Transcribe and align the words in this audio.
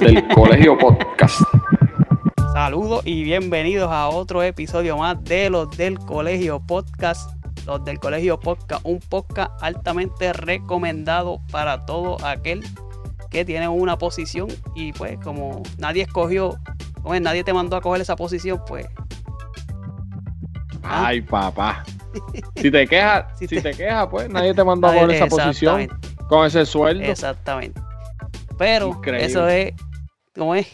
del 0.00 0.26
Colegio 0.28 0.78
Podcast. 0.78 1.42
Saludos 2.54 3.02
y 3.04 3.22
bienvenidos 3.22 3.90
a 3.92 4.08
otro 4.08 4.42
episodio 4.42 4.96
más 4.96 5.22
de 5.24 5.50
los 5.50 5.70
del 5.76 5.98
Colegio 5.98 6.58
Podcast. 6.66 7.30
Los 7.66 7.84
del 7.84 7.98
Colegio 7.98 8.40
Podcast, 8.40 8.80
un 8.86 8.98
podcast 8.98 9.52
altamente 9.62 10.32
recomendado 10.32 11.42
para 11.52 11.84
todo 11.84 12.16
aquel 12.24 12.64
que 13.30 13.44
tiene 13.44 13.68
una 13.68 13.98
posición 13.98 14.48
y 14.74 14.94
pues 14.94 15.18
como 15.18 15.62
nadie 15.76 16.04
escogió, 16.04 16.58
como 17.02 17.20
nadie 17.20 17.44
te 17.44 17.52
mandó 17.52 17.76
a 17.76 17.82
coger 17.82 18.00
esa 18.00 18.16
posición, 18.16 18.62
pues... 18.66 18.86
¿ah? 20.82 21.08
Ay, 21.08 21.20
papá. 21.20 21.84
Si 22.56 22.70
te 22.70 22.86
quejas, 22.86 23.26
si, 23.38 23.46
te... 23.46 23.72
quejas, 23.72 24.08
pues 24.10 24.30
nadie 24.30 24.54
te 24.54 24.64
mandó 24.64 24.88
a 24.88 24.94
coger 24.94 25.10
esa 25.10 25.26
posición 25.26 25.88
con 26.26 26.46
ese 26.46 26.64
sueldo. 26.64 27.04
Exactamente. 27.04 27.78
Pero 28.56 29.00
eso 29.04 29.48
es, 29.48 29.72
como 30.40 30.54
es, 30.54 30.66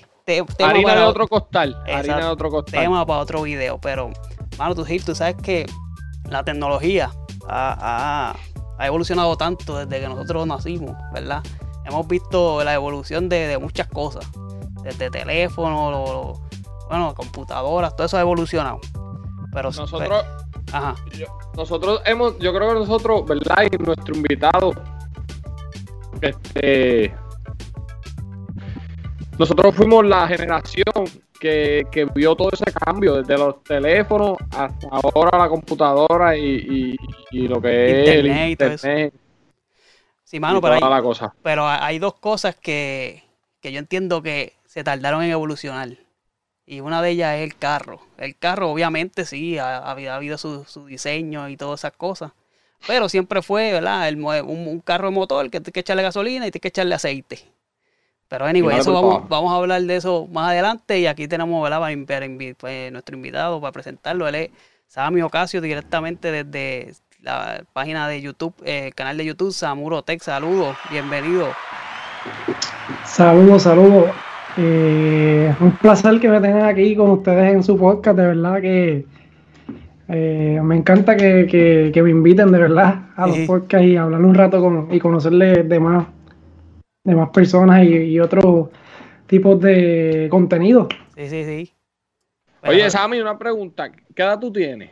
harina 0.60 0.94
de 0.94 1.02
otro 1.02 1.26
costal. 1.26 1.76
harina 1.92 2.18
de 2.18 2.26
otro 2.26 2.50
costal. 2.50 2.84
Tema 2.84 3.04
para 3.04 3.18
otro 3.18 3.42
video. 3.42 3.80
Pero, 3.80 4.10
mano, 4.56 4.76
tú, 4.76 4.84
Gil, 4.84 5.04
tú 5.04 5.12
sabes 5.12 5.34
que 5.42 5.66
la 6.30 6.44
tecnología 6.44 7.10
ha, 7.48 8.36
evolucionado 8.78 9.36
tanto 9.36 9.76
desde 9.84 10.00
que 10.00 10.08
nosotros 10.08 10.46
nacimos, 10.46 10.94
¿verdad? 11.12 11.42
Hemos 11.84 12.06
visto 12.06 12.62
la 12.62 12.74
evolución 12.74 13.28
de, 13.28 13.58
muchas 13.58 13.88
cosas. 13.88 14.24
Desde 14.84 15.10
teléfonos, 15.10 16.38
bueno, 16.88 17.12
computadoras, 17.16 17.96
todo 17.96 18.06
eso 18.06 18.18
ha 18.18 18.20
evolucionado. 18.20 18.78
Pero 19.52 19.72
nosotros, 19.72 20.24
ajá. 20.70 20.94
nosotros 21.56 22.02
hemos, 22.04 22.38
yo 22.38 22.54
creo 22.54 22.68
que 22.68 22.74
nosotros, 22.74 23.26
¿verdad? 23.26 23.64
Y 23.68 23.82
nuestro 23.82 24.14
invitado, 24.14 24.74
este, 26.20 27.12
nosotros 29.38 29.74
fuimos 29.74 30.04
la 30.04 30.26
generación 30.28 30.84
que, 31.38 32.08
vio 32.14 32.34
todo 32.34 32.50
ese 32.52 32.72
cambio, 32.72 33.16
desde 33.16 33.36
los 33.38 33.62
teléfonos 33.62 34.38
hasta 34.50 34.88
ahora 34.90 35.38
la 35.38 35.48
computadora 35.48 36.36
y, 36.36 36.96
lo 37.32 37.60
que 37.60 38.02
es 38.02 38.08
el 38.08 38.50
internet. 38.50 39.14
Sí, 40.24 40.40
mano, 40.40 40.60
pero, 40.60 40.74
hay, 40.74 41.02
pero 41.42 41.68
hay 41.68 41.98
dos 41.98 42.14
cosas 42.14 42.56
que, 42.56 43.22
yo 43.62 43.78
entiendo 43.78 44.22
que 44.22 44.54
se 44.66 44.82
tardaron 44.82 45.22
en 45.22 45.30
evolucionar. 45.30 45.90
Y 46.68 46.80
una 46.80 47.00
de 47.00 47.10
ellas 47.10 47.36
es 47.36 47.44
el 47.44 47.56
carro. 47.56 48.00
El 48.18 48.36
carro, 48.36 48.70
obviamente, 48.72 49.24
sí, 49.24 49.56
ha, 49.58 49.88
habido 49.88 50.36
su, 50.36 50.64
diseño 50.86 51.48
y 51.48 51.56
todas 51.56 51.80
esas 51.80 51.92
cosas. 51.92 52.32
Pero 52.88 53.08
siempre 53.08 53.40
fue, 53.40 53.72
¿verdad? 53.72 54.08
El, 54.08 54.16
un, 54.16 54.66
un, 54.66 54.80
carro 54.80 55.08
de 55.08 55.14
motor 55.14 55.48
que 55.48 55.60
tiene 55.60 55.72
que 55.72 55.80
echarle 55.80 56.02
gasolina 56.02 56.46
y 56.46 56.50
tiene 56.50 56.60
que 56.60 56.68
echarle 56.68 56.94
aceite. 56.94 57.55
Pero 58.28 58.44
anyway, 58.44 58.78
eso 58.78 58.92
vamos, 58.92 59.28
vamos, 59.28 59.52
a 59.52 59.56
hablar 59.56 59.82
de 59.82 59.96
eso 59.96 60.26
más 60.32 60.50
adelante 60.50 60.98
y 60.98 61.06
aquí 61.06 61.28
tenemos 61.28 61.62
¿verdad? 61.62 61.80
Pues, 62.58 62.92
nuestro 62.92 63.16
invitado 63.16 63.60
para 63.60 63.72
presentarlo. 63.72 64.26
Él 64.26 64.34
es 64.34 64.50
Sammy 64.88 65.22
Ocasio 65.22 65.60
directamente 65.60 66.32
desde 66.32 66.94
la 67.22 67.62
página 67.72 68.08
de 68.08 68.20
YouTube, 68.20 68.54
eh, 68.64 68.86
el 68.86 68.94
canal 68.94 69.16
de 69.16 69.26
YouTube 69.26 69.52
Samuro 69.52 70.02
Tech. 70.02 70.20
Saludos, 70.20 70.76
bienvenido. 70.90 71.48
Saludos, 73.04 73.62
saludos. 73.62 74.10
Eh, 74.56 75.54
un 75.60 75.72
placer 75.72 76.18
que 76.18 76.28
me 76.28 76.40
tengan 76.40 76.64
aquí 76.64 76.96
con 76.96 77.10
ustedes 77.10 77.52
en 77.52 77.62
su 77.62 77.76
podcast, 77.76 78.16
de 78.16 78.26
verdad 78.26 78.60
que 78.60 79.06
eh, 80.08 80.60
me 80.62 80.76
encanta 80.76 81.16
que, 81.16 81.92
me 81.94 82.10
inviten 82.10 82.50
de 82.52 82.58
verdad 82.58 83.06
a 83.16 83.26
los 83.26 83.38
podcasts 83.38 83.86
y 83.86 83.96
hablar 83.96 84.20
un 84.22 84.34
rato 84.34 84.60
con, 84.60 84.88
y 84.92 84.98
conocerles 84.98 85.68
de 85.68 85.80
más 85.80 86.06
de 87.06 87.14
más 87.14 87.30
personas 87.30 87.86
y, 87.86 88.18
otros 88.18 88.68
tipos 89.26 89.60
de 89.60 90.26
contenido. 90.30 90.88
Sí, 91.16 91.28
sí, 91.28 91.44
sí. 91.44 91.72
Oye, 92.64 92.90
Sammy, 92.90 93.20
una 93.20 93.38
pregunta. 93.38 93.90
¿Qué 94.14 94.22
edad 94.22 94.40
tú 94.40 94.52
tienes? 94.52 94.90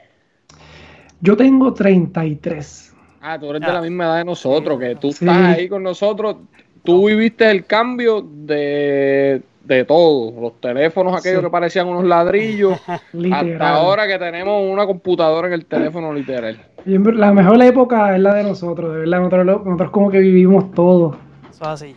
Yo 1.20 1.36
tengo 1.36 1.74
33. 1.74 2.94
Ah, 3.20 3.38
tú 3.38 3.50
eres 3.50 3.62
de 3.62 3.72
la 3.72 3.80
misma 3.80 4.04
edad 4.04 4.18
de 4.18 4.24
nosotros, 4.24 4.78
que 4.78 4.94
tú 4.96 5.08
estás 5.08 5.56
ahí 5.56 5.68
con 5.68 5.82
nosotros. 5.82 6.36
Tú 6.84 7.08
viviste 7.08 7.50
el 7.50 7.64
cambio 7.64 8.20
de, 8.22 9.42
de 9.64 9.84
todo. 9.84 10.40
Los 10.40 10.60
teléfonos 10.60 11.18
aquellos 11.18 11.42
que 11.42 11.50
parecían 11.50 11.88
unos 11.88 12.04
ladrillos. 12.04 12.78
hasta 12.86 13.70
ahora 13.70 14.06
que 14.06 14.18
tenemos 14.18 14.62
una 14.70 14.86
computadora 14.86 15.48
en 15.48 15.54
el 15.54 15.66
teléfono 15.66 16.12
literal. 16.12 16.64
La 16.84 17.32
mejor 17.32 17.60
época 17.62 18.14
es 18.14 18.20
la 18.20 18.34
de 18.34 18.44
nosotros, 18.44 18.92
de 18.92 19.00
verdad. 19.00 19.18
Nosotros, 19.18 19.64
nosotros 19.64 19.90
como 19.90 20.10
que 20.10 20.18
vivimos 20.18 20.70
todo. 20.72 21.16
Eso 21.50 21.64
así. 21.64 21.96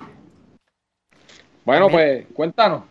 Bueno, 1.68 1.90
pues 1.90 2.26
cuéntanos. 2.34 2.84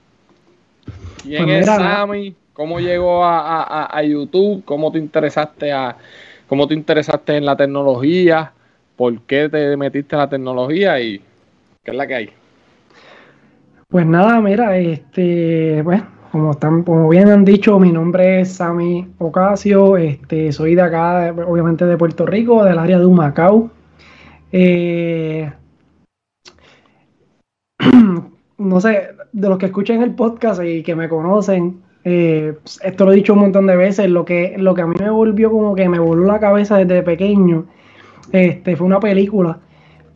¿Quién 1.22 1.44
pues 1.44 1.60
es 1.60 1.64
Sammy? 1.64 2.36
¿Cómo 2.52 2.78
llegó 2.78 3.24
a, 3.24 4.02
YouTube? 4.02 4.66
¿Cómo 4.66 4.92
te 4.92 4.98
interesaste 4.98 5.72
a 5.72 5.96
cómo 6.46 6.68
te 6.68 6.74
interesaste 6.74 7.38
en 7.38 7.46
la 7.46 7.56
tecnología? 7.56 8.52
¿Por 8.94 9.22
qué 9.22 9.48
te 9.48 9.78
metiste 9.78 10.14
en 10.14 10.20
la 10.20 10.28
tecnología 10.28 11.00
y 11.00 11.22
qué 11.82 11.90
es 11.90 11.96
la 11.96 12.06
que 12.06 12.14
hay? 12.16 12.30
Pues 13.88 14.04
nada, 14.04 14.42
mira, 14.42 14.76
este, 14.76 15.80
bueno, 15.80 16.06
como 16.30 16.50
están, 16.50 16.82
como 16.82 17.08
bien 17.08 17.30
han 17.30 17.46
dicho, 17.46 17.78
mi 17.78 17.92
nombre 17.92 18.40
es 18.40 18.56
Sammy 18.56 19.08
Ocasio, 19.16 19.96
este, 19.96 20.52
soy 20.52 20.74
de 20.74 20.82
acá, 20.82 21.34
obviamente 21.46 21.86
de 21.86 21.96
Puerto 21.96 22.26
Rico, 22.26 22.62
del 22.62 22.78
área 22.78 22.98
de 22.98 23.06
Humacao. 23.06 23.70
Eh, 24.52 25.50
no 28.66 28.80
sé, 28.80 29.08
de 29.32 29.48
los 29.48 29.58
que 29.58 29.66
escuchan 29.66 30.02
el 30.02 30.14
podcast 30.14 30.62
y 30.62 30.82
que 30.82 30.94
me 30.94 31.08
conocen, 31.08 31.80
eh, 32.04 32.54
esto 32.82 33.04
lo 33.04 33.12
he 33.12 33.16
dicho 33.16 33.32
un 33.32 33.40
montón 33.40 33.66
de 33.66 33.76
veces, 33.76 34.08
lo 34.08 34.24
que, 34.24 34.54
lo 34.58 34.74
que 34.74 34.82
a 34.82 34.86
mí 34.86 34.94
me 34.98 35.10
volvió 35.10 35.50
como 35.50 35.74
que 35.74 35.88
me 35.88 35.98
voló 35.98 36.24
la 36.24 36.38
cabeza 36.38 36.76
desde 36.78 37.02
pequeño, 37.02 37.66
este, 38.32 38.76
fue 38.76 38.86
una 38.86 39.00
película 39.00 39.58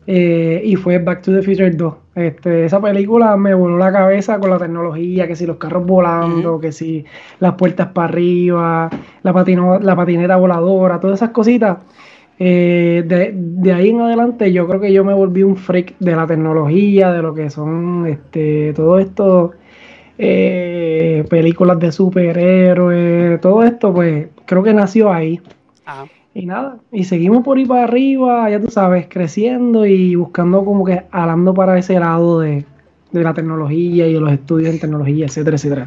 eh, 0.07 0.61
y 0.63 0.75
fue 0.75 0.99
Back 0.99 1.21
to 1.21 1.33
the 1.33 1.41
Future 1.41 1.71
2. 1.71 1.93
Este, 2.15 2.65
esa 2.65 2.81
película 2.81 3.37
me 3.37 3.53
voló 3.53 3.77
la 3.77 3.91
cabeza 3.91 4.39
con 4.39 4.49
la 4.49 4.57
tecnología, 4.57 5.27
que 5.27 5.35
si 5.35 5.45
los 5.45 5.57
carros 5.57 5.85
volando, 5.85 6.59
que 6.59 6.71
si 6.71 7.05
las 7.39 7.53
puertas 7.53 7.87
para 7.87 8.09
arriba, 8.09 8.89
la, 9.23 9.33
patino, 9.33 9.79
la 9.79 9.95
patineta 9.95 10.35
voladora, 10.35 10.99
todas 10.99 11.19
esas 11.19 11.29
cositas 11.29 11.77
eh, 12.43 13.03
de, 13.05 13.71
ahí 13.71 13.89
en 13.89 14.01
adelante 14.01 14.51
yo 14.51 14.67
creo 14.67 14.81
que 14.81 14.91
yo 14.91 15.03
me 15.05 15.13
volví 15.13 15.43
un 15.43 15.55
freak 15.55 15.95
de 15.99 16.15
la 16.15 16.25
tecnología, 16.25 17.11
de 17.11 17.21
lo 17.21 17.35
que 17.35 17.51
son 17.51 18.07
este, 18.07 18.73
todo 18.73 18.97
esto, 18.97 19.51
eh, 20.17 21.23
películas 21.29 21.79
de 21.79 21.91
superhéroes, 21.91 23.39
todo 23.41 23.61
esto, 23.61 23.93
pues 23.93 24.29
creo 24.47 24.63
que 24.63 24.73
nació 24.73 25.13
ahí. 25.13 25.39
Y 26.33 26.47
nada, 26.47 26.79
y 26.91 27.03
seguimos 27.03 27.43
por 27.43 27.59
ahí 27.59 27.65
para 27.67 27.83
arriba, 27.83 28.49
ya 28.49 28.59
tú 28.59 28.71
sabes, 28.71 29.05
creciendo 29.07 29.85
y 29.85 30.15
buscando 30.15 30.65
como 30.65 30.83
que 30.83 31.03
hablando 31.11 31.53
para 31.53 31.77
ese 31.77 31.99
lado 31.99 32.39
de, 32.39 32.65
la 33.11 33.35
tecnología 33.35 34.07
y 34.07 34.13
de 34.13 34.19
los 34.19 34.31
estudios 34.31 34.73
en 34.73 34.79
tecnología, 34.79 35.27
etcétera, 35.27 35.57
etcétera. 35.57 35.85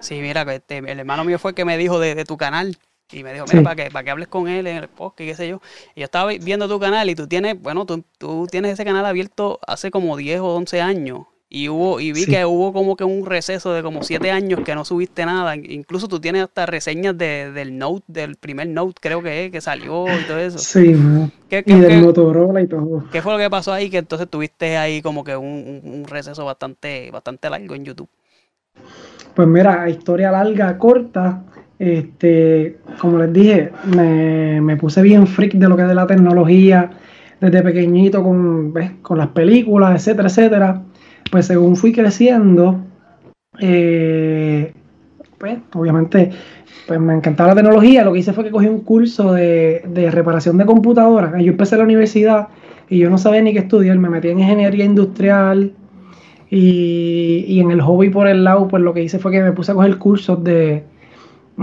Sí, 0.00 0.20
mira, 0.20 0.42
este, 0.52 0.76
el 0.76 1.00
hermano 1.00 1.24
mío 1.24 1.38
fue 1.38 1.52
el 1.52 1.54
que 1.54 1.64
me 1.64 1.78
dijo 1.78 1.98
de, 1.98 2.14
de 2.14 2.26
tu 2.26 2.36
canal 2.36 2.76
y 3.12 3.24
me 3.24 3.32
dijo, 3.32 3.44
mira, 3.50 3.62
para, 3.62 3.76
que, 3.76 3.90
para 3.90 4.04
que 4.04 4.10
hables 4.10 4.28
con 4.28 4.48
él 4.48 4.66
en 4.66 4.76
el 4.76 4.88
podcast, 4.88 5.28
qué 5.28 5.34
sé 5.34 5.48
yo. 5.48 5.60
Y 5.94 6.00
yo 6.00 6.04
estaba 6.04 6.30
viendo 6.40 6.68
tu 6.68 6.78
canal 6.78 7.08
y 7.10 7.14
tú 7.14 7.26
tienes, 7.26 7.60
bueno, 7.60 7.86
tú, 7.86 8.04
tú 8.18 8.46
tienes 8.50 8.72
ese 8.72 8.84
canal 8.84 9.04
abierto 9.06 9.58
hace 9.66 9.90
como 9.90 10.16
10 10.16 10.40
o 10.40 10.56
11 10.56 10.80
años. 10.80 11.26
Y 11.52 11.68
hubo 11.68 11.98
y 11.98 12.12
vi 12.12 12.26
que 12.26 12.44
hubo 12.44 12.72
como 12.72 12.94
que 12.94 13.02
un 13.02 13.26
receso 13.26 13.72
de 13.72 13.82
como 13.82 14.04
7 14.04 14.30
años 14.30 14.60
que 14.60 14.76
no 14.76 14.84
subiste 14.84 15.26
nada. 15.26 15.56
Incluso 15.56 16.06
tú 16.06 16.20
tienes 16.20 16.44
hasta 16.44 16.64
reseñas 16.64 17.18
de, 17.18 17.50
del 17.50 17.76
Note, 17.76 18.04
del 18.06 18.36
primer 18.36 18.68
Note 18.68 19.00
creo 19.00 19.20
que 19.20 19.46
es, 19.46 19.50
que 19.50 19.60
salió 19.60 20.04
y 20.06 20.22
todo 20.28 20.38
eso. 20.38 20.58
Sí, 20.58 20.94
¿Qué, 21.48 21.64
y 21.66 21.74
del 21.74 22.02
Motorola 22.02 22.62
y 22.62 22.68
todo. 22.68 23.02
¿Qué 23.10 23.20
fue 23.20 23.32
lo 23.32 23.38
que 23.40 23.50
pasó 23.50 23.72
ahí? 23.72 23.90
Que 23.90 23.98
entonces 23.98 24.28
tuviste 24.30 24.76
ahí 24.76 25.02
como 25.02 25.24
que 25.24 25.36
un, 25.36 25.80
un 25.82 26.04
receso 26.04 26.44
bastante, 26.44 27.10
bastante 27.10 27.50
largo 27.50 27.74
en 27.74 27.84
YouTube. 27.84 28.08
Pues 29.34 29.48
mira, 29.48 29.88
historia 29.88 30.30
larga, 30.30 30.78
corta. 30.78 31.42
Este, 31.80 32.76
como 33.00 33.16
les 33.16 33.32
dije, 33.32 33.72
me, 34.60 34.76
puse 34.76 35.00
bien 35.00 35.26
freak 35.26 35.54
de 35.54 35.66
lo 35.66 35.76
que 35.76 35.82
es 35.82 35.88
de 35.88 35.94
la 35.94 36.06
tecnología 36.06 36.90
desde 37.40 37.62
pequeñito 37.62 38.22
con, 38.22 38.74
con 39.00 39.16
las 39.16 39.28
películas, 39.28 39.94
etcétera, 39.94 40.28
etcétera. 40.28 40.82
Pues 41.30 41.46
según 41.46 41.76
fui 41.76 41.90
creciendo, 41.94 42.84
eh, 43.60 44.74
pues 45.38 45.58
obviamente 45.72 46.30
pues 46.86 47.00
me 47.00 47.14
encantaba 47.14 47.54
la 47.54 47.62
tecnología. 47.62 48.04
Lo 48.04 48.12
que 48.12 48.18
hice 48.18 48.34
fue 48.34 48.44
que 48.44 48.50
cogí 48.50 48.66
un 48.66 48.80
curso 48.80 49.32
de, 49.32 49.82
de 49.88 50.10
reparación 50.10 50.58
de 50.58 50.66
computadoras. 50.66 51.32
Yo 51.42 51.52
empecé 51.52 51.78
la 51.78 51.84
universidad 51.84 52.48
y 52.90 52.98
yo 52.98 53.08
no 53.08 53.16
sabía 53.16 53.40
ni 53.40 53.54
qué 53.54 53.60
estudiar. 53.60 53.98
Me 53.98 54.10
metí 54.10 54.28
en 54.28 54.40
ingeniería 54.40 54.84
industrial 54.84 55.72
y, 56.50 57.46
y 57.48 57.60
en 57.60 57.70
el 57.70 57.80
hobby 57.80 58.10
por 58.10 58.26
el 58.26 58.44
lado, 58.44 58.68
pues 58.68 58.82
lo 58.82 58.92
que 58.92 59.02
hice 59.02 59.18
fue 59.18 59.32
que 59.32 59.40
me 59.40 59.52
puse 59.52 59.72
a 59.72 59.74
coger 59.74 59.96
cursos 59.96 60.44
de 60.44 60.89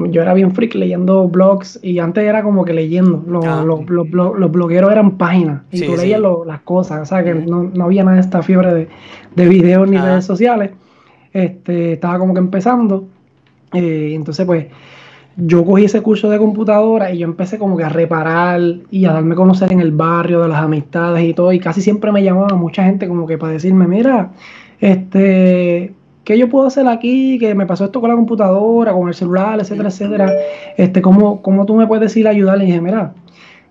yo 0.05 0.21
era 0.21 0.33
bien 0.33 0.51
freak 0.51 0.75
leyendo 0.75 1.27
blogs 1.27 1.79
y 1.81 1.99
antes 1.99 2.23
era 2.23 2.43
como 2.43 2.65
que 2.65 2.73
leyendo. 2.73 3.23
Los, 3.27 3.45
ah, 3.45 3.63
los, 3.65 4.51
blogueros 4.51 4.91
eran 4.91 5.17
páginas 5.17 5.61
y 5.71 5.81
tú 5.85 5.95
leías 5.95 6.21
las 6.45 6.61
cosas. 6.61 7.01
O 7.01 7.05
sea, 7.05 7.23
que 7.23 7.33
no, 7.33 7.71
había 7.83 8.03
nada 8.03 8.15
de 8.15 8.21
esta 8.21 8.41
fiebre 8.41 8.73
de, 8.73 8.87
de 9.35 9.47
videos 9.47 9.89
ni 9.89 9.97
redes 9.97 10.25
sociales. 10.25 10.71
este, 11.33 11.93
estaba 11.93 12.19
como 12.19 12.33
que 12.33 12.39
empezando. 12.39 13.07
Eh, 13.73 14.13
entonces, 14.13 14.45
pues, 14.45 14.67
yo 15.37 15.63
cogí 15.63 15.85
ese 15.85 16.01
curso 16.01 16.29
de 16.29 16.39
computadora 16.39 17.11
y 17.11 17.19
yo 17.19 17.25
empecé 17.25 17.59
como 17.59 17.77
que 17.77 17.83
a 17.83 17.89
reparar 17.89 18.59
y 18.89 19.05
a 19.05 19.13
darme 19.13 19.33
a 19.33 19.35
conocer 19.35 19.71
en 19.71 19.81
el 19.81 19.91
barrio 19.91 20.41
de 20.41 20.47
las 20.47 20.63
amistades 20.63 21.23
y 21.23 21.33
todo. 21.33 21.53
Y 21.53 21.59
casi 21.59 21.81
siempre 21.81 22.11
me 22.11 22.23
llamaba 22.23 22.55
mucha 22.55 22.83
gente 22.83 23.07
como 23.07 23.27
que 23.27 23.37
para 23.37 23.53
decirme, 23.53 23.87
mira, 23.87 24.31
este, 24.79 25.93
¿qué 26.27 26.37
yo 26.37 26.49
puedo 26.49 26.67
hacer 26.67 26.85
aquí? 26.89 27.39
Que 27.39 27.55
me 27.55 27.65
pasó 27.65 27.85
esto 27.85 28.01
con 28.01 28.09
la 28.09 28.15
computadora, 28.17 28.91
con 28.91 29.07
el 29.07 29.13
celular, 29.13 29.61
etcétera, 29.61 29.87
etcétera. 29.87 30.33
Este, 30.75 31.01
¿cómo, 31.01 31.41
cómo 31.41 31.65
tú 31.65 31.73
me 31.75 31.87
puedes 31.87 32.01
decir 32.01 32.27
ayudar? 32.27 32.61
Y 32.61 32.65
dije, 32.65 32.81
mira, 32.81 33.13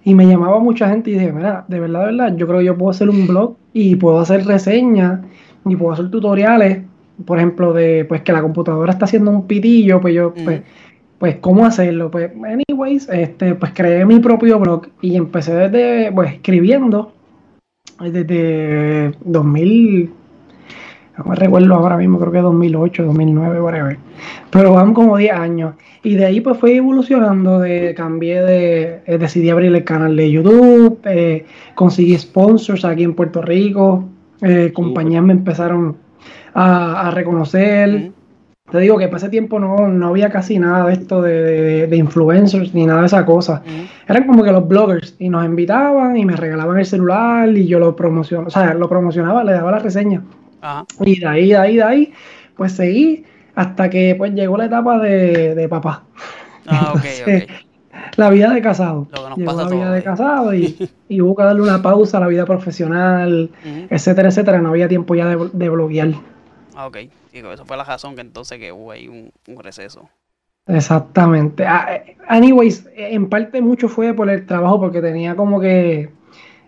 y 0.03 0.14
me 0.14 0.26
llamaba 0.26 0.58
mucha 0.58 0.88
gente 0.88 1.11
y 1.11 1.14
dije, 1.14 1.32
mira, 1.32 1.67
de 1.69 1.81
verdad, 1.81 2.06
de 2.06 2.12
verdad, 2.12 2.35
yo 2.35 2.47
creo 2.47 2.61
que 2.61 2.64
yo 2.64 2.79
puedo 2.79 2.93
hacer 2.93 3.11
un 3.11 3.26
blog 3.26 3.56
y 3.75 3.97
puedo 3.97 4.19
hacer 4.20 4.47
reseñas 4.47 5.20
y 5.67 5.76
puedo 5.76 5.93
hacer 5.93 6.11
tutoriales, 6.11 6.82
por 7.26 7.37
ejemplo, 7.37 7.75
de 7.75 8.06
pues 8.06 8.23
que 8.23 8.32
la 8.32 8.41
computadora 8.41 8.91
está 8.91 9.05
haciendo 9.05 9.31
un 9.32 9.47
pitillo, 9.47 10.00
pues 10.00 10.14
yo, 10.14 10.32
pues, 10.32 10.62
pues, 11.19 11.37
¿cómo 11.43 11.67
hacerlo? 11.67 12.11
Pues, 12.11 12.31
anyways, 12.43 13.06
este, 13.11 13.55
pues 13.55 13.73
creé 13.75 14.06
mi 14.06 14.19
propio 14.19 14.58
blog 14.58 14.87
y 15.03 15.17
empecé 15.17 15.55
desde, 15.55 16.11
pues, 16.11 16.32
escribiendo 16.32 17.12
desde 18.00 19.12
2000, 19.26 20.11
no 21.18 21.24
me 21.24 21.34
recuerdo 21.34 21.74
ahora 21.74 21.96
mismo, 21.96 22.18
creo 22.18 22.32
que 22.32 22.40
2008, 22.40 23.04
2009, 23.04 23.60
whatever. 23.60 23.98
Pero 24.50 24.74
van 24.74 24.92
como 24.92 25.16
10 25.16 25.32
años. 25.32 25.74
Y 26.02 26.14
de 26.14 26.26
ahí 26.26 26.40
pues 26.40 26.58
fui 26.58 26.72
evolucionando, 26.72 27.58
de, 27.58 27.94
cambié 27.96 28.42
de, 28.42 29.00
eh, 29.06 29.18
decidí 29.18 29.50
abrir 29.50 29.74
el 29.74 29.82
canal 29.82 30.14
de 30.14 30.30
YouTube, 30.30 31.00
eh, 31.04 31.46
conseguí 31.74 32.16
sponsors 32.18 32.84
aquí 32.84 33.02
en 33.02 33.14
Puerto 33.14 33.40
Rico, 33.42 34.04
eh, 34.42 34.72
compañías 34.74 35.24
me 35.24 35.32
empezaron 35.32 35.96
a, 36.54 37.10
reconocer. 37.12 38.12
Te 38.70 38.78
digo 38.78 38.98
que 38.98 39.06
para 39.06 39.19
ese 39.19 39.28
tiempo 39.28 39.58
no, 39.58 39.88
no 39.88 40.08
había 40.08 40.30
casi 40.30 40.58
nada 40.58 40.86
de 40.86 40.92
esto 40.92 41.22
de, 41.22 41.88
influencers 41.92 42.74
ni 42.74 42.84
nada 42.84 43.00
de 43.00 43.06
esa 43.06 43.24
cosa. 43.24 43.62
Eran 44.06 44.26
como 44.26 44.42
que 44.42 44.52
los 44.52 44.66
bloggers 44.69 45.16
y 45.19 45.28
nos 45.28 45.44
invitaban 45.44 46.16
y 46.16 46.24
me 46.24 46.36
regalaban 46.36 46.78
el 46.78 46.86
celular 46.86 47.48
y 47.48 47.66
yo 47.66 47.78
lo 47.78 47.96
promocionaba, 47.96 48.48
o 48.48 48.50
sea, 48.50 48.74
lo 48.74 48.88
promocionaba, 48.88 49.44
le 49.44 49.52
daba 49.52 49.70
la 49.70 49.78
reseña. 49.78 50.22
Y 51.00 51.20
de 51.20 51.26
ahí, 51.26 51.49
de 51.49 51.56
ahí, 51.56 51.76
de 51.76 51.82
ahí, 51.82 52.12
pues 52.56 52.73
seguí 52.73 53.25
hasta 53.55 53.88
que 53.88 54.14
pues 54.17 54.32
llegó 54.35 54.56
la 54.56 54.67
etapa 54.67 54.99
de, 54.99 55.67
papá. 55.69 56.05
Ah, 56.67 56.94
La 58.17 58.31
vida 58.31 58.50
de 58.53 58.62
casado. 58.62 59.08
Llegó 59.37 59.53
la 59.53 59.69
vida 59.69 59.91
de 59.91 60.03
casado 60.03 60.55
y, 60.55 60.76
y, 61.08 61.20
hubo 61.20 61.35
que 61.35 61.43
darle 61.43 61.62
una 61.62 61.82
pausa 61.82 62.19
a 62.19 62.20
la 62.20 62.26
vida 62.29 62.44
profesional, 62.44 63.50
etcétera, 63.91 64.29
etcétera. 64.29 64.61
No 64.61 64.70
había 64.70 64.88
tiempo 64.88 65.14
ya 65.14 65.26
de, 65.26 65.50
de 65.53 65.69
bloguear. 65.69 66.12
Ah, 66.75 66.87
ok. 66.87 66.97
eso 67.32 67.64
fue 67.64 67.76
la 67.79 67.85
razón 67.85 68.14
que 68.14 68.20
entonces 68.20 68.58
que 68.58 68.70
hubo 68.70 68.91
ahí 68.91 69.08
un, 69.08 69.32
receso. 69.58 70.11
Exactamente. 70.67 71.64
Ah, 71.67 71.87
eh, 71.94 72.17
anyways, 72.29 72.87
en 72.94 73.29
parte 73.31 73.62
mucho 73.62 73.88
fue 73.88 74.12
por 74.12 74.29
el 74.29 74.44
trabajo, 74.44 74.79
porque 74.79 75.00
tenía 75.00 75.35
como 75.37 75.58
que, 75.58 76.11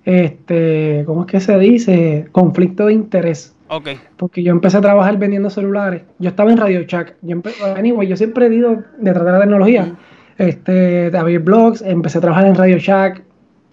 este, 0.06 1.02
¿cómo 1.04 1.22
es 1.22 1.26
que 1.26 1.40
se 1.40 1.58
dice? 1.58 2.28
Conflicto 2.32 2.86
de 2.86 2.94
interés. 2.94 3.54
Okay. 3.68 3.98
Porque 4.16 4.42
yo 4.42 4.52
empecé 4.52 4.78
a 4.78 4.80
trabajar 4.80 5.18
vendiendo 5.18 5.50
celulares. 5.50 6.02
Yo 6.18 6.30
estaba 6.30 6.50
en 6.50 6.56
Radio 6.56 6.82
Shack. 6.82 7.16
Yo, 7.22 7.36
anyway, 7.76 8.08
yo 8.08 8.16
siempre 8.16 8.46
he 8.46 8.54
ido 8.54 8.82
detrás 8.98 9.24
de 9.24 9.32
la 9.32 9.40
tecnología. 9.40 9.94
Este, 10.38 11.10
de 11.10 11.18
abrir 11.18 11.40
blogs, 11.40 11.82
empecé 11.82 12.18
a 12.18 12.20
trabajar 12.20 12.46
en 12.46 12.54
Radio 12.54 12.78
Shack. 12.78 13.22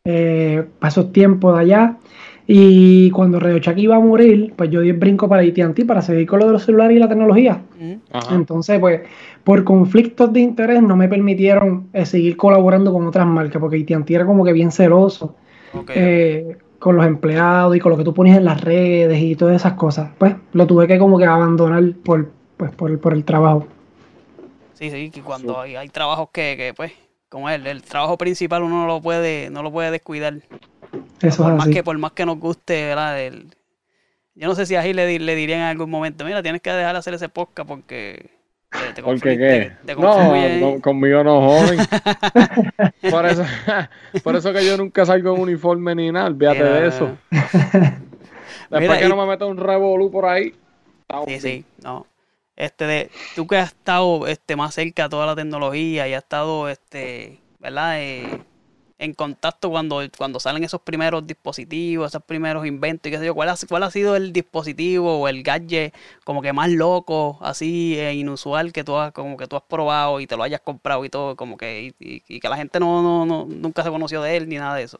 Eh, 0.04 0.66
pasó 0.80 1.08
tiempo 1.08 1.54
de 1.54 1.62
allá. 1.62 1.98
Y 2.48 3.10
cuando 3.12 3.40
Radio 3.40 3.58
Shack 3.58 3.78
iba 3.80 3.96
a 3.96 4.00
morir, 4.00 4.54
pues 4.56 4.70
yo 4.70 4.82
di 4.82 4.90
el 4.90 4.98
brinco 4.98 5.28
para 5.28 5.42
AT&T 5.42 5.86
para 5.86 6.02
seguir 6.02 6.28
con 6.28 6.40
lo 6.40 6.46
de 6.46 6.52
los 6.52 6.64
celulares 6.64 6.96
y 6.96 7.00
la 7.00 7.10
tecnología. 7.10 7.62
Entonces, 8.32 8.80
pues, 8.80 9.02
por 9.44 9.64
conflictos 9.64 10.32
de 10.32 10.42
interés 10.42 10.82
no 10.84 10.96
me 10.96 11.08
permitieron 11.08 11.88
eh, 11.94 12.06
seguir 12.06 12.38
colaborando 12.38 12.94
con 12.94 13.08
otras 13.08 13.26
marcas, 13.26 13.60
porque 13.60 13.78
AT&T 13.82 14.14
era 14.14 14.26
como 14.26 14.46
que 14.46 14.54
bien 14.54 14.72
celoso. 14.72 15.36
Eh, 15.90 16.58
con 16.86 16.98
los 16.98 17.08
empleados 17.08 17.76
y 17.76 17.80
con 17.80 17.92
lo 17.92 17.98
que 17.98 18.04
tú 18.04 18.14
ponías 18.14 18.38
en 18.38 18.46
las 18.46 18.62
redes 18.62 19.20
y 19.20 19.36
todas 19.36 19.56
esas 19.56 19.74
cosas. 19.74 20.12
Pues 20.20 20.36
lo 20.54 20.68
tuve 20.68 20.86
que 20.86 21.00
como 21.00 21.18
que 21.18 21.26
abandonar 21.26 21.84
por, 22.04 22.30
pues, 22.58 22.70
por, 22.76 23.14
el 23.14 23.26
trabajo. 23.26 23.66
Sí, 24.76 24.92
sí, 24.92 25.10
que 25.10 25.24
cuando 25.24 25.60
hay, 25.60 25.76
hay, 25.76 25.90
trabajos 25.90 26.30
que, 26.32 26.56
que, 26.56 26.76
pues, 26.76 26.92
como 27.28 27.50
el, 27.50 27.66
el 27.66 27.82
trabajo 27.82 28.20
principal 28.20 28.62
uno 28.62 28.82
no 28.82 28.86
lo 28.86 29.02
puede, 29.02 29.50
no 29.50 29.64
lo 29.64 29.72
puede 29.72 29.90
descuidar. 29.90 30.36
Eso 31.22 31.42
por 31.42 31.56
más 31.56 31.70
que 31.70 31.84
por 31.84 31.98
más 31.98 32.12
que 32.12 32.24
nos 32.24 32.38
guste, 32.38 32.86
¿verdad? 32.86 33.18
yo 34.36 34.48
no 34.48 34.54
sé 34.54 34.68
si 34.68 34.76
a 34.76 34.84
Gil 34.84 34.96
le, 34.96 35.18
le 35.18 35.36
dirían 35.36 35.62
en 35.62 35.66
algún 35.66 35.90
momento, 35.90 36.24
mira, 36.24 36.44
tienes 36.44 36.62
que 36.62 36.70
dejar 36.70 36.94
de 36.94 37.00
hacer 37.00 37.16
ese 37.16 37.30
podcast 37.30 37.68
porque 37.68 38.30
¿Por 39.04 39.22
qué 39.22 39.72
no, 39.98 40.82
conmigo 40.82 41.24
no 41.24 41.42
joven. 41.42 41.80
por, 43.10 43.26
eso, 43.26 43.46
por 44.24 44.36
eso 44.36 44.54
que 44.54 44.66
yo 44.66 44.78
nunca 44.78 45.06
salgo 45.06 45.36
en 45.36 45.42
uniforme 45.42 45.96
ni 45.96 46.12
nada, 46.12 46.28
olvídate 46.28 46.64
de 46.64 46.88
eso. 46.88 47.18
Después 48.70 49.00
que 49.00 49.10
no 49.10 49.18
me 49.18 49.26
meto 49.26 49.48
un 49.48 49.58
revolú 49.58 50.12
por 50.12 50.26
ahí. 50.26 50.54
Sí, 51.28 51.40
sí, 51.40 51.66
no. 51.84 52.08
Este 52.56 52.86
de, 52.86 53.12
tú 53.36 53.48
que 53.48 53.58
has 53.58 53.70
estado 53.70 54.28
este 54.28 54.56
más 54.56 54.74
cerca 54.74 55.04
de 55.04 55.10
toda 55.10 55.26
la 55.26 55.36
tecnología 55.36 56.08
y 56.08 56.14
has 56.14 56.24
estado 56.24 56.70
este, 56.70 57.40
¿verdad? 57.60 58.02
Eh, 58.02 58.40
en 58.98 59.14
contacto 59.14 59.70
cuando, 59.70 60.02
cuando 60.18 60.40
salen 60.40 60.64
esos 60.64 60.82
primeros 60.82 61.28
dispositivos, 61.28 62.12
esos 62.12 62.24
primeros 62.24 62.66
inventos 62.66 63.10
y 63.10 63.12
qué 63.12 63.20
sé 63.20 63.26
yo, 63.26 63.36
¿cuál 63.36 63.50
ha, 63.50 63.56
cuál 63.68 63.84
ha 63.84 63.92
sido 63.92 64.16
el 64.16 64.32
dispositivo 64.32 65.20
o 65.20 65.28
el 65.28 65.44
gadget 65.44 65.94
como 66.24 66.42
que 66.42 66.54
más 66.54 66.70
loco, 66.72 67.38
así 67.42 67.98
e 67.98 68.14
inusual 68.14 68.72
que 68.72 68.84
tú 68.84 68.96
has, 68.98 69.12
como 69.12 69.38
que 69.38 69.48
tú 69.48 69.58
has 69.58 69.64
probado 69.64 70.20
y 70.20 70.28
te 70.28 70.38
lo 70.38 70.44
hayas 70.44 70.62
comprado 70.62 71.04
y 71.04 71.10
todo, 71.10 71.36
como 71.36 71.58
que 71.58 71.94
y, 72.00 72.40
que 72.40 72.50
la 72.50 72.58
gente 72.58 72.80
no, 72.80 73.26
no, 73.26 73.46
nunca 73.46 73.84
se 73.84 73.90
conoció 73.90 74.22
de 74.22 74.38
él 74.38 74.48
ni 74.48 74.58
nada 74.58 74.76
de 74.76 74.84
eso? 74.84 75.00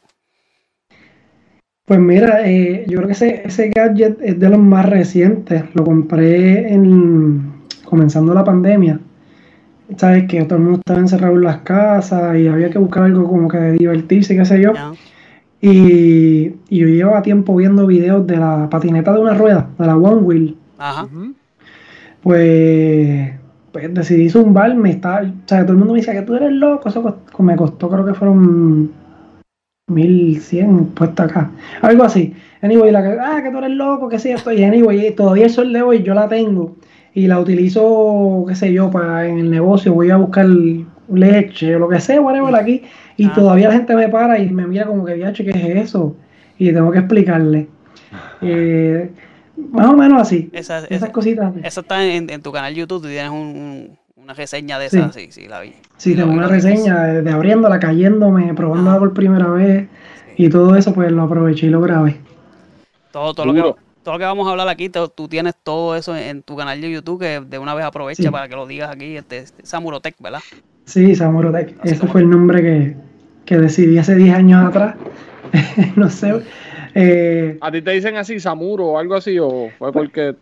Pues 1.86 2.00
mira, 2.00 2.48
eh, 2.48 2.84
yo 2.88 2.96
creo 2.98 3.06
que 3.06 3.12
ese, 3.12 3.42
ese 3.46 3.70
gadget 3.70 4.20
es 4.20 4.40
de 4.40 4.48
los 4.48 4.58
más 4.58 4.86
recientes. 4.86 5.62
Lo 5.74 5.84
compré 5.84 6.72
en 6.72 7.62
comenzando 7.84 8.34
la 8.34 8.42
pandemia 8.42 8.98
sabes 9.96 10.28
que 10.28 10.44
todo 10.44 10.58
el 10.58 10.64
mundo 10.64 10.78
estaba 10.78 10.98
encerrado 10.98 11.34
en 11.34 11.42
las 11.42 11.58
casas 11.58 12.36
y 12.36 12.48
había 12.48 12.70
que 12.70 12.78
buscar 12.78 13.04
algo 13.04 13.28
como 13.28 13.48
que 13.48 13.58
divertirse, 13.72 14.36
qué 14.36 14.44
sé 14.44 14.60
yo. 14.60 14.72
Y, 15.60 16.50
yo 16.68 16.86
llevaba 16.86 17.22
tiempo 17.22 17.56
viendo 17.56 17.86
videos 17.86 18.26
de 18.26 18.36
la 18.36 18.68
patineta 18.70 19.12
de 19.12 19.20
una 19.20 19.34
rueda, 19.34 19.68
de 19.78 19.86
la 19.86 19.96
One 19.96 20.22
Wheel. 20.22 20.56
Ajá. 20.78 21.08
Pues, 22.22 23.32
pues 23.72 23.94
decidí 23.94 24.28
zumbarme. 24.28 24.90
Estaba, 24.90 25.22
o 25.22 25.48
sea, 25.48 25.62
todo 25.62 25.72
el 25.72 25.78
mundo 25.78 25.94
me 25.94 26.00
decía 26.00 26.14
que 26.14 26.22
tú 26.22 26.34
eres 26.34 26.52
loco. 26.52 26.88
Eso 26.88 27.20
me 27.38 27.56
costó, 27.56 27.88
creo 27.88 28.04
que 28.04 28.14
fueron 28.14 28.90
1100 29.88 30.86
puesta 30.86 31.24
acá. 31.24 31.50
Algo 31.82 32.04
así. 32.04 32.34
Anyway, 32.60 32.90
la 32.90 33.02
que, 33.02 33.18
ah, 33.20 33.40
que 33.42 33.50
tú 33.50 33.58
eres 33.58 33.70
loco, 33.70 34.08
que 34.08 34.18
sí, 34.18 34.30
estoy. 34.30 34.62
Anyway, 34.62 35.14
todavía 35.14 35.44
el 35.44 35.50
sol 35.50 35.72
de 35.72 35.82
hoy 35.82 36.02
yo 36.02 36.14
la 36.14 36.28
tengo 36.28 36.76
y 37.16 37.28
la 37.28 37.40
utilizo, 37.40 38.44
qué 38.46 38.54
sé 38.54 38.74
yo, 38.74 38.90
para 38.90 39.26
en 39.26 39.38
el 39.38 39.50
negocio, 39.50 39.94
voy 39.94 40.10
a 40.10 40.18
buscar 40.18 40.44
leche 41.10 41.74
o 41.74 41.78
lo 41.78 41.88
que 41.88 41.98
sea, 41.98 42.20
whatever, 42.20 42.54
aquí, 42.54 42.82
y 43.16 43.24
ah. 43.24 43.32
todavía 43.34 43.68
la 43.68 43.74
gente 43.74 43.96
me 43.96 44.10
para 44.10 44.38
y 44.38 44.50
me 44.50 44.66
mira 44.66 44.84
como 44.84 45.02
que, 45.06 45.14
viaje, 45.14 45.42
¿qué 45.42 45.50
es 45.50 45.84
eso? 45.88 46.14
Y 46.58 46.74
tengo 46.74 46.92
que 46.92 46.98
explicarle. 46.98 47.68
Eh, 48.42 49.10
más 49.72 49.86
o 49.86 49.96
menos 49.96 50.20
así. 50.20 50.50
esas 50.52 51.10
cositas. 51.10 51.54
Eso 51.62 51.80
está 51.80 52.04
en, 52.04 52.42
tu 52.42 52.52
canal 52.52 52.74
YouTube, 52.74 53.00
tú 53.00 53.08
tienes 53.08 53.30
una 53.30 54.34
reseña 54.34 54.78
de 54.78 54.86
esa, 54.86 55.10
sí, 55.10 55.28
sí, 55.30 55.48
la 55.48 55.60
vi. 55.60 55.72
Sí, 55.96 56.14
tengo 56.14 56.32
una 56.32 56.48
reseña 56.48 57.02
de, 57.22 57.30
abriéndola, 57.30 57.80
cayéndome, 57.80 58.52
probándola 58.52 58.98
por 58.98 59.14
primera 59.14 59.48
vez, 59.48 59.88
y 60.36 60.50
todo 60.50 60.76
eso, 60.76 60.92
pues 60.92 61.10
lo 61.10 61.22
aproveché 61.22 61.68
y 61.68 61.70
lo 61.70 61.80
grabé. 61.80 62.18
Todo, 63.10 63.32
todo 63.32 63.46
lo 63.46 63.54
que 63.54 63.85
todo 64.06 64.14
lo 64.14 64.18
que 64.20 64.24
vamos 64.24 64.46
a 64.46 64.52
hablar 64.52 64.68
aquí, 64.68 64.88
tú 64.88 65.26
tienes 65.26 65.56
todo 65.64 65.96
eso 65.96 66.16
en, 66.16 66.44
tu 66.44 66.54
canal 66.54 66.80
de 66.80 66.92
YouTube, 66.92 67.18
que 67.18 67.40
de 67.40 67.58
una 67.58 67.74
vez 67.74 67.84
aprovecha 67.84 68.30
para 68.30 68.46
que 68.46 68.54
lo 68.54 68.64
digas 68.64 68.88
aquí, 68.88 69.16
este, 69.16 69.38
este 69.38 69.66
Samurotech, 69.66 70.14
¿verdad? 70.20 70.38
Sí, 70.84 71.16
Samurotech. 71.16 71.74
Ese 71.82 72.06
fue 72.06 72.20
el 72.20 72.30
nombre 72.30 72.94
que, 73.44 73.56
decidí 73.56 73.98
hace 73.98 74.14
10 74.14 74.32
años 74.32 74.64
atrás. 74.64 74.94
no 75.96 76.08
sé. 76.08 76.40
Eh, 76.94 77.58
¿A 77.60 77.72
ti 77.72 77.82
te 77.82 77.90
dicen 77.90 78.16
así, 78.16 78.38
Samuro 78.38 78.86
o 78.90 78.98
algo 78.98 79.16
así? 79.16 79.40
¿O 79.40 79.70
fue 79.76 79.92
porque.? 79.92 80.36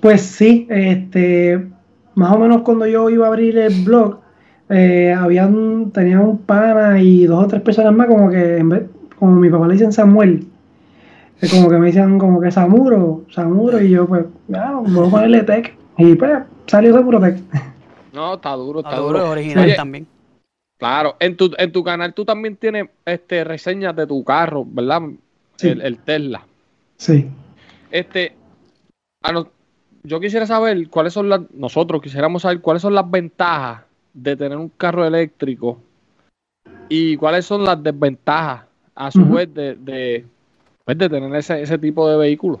Pues 0.00 0.20
sí, 0.20 0.66
este, 0.68 1.66
más 2.14 2.30
o 2.30 2.38
menos 2.38 2.60
cuando 2.60 2.86
yo 2.86 3.08
iba 3.08 3.24
a 3.24 3.28
abrir 3.28 3.56
el 3.56 3.84
blog, 3.84 4.20
eh, 4.68 5.16
habían, 5.18 5.92
tenía 5.92 6.20
un 6.20 6.36
pana 6.36 7.00
y 7.00 7.24
dos 7.24 7.42
o 7.42 7.48
tres 7.48 7.62
personas 7.62 7.94
más, 7.94 8.06
como 8.06 8.28
que 8.28 8.58
en 8.58 8.68
vez, 8.68 8.82
como 9.18 9.36
mi 9.36 9.48
papá 9.48 9.66
le 9.66 9.72
dicen 9.72 9.94
Samuel, 9.94 10.46
es 11.40 11.52
como 11.52 11.68
que 11.68 11.76
me 11.76 11.86
decían 11.86 12.18
como 12.18 12.40
que 12.40 12.50
Samuro, 12.50 13.24
Samuro, 13.30 13.80
y 13.80 13.90
yo 13.90 14.06
pues, 14.06 14.24
ya, 14.48 14.72
voy 14.72 15.06
a 15.06 15.10
ponerle 15.10 15.42
tech. 15.42 15.76
Y 15.98 16.14
pues 16.14 16.42
salió 16.66 16.94
Samuro 16.94 17.20
Tech. 17.20 17.38
No, 18.12 18.34
está 18.34 18.52
duro, 18.52 18.80
está, 18.80 18.96
duro. 18.96 19.18
Es 19.18 19.24
original 19.24 19.76
también. 19.76 20.06
Claro, 20.78 21.16
en 21.20 21.36
tu, 21.36 21.52
en 21.58 21.72
tu 21.72 21.82
canal 21.84 22.14
tú 22.14 22.24
también 22.24 22.56
tienes 22.56 22.88
este 23.04 23.44
reseñas 23.44 23.96
de 23.96 24.06
tu 24.06 24.22
carro, 24.24 24.64
¿verdad? 24.66 25.02
El, 25.60 25.98
Tesla. 25.98 26.46
Sí. 26.96 27.28
Este, 27.90 28.34
yo 30.02 30.20
quisiera 30.20 30.46
saber 30.46 30.88
cuáles 30.88 31.12
son 31.12 31.28
las, 31.28 31.40
nosotros 31.52 32.02
quisiéramos 32.02 32.42
saber 32.42 32.60
cuáles 32.60 32.82
son 32.82 32.94
las 32.94 33.10
ventajas 33.10 33.82
de 34.12 34.36
tener 34.36 34.56
un 34.58 34.68
carro 34.68 35.06
eléctrico 35.06 35.78
y 36.88 37.16
cuáles 37.16 37.46
son 37.46 37.64
las 37.64 37.82
desventajas 37.82 38.66
a 38.94 39.10
su 39.10 39.24
vez 39.26 39.52
de, 39.52 39.74
de, 39.76 40.24
pues, 40.86 40.96
de, 40.96 41.08
tener 41.10 41.34
ese, 41.34 41.60
ese, 41.60 41.76
tipo 41.78 42.08
de 42.08 42.16
vehículo. 42.16 42.60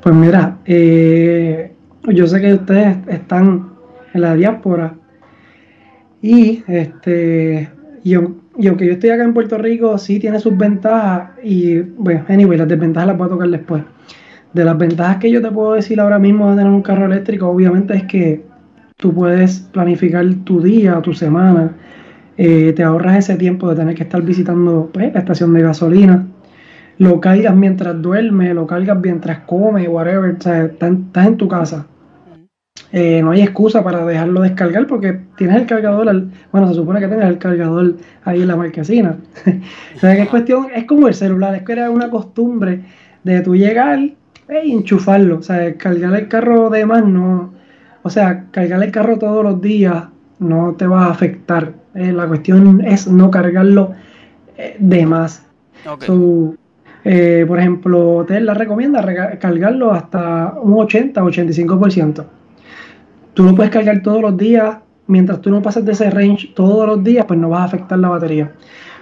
Pues 0.00 0.14
mira, 0.14 0.58
eh, 0.64 1.72
yo 2.04 2.26
sé 2.28 2.40
que 2.40 2.54
ustedes 2.54 2.96
están 3.08 3.70
en 4.14 4.20
la 4.20 4.36
diáspora 4.36 4.94
y 6.22 6.62
este 6.68 7.68
yo, 8.04 8.36
y 8.56 8.68
aunque 8.68 8.86
yo 8.86 8.92
estoy 8.92 9.10
acá 9.10 9.24
en 9.24 9.34
Puerto 9.34 9.58
Rico, 9.58 9.98
sí 9.98 10.20
tiene 10.20 10.38
sus 10.38 10.56
ventajas 10.56 11.30
y 11.42 11.80
bueno, 11.80 12.24
anyway, 12.28 12.56
las 12.56 12.68
desventajas 12.68 13.08
las 13.08 13.18
voy 13.18 13.26
a 13.26 13.30
tocar 13.30 13.48
después. 13.48 13.82
De 14.52 14.64
las 14.64 14.78
ventajas 14.78 15.16
que 15.16 15.30
yo 15.30 15.42
te 15.42 15.50
puedo 15.50 15.74
decir 15.74 16.00
ahora 16.00 16.20
mismo 16.20 16.50
de 16.50 16.58
tener 16.58 16.72
un 16.72 16.82
carro 16.82 17.06
eléctrico, 17.06 17.48
obviamente 17.48 17.96
es 17.96 18.04
que 18.04 18.44
tú 18.96 19.12
puedes 19.12 19.60
planificar 19.72 20.24
tu 20.44 20.62
día 20.62 21.02
tu 21.02 21.12
semana, 21.12 21.72
eh, 22.38 22.72
te 22.72 22.84
ahorras 22.84 23.16
ese 23.16 23.36
tiempo 23.36 23.68
de 23.68 23.74
tener 23.74 23.94
que 23.96 24.04
estar 24.04 24.22
visitando 24.22 24.90
pues, 24.92 25.12
la 25.12 25.18
estación 25.18 25.52
de 25.52 25.62
gasolina, 25.62 26.26
lo 26.98 27.20
cargas 27.20 27.54
mientras 27.54 28.00
duermes, 28.00 28.54
lo 28.54 28.66
cargas 28.66 28.98
mientras 29.00 29.40
comes, 29.40 29.88
whatever, 29.88 30.36
o 30.36 30.40
sea, 30.40 30.64
estás, 30.64 31.26
en 31.26 31.36
tu 31.36 31.48
casa. 31.48 31.86
Eh, 32.92 33.20
no 33.22 33.32
hay 33.32 33.42
excusa 33.42 33.82
para 33.82 34.06
dejarlo 34.06 34.40
descargar 34.40 34.86
porque 34.86 35.20
tienes 35.36 35.56
el 35.56 35.66
cargador, 35.66 36.28
bueno, 36.52 36.68
se 36.68 36.74
supone 36.74 37.00
que 37.00 37.08
tienes 37.08 37.26
el 37.26 37.38
cargador 37.38 37.96
ahí 38.24 38.40
en 38.40 38.48
la 38.48 38.56
marquesina. 38.56 39.16
o 39.96 39.98
sea, 39.98 40.14
que 40.14 40.22
es 40.22 40.28
cuestión, 40.28 40.68
es 40.74 40.84
como 40.84 41.08
el 41.08 41.14
celular, 41.14 41.54
es 41.56 41.62
que 41.62 41.72
era 41.72 41.90
una 41.90 42.08
costumbre 42.08 42.84
de 43.24 43.40
tú 43.40 43.56
llegar 43.56 43.98
y 43.98 44.72
enchufarlo. 44.72 45.38
O 45.38 45.42
sea, 45.42 45.74
cargar 45.74 46.14
el 46.14 46.28
carro 46.28 46.70
de 46.70 46.86
más 46.86 47.04
no. 47.04 47.52
O 48.02 48.10
sea, 48.10 48.46
cargar 48.50 48.82
el 48.82 48.90
carro 48.90 49.18
todos 49.18 49.44
los 49.44 49.60
días 49.60 50.04
no 50.38 50.74
te 50.76 50.86
va 50.86 51.06
a 51.06 51.10
afectar. 51.10 51.74
Eh, 51.94 52.12
la 52.12 52.26
cuestión 52.26 52.84
es 52.84 53.08
no 53.08 53.30
cargarlo 53.30 53.92
eh, 54.56 54.76
de 54.78 55.06
más. 55.06 55.46
Eh, 57.04 57.44
por 57.46 57.58
ejemplo, 57.58 58.24
Tesla 58.26 58.54
recomienda 58.54 59.04
cargarlo 59.38 59.92
hasta 59.92 60.54
un 60.60 60.74
80-85%. 60.74 62.24
Tú 63.34 63.44
lo 63.44 63.54
puedes 63.54 63.70
cargar 63.70 64.02
todos 64.02 64.20
los 64.20 64.36
días. 64.36 64.78
Mientras 65.06 65.40
tú 65.40 65.50
no 65.50 65.62
pases 65.62 65.84
de 65.84 65.92
ese 65.92 66.10
range 66.10 66.52
todos 66.54 66.86
los 66.86 67.02
días, 67.02 67.24
pues 67.26 67.40
no 67.40 67.48
vas 67.48 67.60
a 67.60 67.64
afectar 67.64 67.98
la 67.98 68.08
batería. 68.08 68.52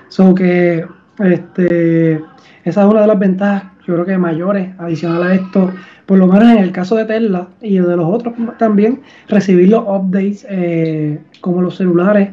So 0.08 0.34
que 0.34 0.86
este, 1.18 2.20
esa 2.64 2.82
es 2.82 2.86
una 2.86 3.00
de 3.00 3.06
las 3.08 3.18
ventajas 3.18 3.76
yo 3.86 3.94
creo 3.94 4.04
que 4.04 4.18
mayores, 4.18 4.70
adicional 4.78 5.22
a 5.22 5.34
esto, 5.34 5.70
por 6.06 6.18
lo 6.18 6.26
menos 6.26 6.50
en 6.50 6.58
el 6.58 6.72
caso 6.72 6.96
de 6.96 7.04
Tesla 7.04 7.48
y 7.60 7.78
de 7.78 7.96
los 7.96 8.06
otros 8.06 8.34
también, 8.58 9.02
recibir 9.28 9.68
los 9.68 9.84
updates 9.86 10.44
eh, 10.50 11.20
como 11.40 11.62
los 11.62 11.76
celulares. 11.76 12.30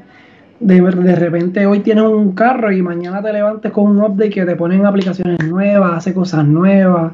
De, 0.64 0.80
de 0.80 1.16
repente 1.16 1.66
hoy 1.66 1.82
tienes 1.82 2.06
un 2.06 2.32
carro 2.32 2.72
y 2.72 2.82
mañana 2.82 3.22
te 3.22 3.34
levantes 3.34 3.70
con 3.74 3.92
un 3.92 4.02
update 4.02 4.30
que 4.30 4.46
te 4.46 4.56
ponen 4.56 4.86
aplicaciones 4.86 5.46
nuevas, 5.46 5.98
hace 5.98 6.14
cosas 6.14 6.46
nuevas, 6.48 7.12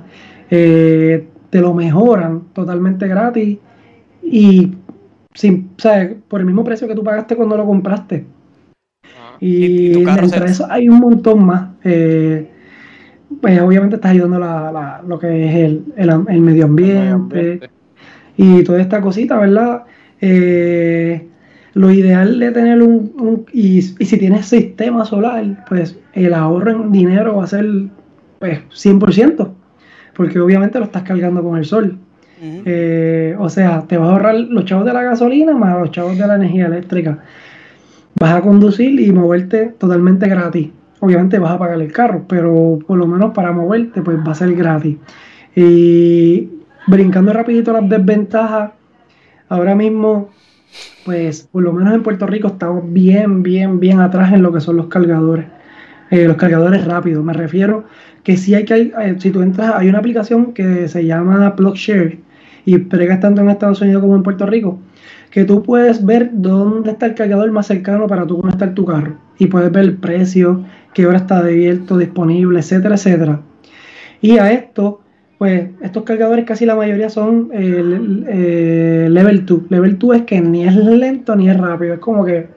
eh, 0.51 1.27
te 1.49 1.59
lo 1.59 1.73
mejoran 1.73 2.41
totalmente 2.53 3.07
gratis 3.07 3.57
y 4.21 4.71
sin, 5.33 5.71
por 6.27 6.41
el 6.41 6.45
mismo 6.45 6.63
precio 6.63 6.87
que 6.87 6.93
tú 6.93 7.03
pagaste 7.03 7.35
cuando 7.35 7.57
lo 7.57 7.65
compraste. 7.65 8.25
Ah. 9.03 9.37
y, 9.39 10.07
entre 10.07 10.45
eso 10.45 10.67
hay 10.69 10.87
un 10.87 10.99
montón 10.99 11.43
más. 11.43 11.69
Eh, 11.83 12.51
pues 13.41 13.59
obviamente 13.61 13.95
estás 13.95 14.11
ayudando 14.11 14.37
la, 14.37 15.01
lo 15.07 15.17
que 15.17 15.47
es 15.47 15.55
el, 15.55 15.85
el, 15.95 16.41
medio, 16.41 16.65
ambiente, 16.65 17.61
y 18.37 18.63
toda 18.63 18.79
esta 18.79 19.01
cosita, 19.01 19.37
¿verdad? 19.39 19.85
Eh, 20.21 21.28
lo 21.79 21.91
ideal 21.91 22.39
de 22.39 22.51
tener 22.51 22.81
un, 22.81 23.45
y, 23.53 23.81
si 23.81 24.17
tienes 24.17 24.47
sistema 24.47 25.05
solar, 25.05 25.63
pues 25.69 25.97
el 26.11 26.33
ahorro 26.33 26.71
en 26.71 26.91
dinero 26.91 27.37
va 27.37 27.45
a 27.45 27.47
ser 27.47 27.65
pues 28.37 28.59
100%, 28.71 29.49
porque 30.13 30.41
obviamente 30.41 30.77
lo 30.77 30.85
estás 30.85 31.03
cargando 31.03 31.41
con 31.41 31.57
el 31.57 31.63
sol. 31.63 31.97
Eh, 32.41 33.33
o 33.39 33.47
sea, 33.47 33.85
te 33.87 33.97
vas 33.97 34.09
a 34.09 34.11
ahorrar 34.11 34.35
los 34.35 34.65
chavos 34.65 34.85
de 34.85 34.93
la 34.93 35.03
gasolina 35.03 35.53
más 35.55 35.79
los 35.79 35.91
chavos 35.91 36.17
de 36.17 36.27
la 36.27 36.35
energía 36.35 36.65
eléctrica. 36.65 37.23
Vas 38.19 38.33
a 38.33 38.41
conducir 38.41 38.99
y 38.99 39.11
moverte 39.13 39.73
totalmente 39.77 40.27
gratis 40.27 40.69
obviamente 40.99 41.39
vas 41.39 41.53
a 41.53 41.59
pagar 41.59 41.81
el 41.81 41.93
carro, 41.93 42.25
pero 42.27 42.77
por 42.85 42.97
lo 42.97 43.07
menos 43.07 43.33
para 43.33 43.53
moverte 43.53 44.01
pues 44.01 44.17
va 44.17 44.33
a 44.33 44.35
ser 44.35 44.53
gratis. 44.53 44.97
Y 45.55 46.49
brincando 46.87 47.31
rapidito 47.31 47.71
las 47.71 47.87
desventajas, 47.87 48.71
ahora 49.47 49.75
mismo 49.75 50.29
pues 51.05 51.47
por 51.51 51.63
lo 51.63 51.73
menos 51.73 51.93
en 51.93 52.03
Puerto 52.03 52.27
Rico 52.27 52.49
estamos 52.49 52.83
bien, 52.91 53.43
bien, 53.43 53.79
bien 53.79 53.99
atrás 53.99 54.33
en 54.33 54.43
lo 54.43 54.51
que 54.51 54.61
son 54.61 54.77
los 54.77 54.87
cargadores. 54.87 55.45
Eh, 56.11 56.25
los 56.27 56.37
cargadores 56.37 56.85
rápidos, 56.85 57.23
me 57.23 57.33
refiero 57.33 57.85
que 58.23 58.35
si 58.35 58.55
hay 58.55 58.65
que, 58.65 58.91
eh, 58.99 59.15
si 59.19 59.29
tú 59.29 59.41
entras, 59.41 59.73
hay 59.75 59.89
una 59.89 59.99
aplicación 59.99 60.53
que 60.53 60.87
se 60.87 61.05
llama 61.05 61.55
PlugShare 61.55 62.19
y 62.65 62.77
pregas 62.79 63.19
tanto 63.19 63.41
en 63.41 63.49
Estados 63.49 63.81
Unidos 63.81 64.01
como 64.01 64.15
en 64.15 64.23
Puerto 64.23 64.45
Rico, 64.47 64.79
que 65.29 65.45
tú 65.45 65.61
puedes 65.61 66.03
ver 66.03 66.31
dónde 66.33 66.91
está 66.91 67.05
el 67.05 67.13
cargador 67.13 67.51
más 67.51 67.67
cercano 67.67 68.07
para 68.07 68.25
tú 68.25 68.41
conectar 68.41 68.73
tu 68.73 68.85
carro 68.85 69.17
y 69.37 69.47
puedes 69.47 69.71
ver 69.71 69.83
el 69.83 69.97
precio, 69.97 70.63
qué 70.93 71.05
hora 71.05 71.17
está 71.17 71.39
abierto, 71.39 71.97
disponible, 71.97 72.59
etcétera, 72.59 72.95
etcétera. 72.95 73.41
Y 74.21 74.37
a 74.37 74.51
esto, 74.51 75.01
pues 75.39 75.69
estos 75.81 76.03
cargadores 76.03 76.43
casi 76.43 76.65
la 76.65 76.75
mayoría 76.75 77.09
son 77.09 77.49
eh, 77.53 79.07
level 79.09 79.45
2. 79.45 79.61
Level 79.69 79.97
2 79.97 80.15
es 80.17 80.21
que 80.23 80.41
ni 80.41 80.67
es 80.67 80.75
lento 80.75 81.33
ni 81.33 81.49
es 81.49 81.57
rápido, 81.57 81.93
es 81.93 81.99
como 82.01 82.25
que 82.25 82.47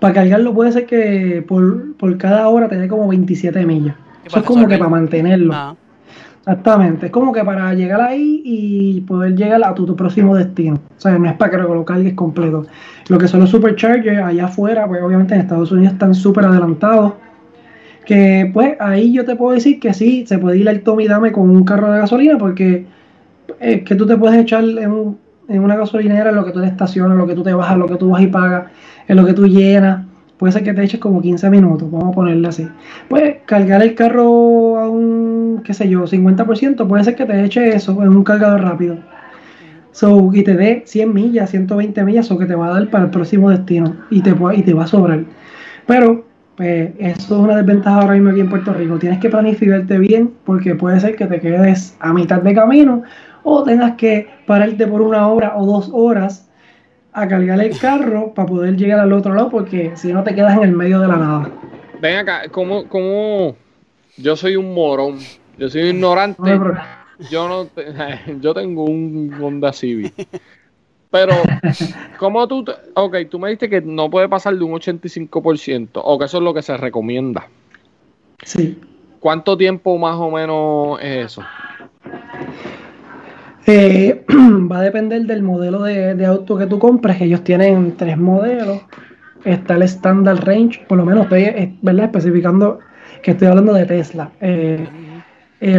para 0.00 0.12
cargarlo 0.12 0.52
puede 0.52 0.72
ser 0.72 0.86
que 0.86 1.44
por, 1.46 2.18
cada 2.18 2.48
hora 2.48 2.68
te 2.68 2.76
dé 2.76 2.88
como 2.88 3.06
27 3.06 3.64
millas. 3.64 3.94
Eso 4.24 4.40
es 4.40 4.44
como 4.44 4.66
que 4.66 4.76
para 4.76 4.90
mantenerlo. 4.90 5.52
Ah. 5.54 5.76
Exactamente, 6.40 7.06
es 7.06 7.12
como 7.12 7.32
que 7.32 7.44
para 7.44 7.72
llegar 7.74 8.00
ahí 8.00 8.42
y 8.44 9.00
poder 9.02 9.36
llegar 9.36 9.62
a 9.64 9.72
tu, 9.72 9.94
próximo 9.94 10.34
destino. 10.36 10.74
O 10.74 11.00
sea, 11.00 11.16
no 11.16 11.28
es 11.28 11.34
para 11.36 11.52
que 11.52 11.56
lo 11.58 11.84
cargues 11.84 12.14
completo. 12.14 12.66
Lo 13.08 13.18
que 13.18 13.28
son 13.28 13.38
los 13.38 13.50
superchargers 13.50 14.20
allá 14.20 14.46
afuera, 14.46 14.86
pues 14.88 15.00
obviamente 15.00 15.34
en 15.34 15.42
Estados 15.42 15.70
Unidos 15.70 15.92
están 15.92 16.12
súper 16.12 16.44
adelantados 16.44 17.14
que 18.04 18.50
pues 18.52 18.76
ahí 18.80 19.12
yo 19.12 19.24
te 19.24 19.36
puedo 19.36 19.54
decir 19.54 19.80
que 19.80 19.94
sí, 19.94 20.24
se 20.26 20.38
puede 20.38 20.58
ir 20.58 20.68
al 20.68 20.80
Tommy 20.80 21.08
Dame 21.08 21.32
con 21.32 21.48
un 21.48 21.64
carro 21.64 21.92
de 21.92 21.98
gasolina 22.00 22.38
porque 22.38 22.86
es 23.60 23.82
que 23.82 23.94
tú 23.94 24.06
te 24.06 24.16
puedes 24.16 24.38
echar 24.38 24.64
en, 24.64 25.16
una 25.48 25.76
gasolinera 25.76 26.30
en 26.30 26.36
lo 26.36 26.44
que 26.44 26.52
tú 26.52 26.60
te 26.60 26.66
estacionas, 26.66 27.16
lo 27.16 27.26
que 27.26 27.34
tú 27.34 27.42
te 27.42 27.54
bajas, 27.54 27.78
lo 27.78 27.86
que 27.86 27.96
tú 27.96 28.10
vas 28.10 28.22
y 28.22 28.26
pagas, 28.26 28.66
en 29.08 29.16
lo 29.16 29.24
que 29.24 29.32
tú 29.32 29.46
llenas. 29.46 30.06
Puede 30.38 30.52
ser 30.52 30.64
que 30.64 30.74
te 30.74 30.82
eches 30.82 31.00
como 31.00 31.22
15 31.22 31.48
minutos, 31.48 31.90
vamos 31.90 32.08
a 32.08 32.12
ponerle 32.12 32.48
así. 32.48 32.68
Pues 33.08 33.36
cargar 33.46 33.82
el 33.82 33.94
carro 33.94 34.78
a 34.78 34.88
un, 34.88 35.62
qué 35.64 35.72
sé 35.72 35.88
yo, 35.88 36.04
50%, 36.04 36.88
puede 36.88 37.04
ser 37.04 37.14
que 37.14 37.24
te 37.24 37.44
eche 37.44 37.74
eso 37.74 38.02
en 38.02 38.08
un 38.08 38.24
cargador 38.24 38.62
rápido. 38.62 38.98
So, 39.92 40.30
y 40.34 40.42
te 40.42 40.56
dé 40.56 40.82
100 40.86 41.14
millas, 41.14 41.50
120 41.50 42.04
millas, 42.04 42.28
o 42.32 42.36
que 42.36 42.46
te 42.46 42.56
va 42.56 42.66
a 42.66 42.80
dar 42.80 42.90
para 42.90 43.04
el 43.04 43.10
próximo 43.10 43.50
destino 43.50 43.94
y 44.10 44.22
te, 44.22 44.34
y 44.54 44.62
te 44.62 44.74
va 44.74 44.84
a 44.84 44.86
sobrar. 44.88 45.24
Pero 45.86 46.24
pues 46.56 46.92
eso 46.98 47.20
es 47.20 47.30
una 47.30 47.56
desventaja 47.56 48.00
ahora 48.00 48.14
mismo 48.14 48.30
aquí 48.30 48.40
en 48.40 48.48
Puerto 48.48 48.72
Rico. 48.72 48.98
Tienes 48.98 49.20
que 49.20 49.28
planificarte 49.28 49.98
bien 49.98 50.32
porque 50.44 50.74
puede 50.74 51.00
ser 51.00 51.16
que 51.16 51.26
te 51.26 51.40
quedes 51.40 51.96
a 52.00 52.12
mitad 52.12 52.42
de 52.42 52.54
camino 52.54 53.02
o 53.42 53.62
tengas 53.62 53.96
que 53.96 54.28
pararte 54.46 54.86
por 54.86 55.02
una 55.02 55.28
hora 55.28 55.56
o 55.56 55.66
dos 55.66 55.90
horas 55.92 56.48
a 57.12 57.28
cargar 57.28 57.60
el 57.60 57.78
carro 57.78 58.34
para 58.34 58.48
poder 58.48 58.76
llegar 58.76 59.00
al 59.00 59.12
otro 59.12 59.34
lado 59.34 59.50
porque 59.50 59.92
si 59.94 60.12
no 60.12 60.22
te 60.24 60.34
quedas 60.34 60.56
en 60.56 60.64
el 60.64 60.72
medio 60.72 61.00
de 61.00 61.08
la 61.08 61.16
nada. 61.16 61.50
Ven 62.00 62.18
acá, 62.18 62.48
como, 62.50 62.88
como 62.88 63.56
yo 64.16 64.36
soy 64.36 64.56
un 64.56 64.74
morón, 64.74 65.18
yo 65.58 65.68
soy 65.68 65.82
ignorante, 65.82 66.58
yo 67.30 67.48
no, 67.48 67.68
yo 68.40 68.54
tengo 68.54 68.84
un 68.84 69.32
Honda 69.40 69.72
Civic. 69.72 70.12
Pero, 71.14 71.32
¿cómo 72.18 72.48
tú? 72.48 72.64
Ok, 72.94 73.16
tú 73.30 73.38
me 73.38 73.46
dijiste 73.46 73.70
que 73.70 73.80
no 73.80 74.10
puede 74.10 74.28
pasar 74.28 74.56
de 74.56 74.64
un 74.64 74.72
85%, 74.72 75.90
o 76.02 76.18
que 76.18 76.24
eso 76.24 76.38
es 76.38 76.42
lo 76.42 76.52
que 76.52 76.60
se 76.60 76.76
recomienda. 76.76 77.46
Sí. 78.42 78.80
¿Cuánto 79.20 79.56
tiempo 79.56 79.96
más 79.96 80.16
o 80.16 80.32
menos 80.32 80.98
es 81.00 81.26
eso? 81.26 81.44
Eh, 83.64 84.24
va 84.28 84.78
a 84.78 84.82
depender 84.82 85.22
del 85.22 85.44
modelo 85.44 85.84
de, 85.84 86.26
auto 86.26 86.58
que 86.58 86.66
tú 86.66 86.80
compres. 86.80 87.20
Ellos 87.20 87.44
tienen 87.44 87.96
tres 87.96 88.18
modelos. 88.18 88.80
Está 89.44 89.76
el 89.76 89.82
Standard 89.84 90.44
Range, 90.44 90.84
por 90.88 90.98
lo 90.98 91.04
menos 91.04 91.24
estoy 91.24 91.42
eh, 91.44 91.76
¿verdad? 91.80 92.06
especificando 92.06 92.80
que 93.22 93.30
estoy 93.30 93.46
hablando 93.46 93.72
de 93.72 93.86
Tesla. 93.86 94.32
Eh, 94.40 94.84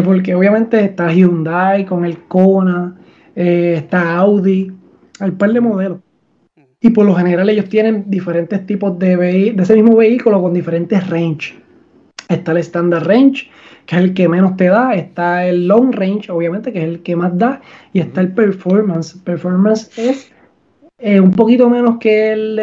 porque 0.05 0.33
obviamente 0.33 0.79
está 0.79 1.11
Hyundai 1.11 1.85
con 1.85 2.05
el 2.05 2.19
Kona, 2.19 2.95
está 3.35 4.15
Audi, 4.17 4.71
hay 5.19 5.29
un 5.29 5.37
par 5.37 5.51
de 5.53 5.61
modelos. 5.61 5.99
Y 6.79 6.89
por 6.89 7.05
lo 7.05 7.15
general 7.15 7.49
ellos 7.49 7.67
tienen 7.69 8.05
diferentes 8.07 8.65
tipos 8.65 8.99
de, 8.99 9.15
de 9.17 9.63
ese 9.63 9.75
mismo 9.75 9.95
vehículo 9.95 10.41
con 10.41 10.53
diferentes 10.53 11.09
range. 11.09 11.55
está 12.29 12.51
el 12.51 12.57
Standard 12.59 13.05
Range, 13.05 13.49
que 13.85 13.95
es 13.95 14.01
el 14.01 14.13
que 14.13 14.27
menos 14.27 14.55
te 14.57 14.65
da, 14.65 14.93
está 14.93 15.45
el 15.47 15.67
Long 15.67 15.93
Range, 15.93 16.31
obviamente, 16.31 16.71
que 16.71 16.79
es 16.79 16.85
el 16.85 17.01
que 17.01 17.15
más 17.15 17.37
da, 17.37 17.61
y 17.93 17.99
está 17.99 18.21
el 18.21 18.33
Performance. 18.33 19.17
Performance 19.23 19.97
es 19.97 20.31
eh, 20.97 21.19
un 21.19 21.31
poquito 21.31 21.69
menos 21.69 21.97
que 21.97 22.33
el, 22.33 22.55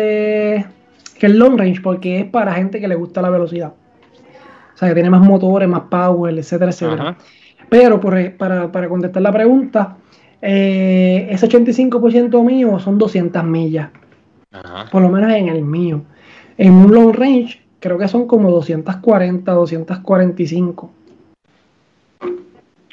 que 1.18 1.26
el 1.26 1.38
Long 1.38 1.59
Range, 1.59 1.80
porque 1.80 2.21
es 2.21 2.25
para 2.26 2.54
gente 2.54 2.80
que 2.80 2.88
le 2.88 2.94
gusta 2.94 3.23
la 3.23 3.30
velocidad. 3.30 3.75
O 4.75 4.76
sea, 4.76 4.88
que 4.88 4.94
tiene 4.94 5.11
más 5.11 5.21
motores, 5.21 5.68
más 5.68 5.82
power, 5.82 6.37
etcétera, 6.38 6.71
etcétera. 6.71 7.16
Pero 7.68 8.00
para, 8.00 8.71
para, 8.71 8.88
contestar 8.88 9.23
la 9.23 9.32
pregunta, 9.32 9.97
eh, 10.42 11.28
ese 11.30 11.49
85% 11.49 12.44
mío 12.44 12.78
son 12.80 12.99
200 12.99 13.44
millas. 13.44 13.90
Por 14.90 15.00
lo 15.00 15.08
menos 15.08 15.32
en 15.32 15.49
el 15.49 15.62
mío. 15.62 16.02
En 16.58 16.72
un 16.75 16.92
long 16.92 17.14
range, 17.14 17.61
creo 17.80 17.96
que 17.96 18.08
son 18.08 18.26
como 18.26 18.50
240, 18.50 19.50
245. 19.52 20.90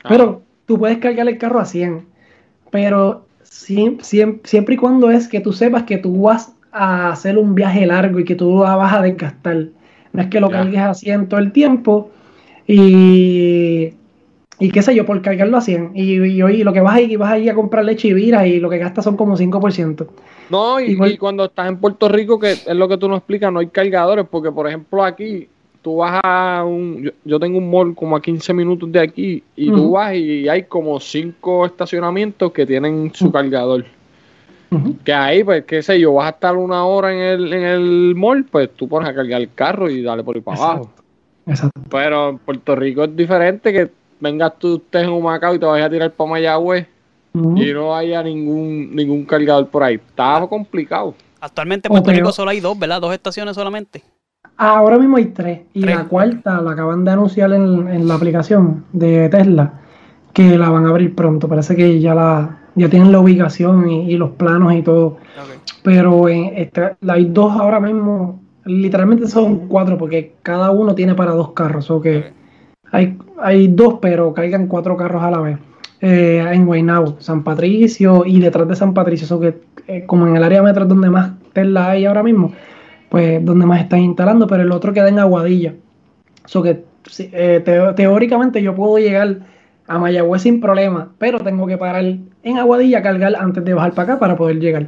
Pero 0.08 0.44
tú 0.66 0.80
puedes 0.80 1.00
cargar 1.00 1.28
el 1.28 1.38
carro 1.38 1.60
a 1.60 1.66
100. 1.66 2.06
Pero 2.72 3.26
siempre, 3.44 4.76
y 4.76 4.78
cuando 4.78 5.10
es 5.10 5.28
que 5.28 5.42
tú 5.42 5.52
sepas 5.52 5.84
que 5.84 5.98
tú 5.98 6.22
vas 6.22 6.54
a 6.72 7.10
hacer 7.10 7.38
un 7.38 7.56
viaje 7.56 7.86
largo 7.86 8.20
y 8.20 8.26
que 8.26 8.36
tú 8.36 8.60
vas 8.60 8.94
a 8.94 9.02
desgastar. 9.02 9.68
No 10.14 10.22
es 10.22 10.28
que 10.30 10.40
lo 10.40 10.50
cargues 10.50 10.80
a 10.80 10.94
100 10.94 11.28
todo 11.28 11.40
el 11.40 11.52
tiempo 11.52 12.12
y, 12.68 13.94
y 14.60 14.72
qué 14.72 14.82
sé 14.82 14.94
yo, 14.94 15.06
por 15.06 15.22
cargarlo 15.22 15.58
a 15.58 15.62
100. 15.62 15.92
Y, 15.96 16.16
y, 16.16 16.64
lo 16.64 16.74
que 16.74 16.82
vas 16.82 16.96
a 16.96 17.02
ir, 17.02 17.18
vas 17.18 17.32
a 17.32 17.40
ir 17.40 17.50
a 17.50 17.56
comprar 17.56 17.86
leche 17.86 18.10
y 18.10 18.14
vira 18.14 18.46
y 18.46 18.60
lo 18.60 18.70
que 18.70 18.78
gastas 18.78 19.06
son 19.06 19.16
como 19.16 19.38
5%. 19.38 20.08
No, 20.50 20.80
y, 20.82 21.18
cuando 21.18 21.46
estás 21.46 21.70
en 21.70 21.78
Puerto 21.78 22.10
Rico, 22.10 22.38
que 22.38 22.52
es 22.52 22.68
lo 22.68 22.90
que 22.90 22.98
tú 22.98 23.08
nos 23.08 23.20
explicas, 23.20 23.54
no 23.54 23.60
hay 23.60 23.68
cargadores, 23.68 24.26
porque 24.30 24.52
por 24.52 24.68
ejemplo 24.68 25.04
aquí, 25.04 25.48
tú 25.82 25.98
vas 25.98 26.20
a 26.24 26.66
un, 26.68 27.10
yo, 27.24 27.40
tengo 27.40 27.58
un 27.58 27.72
mall 27.72 27.96
como 27.96 28.18
a 28.18 28.22
15 28.22 28.54
minutos 28.54 28.92
de 28.92 29.00
aquí, 29.00 29.42
y 29.56 29.72
tú 29.72 29.92
vas 29.92 30.14
y 30.16 30.50
hay 30.50 30.64
como 30.64 31.00
5 31.00 31.66
estacionamientos 31.66 32.52
que 32.52 32.66
tienen 32.66 33.12
su 33.14 33.32
cargador. 33.32 33.86
Que 35.04 35.14
ahí, 35.14 35.44
pues, 35.44 35.64
qué 35.66 35.82
sé 35.82 36.00
yo, 36.00 36.14
vas 36.14 36.28
a 36.28 36.30
estar 36.30 36.56
una 36.56 36.86
hora 36.86 37.12
en 37.12 37.20
el, 37.20 37.54
en 37.54 37.64
el 37.64 38.14
mall, 38.16 38.46
pues 38.46 38.70
tú 38.76 38.88
pones 38.88 39.10
a 39.10 39.16
cargar 39.16 39.42
el 39.42 39.52
carro 39.54 39.90
y 39.90 40.04
dale 40.04 40.24
por 40.24 40.36
ahí 40.36 40.42
para 40.42 40.58
abajo. 40.58 40.92
Exacto. 41.48 41.82
Pero 41.90 42.30
en 42.30 42.38
Puerto 42.38 42.76
Rico 42.76 43.06
es 43.06 43.16
diferente 43.16 43.74
que 43.74 43.90
vengas 44.20 44.54
tú, 44.60 44.76
estés 44.76 45.04
en 45.04 45.10
un 45.10 45.24
Macao 45.24 45.56
y 45.56 45.60
te 45.60 45.66
vayas 45.66 45.88
a 45.88 45.90
tirar 45.90 46.12
para 46.12 46.30
Mayagüez 46.30 46.88
y 47.34 47.74
no 47.74 47.96
haya 47.96 48.24
ningún, 48.24 48.96
ningún 48.96 49.26
cargador 49.26 49.68
por 49.68 49.84
ahí. 49.84 49.96
Está 49.96 50.46
complicado. 50.48 51.14
Actualmente 51.40 51.88
en 51.88 51.92
Puerto 51.92 52.12
Rico 52.12 52.32
solo 52.32 52.52
hay 52.52 52.60
dos, 52.60 52.78
¿verdad? 52.78 53.00
Dos 53.02 53.14
estaciones 53.14 53.56
solamente. 53.56 54.04
Ahora 54.58 54.98
mismo 54.98 55.18
hay 55.18 55.26
tres. 55.26 55.62
Y 55.74 55.84
la 55.84 56.06
cuarta 56.06 56.62
la 56.62 56.72
acaban 56.72 57.06
de 57.06 57.12
anunciar 57.12 57.54
en, 57.54 58.08
la 58.08 58.16
aplicación 58.16 58.86
de 58.92 59.30
Tesla, 59.30 59.82
que 60.34 60.58
la 60.58 60.70
van 60.70 60.86
a 60.86 60.90
abrir 60.90 61.16
pronto. 61.16 61.48
Parece 61.48 61.76
que 61.76 62.00
ya 62.00 62.14
la 62.14 62.58
ya 62.76 62.90
tienen 62.90 63.12
la 63.12 63.20
ubicación 63.20 63.90
y, 63.90 64.16
los 64.16 64.32
planos 64.32 64.74
y 64.74 64.82
todo. 64.82 65.18
Pero 65.84 66.28
este, 66.28 66.96
hay 67.08 67.26
dos 67.26 67.54
ahora 67.54 67.80
mismo. 67.80 68.42
Literalmente 68.66 69.28
son 69.28 69.68
cuatro, 69.68 69.98
porque 69.98 70.36
cada 70.44 70.72
uno 70.72 70.94
tiene 70.94 71.16
para 71.16 71.32
dos 71.32 71.52
carros. 71.52 71.90
O 71.90 72.02
que 72.02 72.32
hay, 72.92 73.18
hay 73.42 73.68
dos, 73.68 73.96
pero 74.02 74.34
caigan 74.34 74.68
cuatro 74.68 74.98
carros 74.98 75.24
a 75.24 75.32
la 75.32 75.40
vez. 75.40 75.58
Eh, 76.02 76.46
en 76.54 76.66
Guaynabo, 76.66 77.18
San 77.20 77.44
Patricio 77.44 78.24
y 78.26 78.40
detrás 78.40 78.68
de 78.70 78.76
San 78.76 78.94
Patricio, 78.94 79.26
eso 79.26 79.40
que 79.40 79.56
eh, 79.88 80.06
como 80.06 80.26
en 80.28 80.38
el 80.38 80.44
área 80.44 80.64
metro 80.64 80.86
donde 80.86 81.10
más 81.10 81.34
Tesla 81.52 81.90
hay 81.90 82.06
ahora 82.06 82.24
mismo, 82.24 82.54
pues 83.10 83.44
donde 83.44 83.66
más 83.66 83.82
están 83.82 84.00
instalando, 84.00 84.48
pero 84.48 84.64
el 84.64 84.72
otro 84.72 84.94
queda 84.94 85.10
en 85.10 85.20
Aguadilla. 85.20 85.74
Eso 86.46 86.64
que 86.64 86.86
eh, 87.18 87.94
teóricamente 87.96 88.62
yo 88.62 88.76
puedo 88.76 88.98
llegar 88.98 89.40
a 89.88 90.00
Mayagüez 90.00 90.44
sin 90.44 90.62
problema, 90.62 91.10
pero 91.18 91.40
tengo 91.40 91.68
que 91.68 91.78
parar 91.78 92.06
en 92.44 92.58
Aguadilla 92.58 93.00
a 93.00 93.02
cargar 93.02 93.36
antes 93.36 93.66
de 93.66 93.74
bajar 93.74 93.92
para 93.92 94.14
acá 94.14 94.20
para 94.20 94.38
poder 94.38 94.60
llegar. 94.60 94.88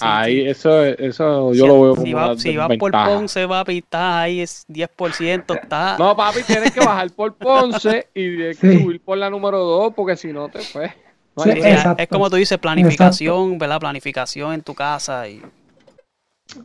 Ahí, 0.00 0.46
eso, 0.46 0.84
eso 0.84 1.52
yo 1.52 1.66
lo 1.66 1.82
veo 1.82 1.94
como. 1.94 2.06
Si 2.06 2.12
va, 2.12 2.36
si 2.36 2.56
va 2.56 2.68
por 2.68 2.92
Ponce, 2.92 3.46
va 3.46 3.64
a 3.92 4.22
ahí 4.22 4.40
es 4.40 4.66
10%. 4.68 5.60
Está... 5.62 5.96
No, 5.98 6.16
papi, 6.16 6.42
tienes 6.42 6.70
que 6.70 6.80
bajar 6.80 7.10
por 7.10 7.34
Ponce 7.34 8.08
y 8.14 8.54
subir 8.54 9.00
por 9.00 9.18
la 9.18 9.30
número 9.30 9.58
2, 9.58 9.94
porque 9.94 10.16
si 10.16 10.32
no 10.32 10.48
te 10.48 10.60
fue. 10.60 10.92
es 11.98 12.08
como 12.08 12.30
tú 12.30 12.36
dices, 12.36 12.58
planificación, 12.58 13.58
¿verdad? 13.58 13.80
Planificación 13.80 14.54
en 14.54 14.62
tu 14.62 14.74
casa 14.74 15.28
y 15.28 15.42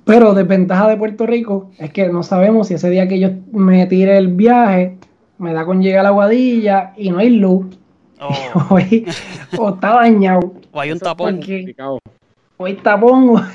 pero 0.03 0.33
desventaja 0.33 0.87
de 0.89 0.97
Puerto 0.97 1.25
Rico 1.25 1.71
es 1.77 1.91
que 1.91 2.07
no 2.09 2.23
sabemos 2.23 2.67
si 2.67 2.73
ese 2.73 2.89
día 2.89 3.07
que 3.07 3.19
yo 3.19 3.29
me 3.51 3.85
tire 3.85 4.17
el 4.17 4.29
viaje, 4.29 4.97
me 5.37 5.53
da 5.53 5.65
con 5.65 5.81
llegar 5.81 6.01
a 6.01 6.03
la 6.03 6.09
guadilla 6.11 6.93
y 6.97 7.11
no 7.11 7.19
hay 7.19 7.29
luz. 7.29 7.77
Oh. 8.19 8.69
o, 9.57 9.69
está 9.69 9.95
dañado. 9.95 10.53
O 10.71 10.79
hay 10.79 10.91
un 10.91 10.99
tapón. 10.99 11.39
O 11.77 11.99
hay 12.59 12.75
tapón. 12.75 13.27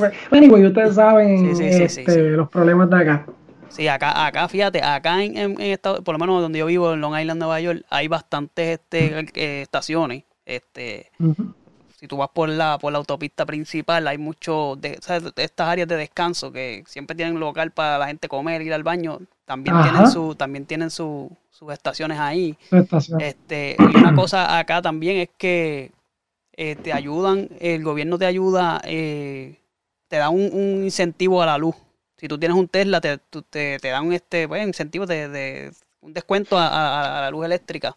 bueno, 0.30 0.58
y 0.58 0.66
ustedes 0.66 0.94
saben 0.94 1.46
este, 1.46 2.30
los 2.30 2.48
problemas 2.48 2.88
de 2.90 2.96
acá. 2.96 3.26
Sí, 3.68 3.88
acá, 3.88 4.26
acá 4.26 4.48
fíjate, 4.48 4.82
acá 4.82 5.22
en, 5.22 5.60
en, 5.60 5.78
por 5.78 6.14
lo 6.14 6.18
menos 6.18 6.40
donde 6.40 6.58
yo 6.58 6.66
vivo, 6.66 6.94
en 6.94 7.00
Long 7.00 7.18
Island, 7.18 7.38
Nueva 7.38 7.60
York, 7.60 7.84
hay 7.90 8.08
bastantes 8.08 8.80
este, 8.80 9.26
eh, 9.34 9.62
estaciones. 9.62 10.24
Este, 10.46 11.10
si 11.96 12.06
tú 12.06 12.16
vas 12.16 12.28
por 12.32 12.48
la, 12.48 12.78
por 12.78 12.92
la 12.92 12.98
autopista 12.98 13.44
principal, 13.44 14.06
hay 14.06 14.16
mucho 14.16 14.76
de, 14.78 14.98
estas 15.36 15.68
áreas 15.68 15.88
de 15.88 15.96
descanso 15.96 16.52
que 16.52 16.84
siempre 16.86 17.16
tienen 17.16 17.40
lugar 17.40 17.72
para 17.72 17.98
la 17.98 18.06
gente 18.06 18.28
comer, 18.28 18.62
ir 18.62 18.72
al 18.72 18.84
baño, 18.84 19.18
también 19.44 19.76
tienen 19.82 20.08
su, 20.08 20.34
también 20.34 20.66
tienen 20.66 20.90
sus 20.90 21.30
estaciones 21.70 22.18
ahí. 22.18 22.56
Este, 23.18 23.76
y 23.78 23.96
una 23.96 24.14
cosa 24.14 24.58
acá 24.58 24.80
también 24.80 25.16
es 25.18 25.30
que 25.36 25.90
eh, 26.56 26.74
te 26.76 26.92
ayudan, 26.92 27.48
el 27.60 27.84
gobierno 27.84 28.18
te 28.18 28.24
ayuda, 28.24 28.80
eh, 28.84 29.58
te 30.08 30.16
da 30.16 30.30
un, 30.30 30.84
incentivo 30.84 31.42
a 31.42 31.46
la 31.46 31.58
luz. 31.58 31.74
Si 32.16 32.28
tú 32.28 32.38
tienes 32.38 32.56
un 32.56 32.68
Tesla, 32.68 33.00
te, 33.00 33.18
te, 33.50 33.78
te 33.78 33.88
dan 33.88 34.10
este, 34.12 34.48
pues, 34.48 34.66
incentivo 34.66 35.04
de, 35.04 35.70
un 36.00 36.14
descuento 36.14 36.56
a 36.58 37.20
la 37.22 37.30
luz 37.30 37.44
eléctrica 37.44 37.94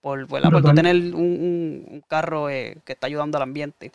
por, 0.00 0.28
por 0.28 0.74
tener 0.74 0.94
un, 0.94 2.04
carro 2.06 2.48
eh, 2.48 2.76
que 2.84 2.92
está 2.92 3.08
ayudando 3.08 3.38
al 3.38 3.42
ambiente. 3.42 3.90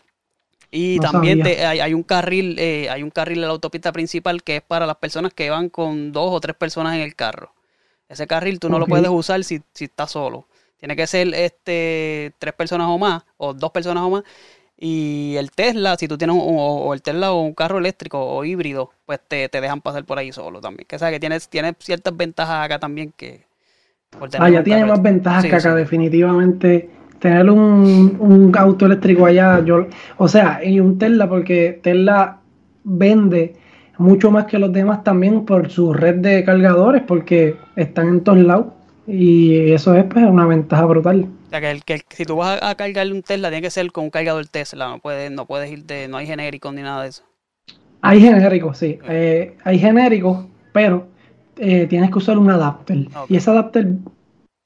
Y 0.70 0.98
también 1.00 1.42
hay, 1.46 1.94
un 1.94 2.02
carril, 2.02 2.58
hay 2.58 3.02
un 3.02 3.10
carril 3.10 3.38
en 3.38 3.44
la 3.44 3.48
autopista 3.48 3.92
principal 3.92 4.42
que 4.42 4.56
es 4.56 4.62
para 4.62 4.86
las 4.86 4.96
personas 4.96 5.32
que 5.32 5.48
van 5.48 5.68
con 5.68 6.12
dos 6.12 6.32
o 6.32 6.40
tres 6.40 6.56
personas 6.56 6.94
en 6.94 7.00
el 7.00 7.14
carro. 7.14 7.54
Ese 8.08 8.26
carril 8.26 8.58
tú 8.58 8.68
no 8.68 8.78
lo 8.78 8.86
puedes 8.86 9.08
usar 9.08 9.42
si, 9.44 9.62
si 9.72 9.84
estás 9.84 10.10
solo. 10.10 10.46
Tiene 10.82 10.96
que 10.96 11.06
ser 11.06 11.32
este 11.32 12.32
tres 12.40 12.54
personas 12.54 12.88
o 12.90 12.98
más, 12.98 13.22
o 13.36 13.54
dos 13.54 13.70
personas 13.70 14.02
o 14.02 14.10
más. 14.10 14.24
Y 14.76 15.36
el 15.36 15.52
Tesla, 15.52 15.94
si 15.96 16.08
tú 16.08 16.18
tienes 16.18 16.34
un, 16.34 16.42
o, 16.44 16.92
el 16.92 17.02
Tesla 17.02 17.30
o 17.30 17.40
un 17.40 17.54
carro 17.54 17.78
eléctrico 17.78 18.18
o 18.20 18.44
híbrido, 18.44 18.90
pues 19.06 19.20
te, 19.28 19.48
dejan 19.48 19.80
pasar 19.80 20.04
por 20.04 20.18
ahí 20.18 20.32
solo 20.32 20.60
también. 20.60 20.84
Que 20.88 20.98
sabes 20.98 21.14
que 21.14 21.20
tienes, 21.20 21.48
tienes 21.48 21.74
ciertas 21.78 22.16
ventajas 22.16 22.64
acá 22.64 22.80
también 22.80 23.12
que, 23.16 23.44
Allá 24.40 24.58
ah, 24.58 24.64
tiene 24.64 24.84
más 24.84 25.00
ventajas 25.00 25.44
que 25.44 25.54
acá, 25.54 25.76
definitivamente. 25.76 26.90
Tener 27.20 27.48
un, 27.48 28.52
auto 28.58 28.86
eléctrico 28.86 29.26
allá, 29.26 29.64
yo, 29.64 29.86
o 30.16 30.26
sea, 30.26 30.64
y 30.64 30.80
un 30.80 30.98
Tesla, 30.98 31.28
porque 31.28 31.78
Tesla 31.80 32.40
vende 32.82 33.54
mucho 33.98 34.32
más 34.32 34.46
que 34.46 34.58
los 34.58 34.72
demás 34.72 35.04
también 35.04 35.44
por 35.44 35.70
su 35.70 35.92
red 35.92 36.16
de 36.16 36.42
cargadores, 36.42 37.04
porque 37.06 37.54
están 37.76 38.08
en 38.08 38.24
todos 38.24 38.38
lados. 38.40 38.81
Y 39.06 39.72
eso 39.72 39.94
es 39.94 40.04
pues 40.04 40.24
una 40.24 40.46
ventaja 40.46 40.84
brutal. 40.84 41.26
O 41.46 41.50
sea, 41.50 41.60
que, 41.60 41.70
el, 41.70 41.84
que 41.84 42.02
si 42.10 42.24
tú 42.24 42.36
vas 42.36 42.60
a, 42.62 42.74
cargarle 42.74 43.12
un 43.12 43.22
Tesla, 43.22 43.48
tiene 43.48 43.62
que 43.62 43.70
ser 43.70 43.90
con 43.92 44.04
un 44.04 44.10
cargador 44.10 44.46
Tesla, 44.46 44.88
no 44.88 44.98
puedes, 45.00 45.30
no 45.30 45.46
puedes 45.46 45.70
ir 45.70 45.84
de, 45.84 46.08
no 46.08 46.16
hay 46.16 46.26
genéricos 46.26 46.72
ni 46.72 46.82
nada 46.82 47.02
de 47.02 47.08
eso. 47.08 47.22
Hay 48.00 48.20
genéricos, 48.20 48.78
sí. 48.78 48.98
Eh, 49.08 49.56
hay 49.64 49.78
genéricos, 49.78 50.46
pero 50.72 51.06
eh, 51.56 51.86
tienes 51.88 52.10
que 52.10 52.18
usar 52.18 52.38
un 52.38 52.50
adapter. 52.50 53.06
Y 53.28 53.36
ese 53.36 53.50
adapter, 53.50 53.92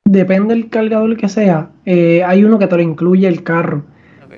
depende 0.04 0.54
del 0.54 0.68
cargador 0.68 1.16
que 1.16 1.28
sea, 1.28 1.70
eh, 1.84 2.22
hay 2.24 2.44
uno 2.44 2.58
que 2.58 2.66
te 2.66 2.76
lo 2.76 2.82
incluye 2.82 3.26
el 3.28 3.42
carro. 3.42 3.84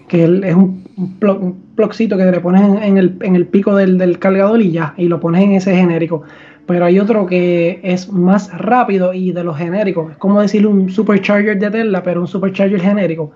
Que 0.08 0.24
es 0.24 0.54
un, 0.54 0.84
un, 0.96 1.62
que 1.76 2.06
te 2.06 2.32
le 2.32 2.40
pones 2.40 2.82
en, 2.82 2.96
el, 2.96 3.46
pico 3.46 3.76
del, 3.76 4.18
cargador 4.18 4.62
y 4.62 4.72
ya, 4.72 4.94
y 4.96 5.06
lo 5.06 5.20
pones 5.20 5.44
en 5.44 5.52
ese 5.52 5.76
genérico. 5.76 6.22
Pero 6.68 6.84
hay 6.84 7.00
otro 7.00 7.24
que 7.24 7.80
es 7.82 8.12
más 8.12 8.52
rápido 8.56 9.14
y 9.14 9.32
de 9.32 9.42
los 9.42 9.56
genéricos. 9.56 10.12
Es 10.12 10.18
como 10.18 10.42
decir 10.42 10.66
un 10.66 10.90
supercharger 10.90 11.58
de 11.58 11.70
Tesla, 11.70 12.02
pero 12.02 12.20
un 12.20 12.28
supercharger 12.28 12.78
genérico. 12.78 13.32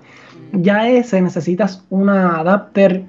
Ya 0.52 0.86
ese 0.90 1.18
necesitas 1.22 1.82
un 1.88 2.10
adapter 2.10 3.02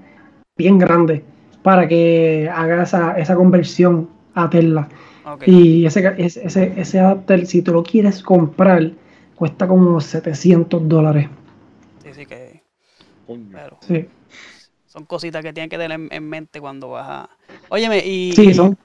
bien 0.55 0.79
grande 0.79 1.25
para 1.61 1.89
que 1.89 2.49
haga 2.53 2.83
esa, 2.83 3.17
esa 3.17 3.35
conversión 3.35 4.09
a 4.33 4.49
Tesla. 4.49 4.87
Y 5.45 5.85
ese, 5.85 6.15
ese, 6.17 6.73
ese 6.77 6.99
adapter, 6.99 7.45
si 7.45 7.61
tú 7.61 7.73
lo 7.73 7.83
quieres 7.83 8.23
comprar, 8.23 8.91
cuesta 9.35 9.67
como 9.67 9.99
700 9.99 10.87
dólares. 10.87 11.27
Sí, 12.01 12.09
sí 12.13 12.25
que... 12.25 12.63
sí. 13.81 14.07
Son 14.93 15.05
cositas 15.05 15.41
que 15.41 15.51
tienes 15.53 15.71
que 15.71 15.77
tener 15.79 15.99
en, 16.11 16.29
mente 16.29 16.61
cuando 16.61 16.89
vas 16.89 17.09
a, 17.09 17.29
Óyeme, 17.69 17.97
y. 18.05 18.31
Sí, 18.33 18.53
son. 18.53 18.77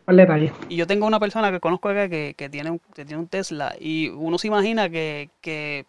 Y 0.70 0.76
yo 0.76 0.86
tengo 0.86 1.06
una 1.06 1.20
persona 1.20 1.52
que 1.52 1.60
conozco 1.60 1.90
acá 1.90 2.08
que, 2.08 2.48
tiene, 2.50 2.70
un, 2.70 2.78
que 2.94 3.04
tiene 3.04 3.20
un 3.20 3.28
Tesla 3.28 3.74
y 3.78 4.08
uno 4.08 4.38
se 4.38 4.46
imagina 4.46 4.88
que, 4.88 5.84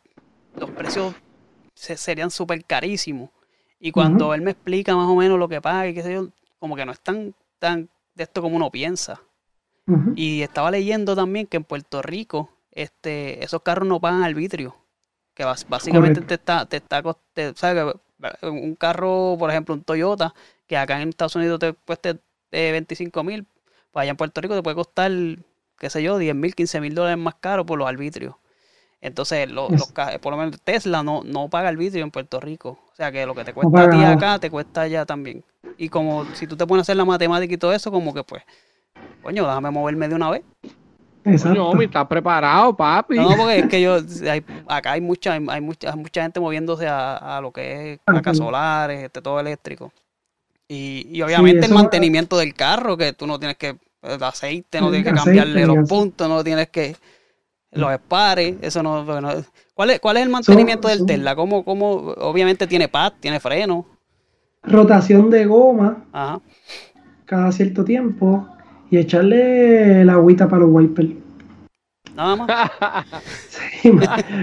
los 0.58 0.70
precios 0.72 1.16
serían 1.74 2.32
súper 2.32 2.66
carísimos. 2.66 3.30
Y 3.80 3.94
cuando 3.94 4.34
él 4.34 4.42
me 4.42 4.52
explica 4.52 4.94
más 4.94 5.08
o 5.08 5.16
menos 5.16 5.40
lo 5.40 5.48
que 5.48 5.62
paga 5.62 5.88
y 5.88 5.94
qué 5.94 6.04
sé 6.04 6.12
yo, 6.12 6.28
como 6.60 6.76
que 6.76 6.86
no 6.86 6.92
es 6.92 7.00
tan, 7.00 7.34
tan 7.58 7.88
de 8.14 8.24
esto 8.24 8.42
como 8.42 8.58
uno 8.58 8.70
piensa. 8.70 9.22
Y 10.18 10.42
estaba 10.42 10.70
leyendo 10.70 11.16
también 11.16 11.48
que 11.48 11.56
en 11.56 11.64
Puerto 11.64 12.02
Rico 12.02 12.50
este, 12.74 13.42
esos 13.42 13.62
carros 13.62 13.88
no 13.88 14.02
pagan 14.02 14.24
arbitrio. 14.24 14.76
Que 15.34 15.46
básicamente 15.46 16.20
te 16.20 16.34
está, 16.34 16.66
te 16.66 16.76
está 16.76 17.02
¿sabes? 17.56 17.96
Un 18.42 18.76
carro, 18.76 19.36
por 19.38 19.50
ejemplo, 19.50 19.76
un 19.76 19.84
Toyota, 19.84 20.34
que 20.68 20.78
acá 20.78 21.02
en 21.02 21.10
Estados 21.10 21.36
Unidos 21.36 21.60
te 21.60 21.74
cueste 21.74 22.20
25 22.52 23.24
mil, 23.24 23.46
pues 23.92 24.04
allá 24.04 24.12
en 24.12 24.18
Puerto 24.18 24.42
Rico 24.42 24.56
te 24.56 24.64
puede 24.64 24.76
costar, 24.76 25.12
qué 25.78 25.90
sé 25.90 26.04
yo, 26.04 26.18
10 26.18 26.36
mil, 26.36 26.56
15 26.56 26.82
mil 26.82 26.96
dólares 26.96 27.18
más 27.18 27.36
caro 27.36 27.66
por 27.66 27.80
los 27.80 27.88
arbitrios. 27.88 28.36
Entonces, 29.02 29.50
los, 29.50 29.72
por 30.22 30.32
lo 30.32 30.38
menos 30.38 30.60
Tesla 30.62 31.04
no, 31.04 31.24
no 31.24 31.50
paga 31.50 31.70
arbitrio 31.70 32.04
en 32.04 32.12
Puerto 32.12 32.40
Rico. 32.40 32.80
O 32.92 32.96
sea 32.96 33.12
que 33.12 33.26
lo 33.26 33.34
que 33.34 33.46
te 33.46 33.54
cuesta 33.54 33.84
a 33.84 33.90
ti 33.90 34.04
acá, 34.04 34.40
te 34.40 34.50
cuesta 34.50 34.82
allá 34.82 35.06
también. 35.06 35.44
Y 35.78 35.88
como 35.88 36.26
si 36.36 36.48
tú 36.48 36.58
te 36.58 36.68
pones 36.68 36.82
a 36.82 36.84
hacer 36.84 36.98
la 36.98 37.06
matemática 37.06 37.54
y 37.54 37.58
todo 37.58 37.72
eso, 37.72 37.92
como 37.92 38.14
que 38.14 38.24
pues, 38.24 38.44
coño, 39.24 39.46
déjame 39.48 39.72
moverme 39.72 40.10
de 40.10 40.16
una 40.16 40.30
vez. 40.30 40.44
No, 41.24 41.74
me 41.74 41.86
estás 41.86 42.08
preparado, 42.08 42.76
papi. 42.76 43.16
No, 43.16 43.36
porque 43.36 43.60
es 43.60 43.68
que 43.68 43.82
yo, 43.82 43.98
acá 44.68 44.94
hay 44.94 45.02
mucha, 45.02 45.34
hay, 45.34 45.62
mucha, 45.62 45.96
mucha 45.96 46.22
gente 46.22 46.40
moviéndose 46.40 46.88
a, 46.88 47.40
lo 47.42 47.52
que 47.52 47.94
es 47.94 48.00
placas 48.06 48.38
solares, 48.38 49.04
este, 49.04 49.22
todo 49.22 49.40
eléctrico. 49.40 49.92
Y, 50.68 51.22
obviamente 51.22 51.66
el 51.66 51.74
mantenimiento 51.74 52.38
del 52.38 52.54
carro, 52.54 52.96
que 52.96 53.14
tú 53.14 53.26
no 53.28 53.40
tienes 53.40 53.58
que, 53.58 53.78
el 54.02 54.24
aceite, 54.24 54.80
no 54.80 54.92
tienes 54.92 55.12
que 55.12 55.18
cambiarle 55.18 55.66
los 55.66 55.90
puntos, 55.90 56.30
no 56.30 56.44
tienes 56.44 56.70
que, 56.70 56.96
los 57.72 57.92
espares, 57.92 58.56
eso 58.62 58.82
no, 58.82 59.06
¿cuál 59.74 59.92
es, 59.92 60.00
cuál 60.00 60.18
es 60.18 60.24
el 60.24 60.30
mantenimiento 60.30 60.88
del 60.88 61.06
Tesla? 61.06 61.36
¿Cómo, 61.36 61.64
cómo, 61.64 62.14
obviamente 62.18 62.66
tiene 62.66 62.88
pad, 62.88 63.14
tiene 63.20 63.40
freno? 63.40 63.86
Rotación 64.64 65.30
de 65.30 65.46
goma. 65.46 66.06
Cada 67.26 67.52
cierto 67.52 67.84
tiempo 67.86 68.48
y 68.90 68.98
echarle 68.98 70.04
la 70.06 70.14
agüita 70.14 70.48
para 70.48 70.62
los 70.62 70.72
wipers. 70.72 71.10
Nada 72.16 72.36
más. 72.36 72.50
sí, 73.82 73.92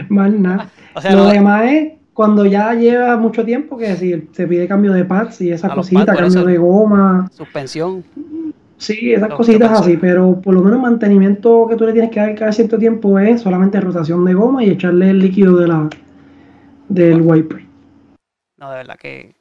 más, 0.08 0.32
nada. 0.32 0.70
Lo 1.12 1.26
demás 1.26 1.64
es 1.70 1.92
cuando 2.14 2.46
ya 2.46 2.72
lleva 2.72 3.16
mucho 3.16 3.44
tiempo 3.44 3.76
que 3.76 3.88
decir, 3.88 4.28
se 4.32 4.46
pide 4.46 4.66
cambio 4.66 4.92
de 4.92 5.04
pads 5.04 5.42
y 5.42 5.50
esas 5.50 5.74
cositas, 5.74 6.16
cambio 6.16 6.44
de 6.44 6.56
goma. 6.56 7.30
Suspensión. 7.32 8.02
Sí, 8.78 9.12
esas 9.12 9.32
cositas 9.34 9.80
así, 9.80 9.96
pero 9.96 10.40
por 10.40 10.54
lo 10.54 10.62
menos 10.62 10.80
mantenimiento 10.80 11.66
que 11.68 11.76
tú 11.76 11.84
le 11.86 11.92
tienes 11.92 12.10
que 12.10 12.20
dar 12.20 12.34
cada 12.34 12.52
cierto 12.52 12.78
tiempo 12.78 13.18
es 13.18 13.40
solamente 13.40 13.80
rotación 13.80 14.24
de 14.24 14.34
goma 14.34 14.64
y 14.64 14.70
echarle 14.70 15.10
el 15.10 15.18
líquido 15.18 15.56
de 15.56 15.68
la 15.68 15.88
del 16.88 17.20
wiper. 17.22 17.64
No, 18.58 18.70
de 18.70 18.76
verdad 18.76 18.96
que. 18.98 19.34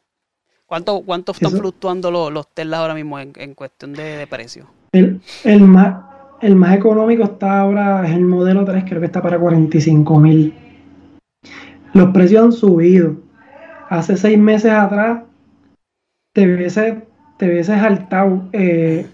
¿Cuánto, 0.65 1.01
cuánto 1.05 1.31
están 1.31 1.51
fluctuando 1.51 2.09
los, 2.09 2.33
los 2.33 2.47
ahora 2.73 2.95
mismo 2.95 3.19
en, 3.19 3.53
cuestión 3.53 3.93
de, 3.93 4.17
de 4.17 4.27
precio? 4.27 4.65
El, 5.43 5.61
más, 5.61 6.03
el 6.41 6.55
más 6.55 6.75
económico 6.75 7.23
está 7.23 7.59
ahora, 7.59 8.07
es 8.07 8.13
el 8.13 8.25
modelo 8.25 8.63
3, 8.63 8.85
creo 8.87 8.99
que 8.99 9.07
está 9.07 9.21
para 9.21 9.37
45 9.37 10.19
mil. 10.19 10.53
Los 11.93 12.11
precios 12.11 12.43
han 12.43 12.51
subido. 12.51 13.15
Hace 13.89 14.17
seis 14.17 14.37
meses 14.37 14.71
atrás 14.71 15.23
te 16.33 16.53
hubiese, 16.53 17.03
te 17.37 17.63
saltado 17.63 18.43
eh, 18.51 19.05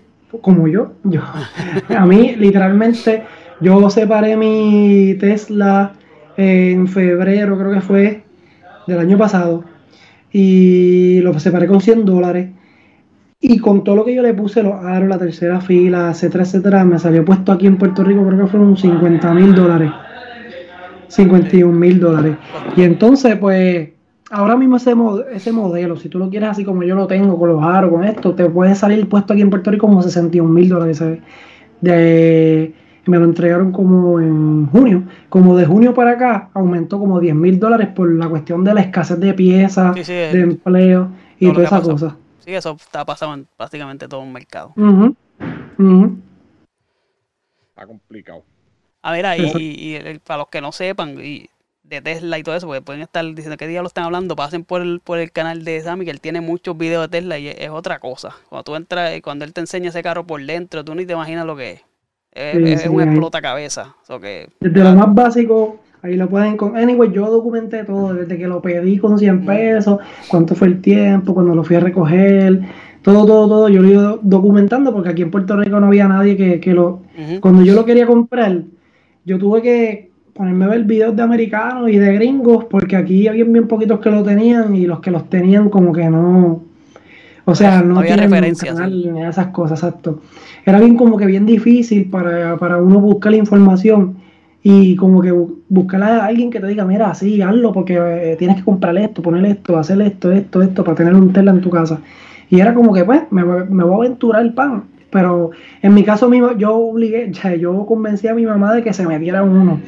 como 0.42 0.68
yo. 0.68 0.94
yo. 1.04 1.22
A 1.96 2.06
mí, 2.06 2.36
literalmente, 2.36 3.24
yo 3.60 3.90
separé 3.90 4.38
mi 4.38 5.16
Tesla 5.20 5.94
en 6.38 6.88
febrero, 6.88 7.58
creo 7.58 7.72
que 7.72 7.82
fue, 7.82 8.24
del 8.88 9.00
año 9.00 9.18
pasado. 9.18 9.64
Y 10.32 11.20
lo 11.22 11.38
separé 11.40 11.68
con 11.68 11.82
100 11.82 12.06
dólares. 12.06 12.50
Y 13.42 13.58
con 13.58 13.84
todo 13.84 13.96
lo 13.96 14.06
que 14.06 14.14
yo 14.14 14.22
le 14.22 14.36
puse, 14.36 14.62
los 14.62 14.76
aros, 14.76 15.10
la 15.10 15.18
tercera 15.18 15.60
fila, 15.60 16.12
etcétera, 16.12 16.44
etcétera, 16.44 16.86
me 16.86 17.00
salió 17.00 17.26
puesto 17.26 17.52
aquí 17.52 17.66
en 17.66 17.78
Puerto 17.78 18.04
Rico, 18.04 18.26
creo 18.26 18.46
que 18.46 18.48
fueron 18.48 18.78
50 18.78 19.34
mil 19.34 19.56
dólares. 19.56 19.92
51 21.08 21.72
mil 21.72 22.00
dólares. 22.00 22.38
Y 22.78 22.84
entonces, 22.84 23.36
pues, 23.38 23.90
ahora 24.30 24.56
mismo 24.56 24.78
ese, 24.78 24.94
ese 25.34 25.52
modelo, 25.52 25.98
si 25.98 26.08
tú 26.08 26.20
lo 26.20 26.30
quieres 26.30 26.50
así 26.50 26.64
como 26.64 26.84
yo 26.84 26.96
lo 26.96 27.08
tengo, 27.08 27.38
con 27.40 27.50
los 27.50 27.64
aros, 27.64 27.92
con 27.92 28.04
esto, 28.04 28.36
te 28.36 28.48
puede 28.48 28.76
salir 28.76 29.10
puesto 29.10 29.34
aquí 29.34 29.42
en 29.42 29.50
Puerto 29.50 29.72
Rico 29.72 29.88
como 29.88 30.04
61 30.04 30.48
mil 30.48 30.70
dólares. 30.70 30.98
¿sabes? 30.98 31.20
De, 31.82 32.74
me 33.06 33.18
lo 33.18 33.26
entregaron 33.26 33.72
como 33.72 34.20
en 34.20 34.68
junio. 34.68 35.04
Como 35.30 35.58
de 35.58 35.66
junio 35.66 35.94
para 35.94 36.12
acá, 36.12 36.50
aumentó 36.54 37.00
como 37.00 37.20
10 37.20 37.36
mil 37.36 37.60
dólares 37.60 37.90
por 37.96 38.12
la 38.12 38.28
cuestión 38.28 38.64
de 38.64 38.74
la 38.74 38.82
escasez 38.82 39.20
de 39.20 39.34
piezas, 39.34 39.96
de 39.96 40.42
empleo 40.42 41.10
y 41.40 41.52
todas 41.52 41.68
esas 41.72 41.82
cosas. 41.82 42.14
Sí, 42.44 42.54
eso 42.54 42.72
está 42.80 43.06
pasando 43.06 43.36
en 43.36 43.48
prácticamente 43.58 44.08
todo 44.08 44.22
un 44.22 44.34
mercado. 44.34 44.74
Está 47.70 47.88
complicado. 47.88 48.44
A 49.02 49.12
ver, 49.12 49.26
y, 49.40 49.98
y, 49.98 50.20
para 50.20 50.40
los 50.40 50.48
que 50.50 50.62
no 50.62 50.72
sepan, 50.72 51.18
y 51.24 51.50
de 51.84 52.02
Tesla 52.02 52.40
y 52.40 52.44
todo 52.44 52.56
eso, 52.56 52.68
porque 52.68 52.82
pueden 52.82 53.02
estar 53.02 53.26
diciendo 53.26 53.58
qué 53.58 53.68
día 53.68 53.82
lo 53.82 53.88
están 53.88 54.06
hablando, 54.06 54.36
pasen 54.36 54.64
por 54.64 54.82
el, 54.82 55.00
por 55.02 55.20
el 55.20 55.32
canal 55.32 55.64
de 55.64 55.82
Sammy, 55.82 56.06
que 56.06 56.12
él 56.12 56.22
tiene 56.22 56.42
muchos 56.42 56.78
videos 56.78 57.04
de 57.04 57.20
Tesla 57.20 57.38
y 57.38 57.50
es, 57.50 57.70
otra 57.70 58.00
cosa. 58.00 58.36
Cuando 58.50 58.64
tú 58.64 58.76
entras, 58.76 59.16
y 59.16 59.22
cuando 59.22 59.46
él 59.46 59.54
te 59.54 59.62
enseña 59.62 59.90
ese 59.90 60.02
carro 60.02 60.26
por 60.26 60.44
dentro, 60.44 60.86
tú 60.86 60.96
ni 60.96 61.06
te 61.06 61.14
imaginas 61.14 61.46
lo 61.46 61.56
que 61.56 61.72
es. 61.72 61.82
Es, 62.32 62.88
un 62.88 63.02
explota 63.02 63.42
cabeza. 63.42 63.96
que, 64.22 64.50
desde 64.62 64.84
lo 64.84 64.96
más 64.96 65.14
básico 65.14 65.82
Ahí 66.04 66.16
lo 66.16 66.28
pueden. 66.30 66.58
Anyway, 66.76 67.12
yo 67.12 67.30
documenté 67.30 67.84
todo, 67.84 68.14
desde 68.14 68.38
que 68.38 68.48
lo 68.48 68.62
pedí 68.62 68.98
con 68.98 69.20
100 69.20 69.46
pesos, 69.46 70.00
cuánto 70.28 70.56
fue 70.56 70.68
el 70.68 70.82
tiempo, 70.82 71.34
cuando 71.34 71.54
lo 71.54 71.64
fui 71.64 71.76
a 71.76 71.80
recoger, 71.80 72.62
todo, 73.04 73.26
todo, 73.26 73.48
todo. 73.48 73.70
Yo 73.70 73.84
lo 73.84 73.88
iba 73.88 74.20
documentando 74.22 74.92
porque 74.94 75.10
aquí 75.10 75.22
en 75.22 75.30
Puerto 75.30 75.56
Rico 75.58 75.80
no 75.80 75.88
había 75.88 76.08
nadie 76.08 76.60
que, 76.60 76.74
lo. 76.74 77.02
Cuando 77.40 77.62
yo 77.62 77.76
lo 77.76 77.86
quería 77.86 78.08
comprar, 78.08 78.64
yo 79.26 79.38
tuve 79.38 79.62
que 79.62 80.12
ponerme 80.34 80.66
a 80.66 80.70
ver 80.70 80.86
videos 80.86 81.16
de 81.16 81.22
americanos 81.22 81.90
y 81.90 81.98
de 81.98 82.14
gringos 82.14 82.66
porque 82.66 82.96
aquí 82.96 83.28
había 83.28 83.44
bien 83.44 83.68
poquitos 83.68 84.00
que 84.00 84.10
lo 84.10 84.24
tenían 84.24 84.76
y 84.76 84.88
los 84.88 85.02
que 85.02 85.12
los 85.12 85.30
tenían, 85.30 85.70
como 85.70 85.94
que 85.94 86.10
no. 86.10 86.64
O 87.46 87.56
sea, 87.56 87.84
no, 87.84 88.00
había 88.00 88.18
referencias. 88.18 88.80
Esas 88.80 89.48
cosas, 89.48 89.84
exacto. 89.84 90.22
Era 90.66 90.80
bien 90.80 90.96
como 90.96 91.18
que 91.18 91.28
bien 91.28 91.46
difícil 91.46 92.10
para, 92.10 92.58
para 92.58 92.82
uno 92.82 93.00
buscar 93.00 93.32
la 93.32 93.38
información 93.38 94.21
y 94.64 94.96
como 94.96 95.22
que 95.22 95.32
buscar 95.70 96.04
a 96.04 96.26
alguien 96.26 96.52
que 96.52 96.60
te 96.60 96.68
diga, 96.68 96.86
mira, 96.86 97.14
sí, 97.16 97.42
hazlo 97.42 97.74
porque 97.74 97.98
eh, 97.98 98.36
tienes 98.38 98.58
que 98.58 98.64
comprar 98.64 98.96
esto, 98.98 99.22
poner 99.22 99.46
esto, 99.46 99.78
hacer 99.78 100.00
esto, 100.02 100.32
esto, 100.32 100.62
esto, 100.62 100.84
para 100.84 100.96
tener 100.96 101.16
un 101.16 101.34
tela 101.34 101.52
en 101.52 101.62
tu 101.62 101.72
casa. 101.72 102.00
Y 102.50 102.60
era 102.60 102.74
como 102.74 102.94
que, 102.94 103.04
pues, 103.04 103.24
me, 103.32 103.44
me 103.44 103.84
voy 103.84 103.94
a 103.94 104.08
aventurar 104.08 104.44
el 104.44 104.54
pan. 104.54 104.84
Pero 105.10 105.52
en 105.82 105.94
mi 105.94 106.04
caso 106.04 106.30
mismo, 106.30 106.56
yo 106.56 106.76
obligué, 106.76 107.32
ya, 107.44 107.56
yo 107.56 107.86
convencí 107.86 108.28
a 108.28 108.36
mi 108.36 108.46
mamá 108.46 108.74
de 108.76 108.84
que 108.84 108.94
se 108.94 109.08
me 109.08 109.18
diera 109.18 109.44
uno. 109.44 109.80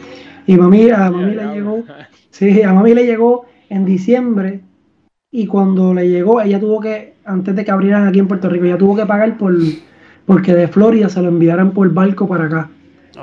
Y 0.47 0.57
mami, 0.57 0.89
a 0.89 1.11
mami 1.11 1.35
le 1.35 1.53
llegó, 1.53 1.83
sí, 2.31 2.63
a 2.63 2.73
mami 2.73 2.95
le 2.95 3.05
llegó 3.05 3.45
en 3.69 3.85
diciembre. 3.85 4.61
Y 5.31 5.45
cuando 5.45 5.93
le 5.93 6.09
llegó, 6.09 6.41
ella 6.41 6.59
tuvo 6.59 6.79
que, 6.79 7.13
antes 7.25 7.55
de 7.55 7.63
que 7.63 7.71
abrieran 7.71 8.07
aquí 8.07 8.19
en 8.19 8.27
Puerto 8.27 8.49
Rico, 8.49 8.65
ella 8.65 8.77
tuvo 8.77 8.95
que 8.95 9.05
pagar 9.05 9.37
por, 9.37 9.53
porque 10.25 10.53
de 10.53 10.67
Florida 10.67 11.09
se 11.09 11.21
lo 11.21 11.29
enviaran 11.29 11.71
por 11.71 11.91
barco 11.93 12.27
para 12.27 12.45
acá. 12.45 12.69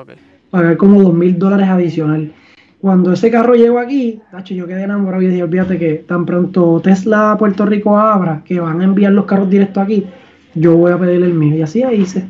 Okay 0.01 0.30
pagar 0.51 0.77
como 0.77 1.03
dos 1.03 1.15
mil 1.15 1.39
dólares 1.39 1.69
adicional. 1.69 2.33
Cuando 2.81 3.13
ese 3.13 3.31
carro 3.31 3.55
llegó 3.55 3.79
aquí, 3.79 4.21
yo 4.47 4.67
quedé 4.67 4.85
enamorado 4.85 5.23
y 5.23 5.27
dije, 5.27 5.43
olvídate 5.43 5.79
que 5.79 5.95
tan 5.97 6.25
pronto 6.25 6.81
Tesla 6.81 7.37
Puerto 7.39 7.67
Rico 7.67 7.99
abra, 7.99 8.43
que 8.45 8.59
van 8.59 8.81
a 8.81 8.85
enviar 8.85 9.13
los 9.13 9.27
carros 9.27 9.51
directos 9.51 9.83
aquí, 9.83 10.07
yo 10.55 10.77
voy 10.77 10.93
a 10.93 10.99
pedirle 10.99 11.27
el 11.27 11.35
mío. 11.35 11.57
Y 11.57 11.63
así 11.63 11.85
hice. 11.93 12.27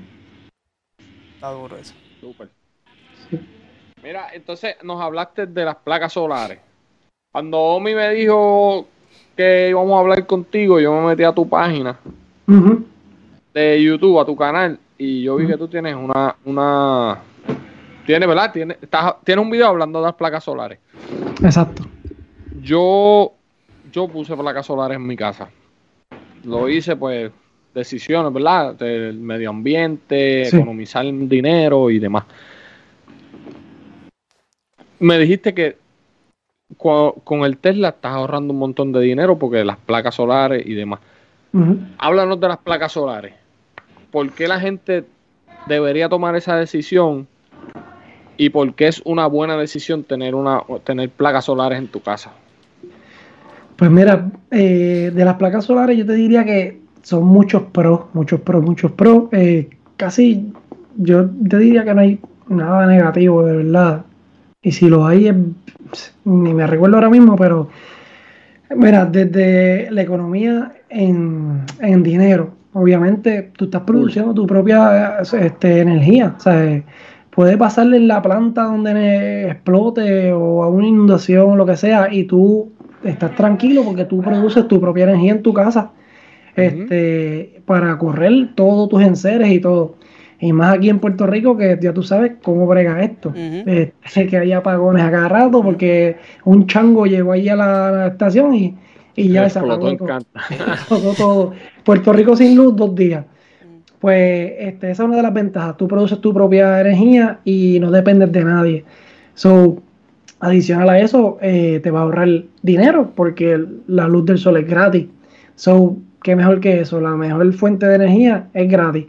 Está 1.34 1.50
duro 1.52 1.76
eso. 1.76 1.94
Súper. 2.20 2.48
Mira, 4.02 4.28
entonces 4.34 4.76
nos 4.82 5.00
hablaste 5.00 5.46
de 5.46 5.64
las 5.64 5.76
placas 5.76 6.14
solares. 6.14 6.58
Cuando 7.32 7.58
Omi 7.58 7.94
me 7.94 8.10
dijo 8.10 8.88
que 9.36 9.68
íbamos 9.70 9.92
a 9.92 10.00
hablar 10.00 10.26
contigo, 10.26 10.80
yo 10.80 10.92
me 11.00 11.08
metí 11.08 11.22
a 11.22 11.32
tu 11.32 11.48
página 11.48 11.96
de 13.54 13.82
YouTube, 13.82 14.18
a 14.18 14.24
tu 14.24 14.34
canal, 14.34 14.78
y 14.98 15.22
yo 15.22 15.36
vi 15.36 15.46
que 15.46 15.56
tú 15.56 15.68
tienes 15.68 15.94
una, 15.94 16.34
una, 16.44 17.18
tiene, 18.10 18.26
¿verdad? 18.26 18.52
Tiene, 18.52 18.76
tiene 19.22 19.40
un 19.40 19.50
video 19.50 19.68
hablando 19.68 20.00
de 20.00 20.06
las 20.06 20.16
placas 20.16 20.42
solares. 20.42 20.80
Exacto. 21.44 21.84
Yo, 22.60 23.32
yo 23.92 24.08
puse 24.08 24.36
placas 24.36 24.66
solares 24.66 24.96
en 24.96 25.06
mi 25.06 25.16
casa. 25.16 25.48
Lo 26.42 26.68
hice, 26.68 26.96
pues, 26.96 27.30
decisiones, 27.72 28.32
¿verdad? 28.32 28.74
Del 28.74 29.14
medio 29.20 29.50
ambiente, 29.50 30.48
economizar 30.48 31.04
dinero 31.04 31.88
y 31.88 32.00
demás. 32.00 32.24
Me 34.98 35.16
dijiste 35.16 35.54
que 35.54 35.76
con, 36.76 37.44
el 37.44 37.58
Tesla 37.58 37.90
estás 37.90 38.12
ahorrando 38.12 38.52
un 38.52 38.58
montón 38.58 38.90
de 38.90 39.00
dinero 39.02 39.38
porque 39.38 39.64
las 39.64 39.76
placas 39.76 40.16
solares 40.16 40.66
y 40.66 40.74
demás. 40.74 40.98
Háblanos 41.98 42.40
de 42.40 42.48
las 42.48 42.58
placas 42.58 42.90
solares. 42.90 43.34
por 44.10 44.28
qué 44.32 44.48
la 44.48 44.58
gente 44.58 45.04
debería 45.68 46.08
tomar 46.08 46.34
esa 46.34 46.56
decisión 46.56 47.28
y 48.40 48.48
por 48.48 48.72
qué 48.72 48.88
es 48.88 49.02
una 49.04 49.26
buena 49.26 49.54
decisión 49.58 50.02
tener, 50.02 50.34
una, 50.34 50.62
tener 50.82 51.10
placas 51.10 51.44
solares 51.44 51.78
en 51.78 51.88
tu 51.88 52.00
casa. 52.00 52.30
Pues 53.76 53.90
mira, 53.90 54.30
eh, 54.50 55.12
de 55.14 55.24
las 55.26 55.34
placas 55.34 55.66
solares 55.66 55.98
yo 55.98 56.06
te 56.06 56.14
diría 56.14 56.42
que 56.42 56.80
son 57.02 57.26
muchos 57.26 57.64
pros, 57.64 58.04
muchos 58.14 58.40
pros, 58.40 58.64
muchos 58.64 58.92
pros. 58.92 59.24
Eh, 59.32 59.68
casi 59.98 60.54
yo 60.96 61.28
te 61.28 61.58
diría 61.58 61.84
que 61.84 61.92
no 61.92 62.00
hay 62.00 62.18
nada 62.48 62.86
negativo, 62.86 63.44
de 63.44 63.58
verdad. 63.58 64.06
Y 64.62 64.72
si 64.72 64.88
lo 64.88 65.06
hay, 65.06 65.30
ni 66.24 66.54
me 66.54 66.66
recuerdo 66.66 66.96
ahora 66.96 67.10
mismo, 67.10 67.36
pero 67.36 67.68
mira, 68.74 69.04
desde 69.04 69.90
la 69.90 70.00
economía 70.00 70.72
en, 70.88 71.66
en 71.80 72.02
dinero, 72.02 72.52
obviamente 72.72 73.52
tú 73.54 73.66
estás 73.66 73.82
produciendo 73.82 74.32
tu 74.32 74.46
propia 74.46 75.18
este, 75.20 75.80
energía. 75.80 76.34
O 76.38 76.40
sea, 76.40 76.82
puede 77.40 77.56
pasarle 77.56 77.96
en 77.96 78.06
la 78.06 78.20
planta 78.20 78.64
donde 78.64 79.48
explote 79.48 80.30
o 80.30 80.62
a 80.62 80.68
una 80.68 80.86
inundación 80.86 81.52
o 81.52 81.56
lo 81.56 81.64
que 81.64 81.74
sea 81.74 82.12
y 82.12 82.24
tú 82.24 82.70
estás 83.02 83.34
tranquilo 83.34 83.82
porque 83.82 84.04
tú 84.04 84.20
produces 84.20 84.68
tu 84.68 84.78
propia 84.78 85.04
energía 85.04 85.32
en 85.32 85.42
tu 85.42 85.54
casa 85.54 85.92
este, 86.54 87.62
para 87.64 87.96
correr 87.96 88.50
todos 88.54 88.90
tus 88.90 89.00
enseres 89.00 89.50
y 89.52 89.58
todo. 89.58 89.94
Y 90.38 90.52
más 90.52 90.74
aquí 90.74 90.90
en 90.90 90.98
Puerto 90.98 91.26
Rico, 91.26 91.56
que 91.56 91.78
ya 91.80 91.94
tú 91.94 92.02
sabes 92.02 92.32
cómo 92.42 92.66
brega 92.66 93.02
esto. 93.02 93.30
Uh 93.30 93.64
que 94.28 94.36
hay 94.36 94.52
apagones 94.52 95.02
a 95.02 95.10
cada 95.10 95.28
rato 95.30 95.62
porque 95.62 96.16
un 96.44 96.66
chango 96.66 97.06
llegó 97.06 97.32
ahí 97.32 97.48
a 97.48 97.56
la, 97.56 98.06
estación 98.08 98.54
y, 98.54 98.76
ya 99.16 99.48
se 99.48 99.60
apagó 99.60 99.96
todo. 101.16 101.52
Puerto 101.84 102.12
Rico 102.12 102.36
sin 102.36 102.54
luz 102.54 102.76
dos 102.76 102.94
días. 102.94 103.24
Pues 104.00 104.52
este, 104.58 104.90
esa 104.90 105.02
es 105.02 105.08
una 105.08 105.16
de 105.16 105.22
las 105.22 105.34
ventajas. 105.34 105.76
Tú 105.76 105.86
produces 105.86 106.20
tu 106.20 106.32
propia 106.32 106.80
energía 106.80 107.40
y 107.44 107.78
no 107.80 107.90
dependes 107.90 108.32
de 108.32 108.44
nadie. 108.44 108.84
So, 109.34 109.82
adicional 110.40 110.88
a 110.88 110.98
eso, 110.98 111.38
eh, 111.42 111.80
te 111.82 111.90
va 111.90 112.00
a 112.00 112.02
ahorrar 112.04 112.28
dinero 112.62 113.12
porque 113.14 113.62
la 113.86 114.08
luz 114.08 114.24
del 114.24 114.38
sol 114.38 114.56
es 114.56 114.66
gratis. 114.66 115.06
So, 115.54 115.98
¿qué 116.22 116.34
mejor 116.34 116.60
que 116.60 116.80
eso? 116.80 116.98
La 117.00 117.10
mejor 117.10 117.52
fuente 117.52 117.86
de 117.86 117.96
energía 117.96 118.48
es 118.54 118.70
gratis. 118.70 119.06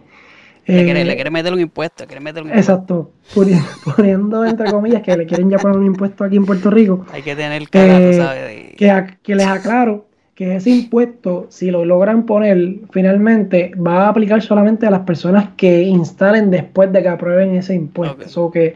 Le, 0.66 0.84
quiere, 0.84 1.04
le 1.06 1.16
quiere 1.16 1.32
meter 1.32 1.54
un 1.54 1.60
impuesto, 1.60 2.06
quiere 2.06 2.22
meter 2.22 2.44
un 2.44 2.50
impuesto. 2.50 2.72
Exacto, 2.72 3.12
poniendo, 3.96 4.46
entre 4.46 4.72
comillas 4.72 5.02
que 5.02 5.18
le 5.18 5.26
quieren 5.26 5.50
ya 5.50 5.58
poner 5.58 5.78
un 5.78 5.86
impuesto 5.86 6.24
aquí 6.24 6.36
en 6.36 6.46
Puerto 6.46 6.70
Rico. 6.70 7.06
Hay 7.12 7.24
que 7.24 7.36
tener 7.36 7.68
cara, 7.70 8.00
eh, 8.00 8.14
¿sabes? 8.14 8.76
Que, 8.76 9.18
que 9.24 9.36
les 9.36 9.48
aclaro 9.48 10.06
que 10.36 10.56
ese 10.56 10.70
impuesto, 10.70 11.48
si 11.50 11.72
lo 11.72 11.86
logran 11.86 12.26
poner, 12.26 12.76
finalmente 12.92 13.74
va 13.76 14.06
a 14.06 14.10
aplicar 14.10 14.42
solamente 14.42 14.88
a 14.88 14.92
las 14.92 15.02
personas 15.02 15.50
que 15.58 15.84
instalen 15.84 16.50
después 16.50 16.92
de 16.92 17.02
que 17.02 17.10
aprueben 17.10 17.56
ese 17.56 17.76
impuesto. 17.76 18.42
O 18.42 18.52
que 18.52 18.76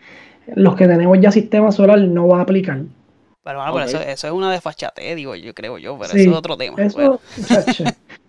los 0.54 0.76
que 0.76 0.88
tenemos 0.88 1.20
ya 1.20 1.32
sistema 1.32 1.72
solar 1.72 2.00
no 2.00 2.28
va 2.28 2.40
a 2.40 2.42
aplicar. 2.42 2.82
Pero 3.44 3.72
bueno, 3.72 3.86
eso, 3.86 4.00
es 4.00 4.24
una 4.26 4.52
desfachate, 4.52 5.14
digo 5.14 5.36
yo, 5.36 5.54
creo 5.54 5.78
yo, 5.78 5.98
pero 6.00 6.14
eso 6.14 6.32
es 6.32 6.36
otro 6.36 6.58
tema. 6.58 6.82
Eso, 6.82 7.22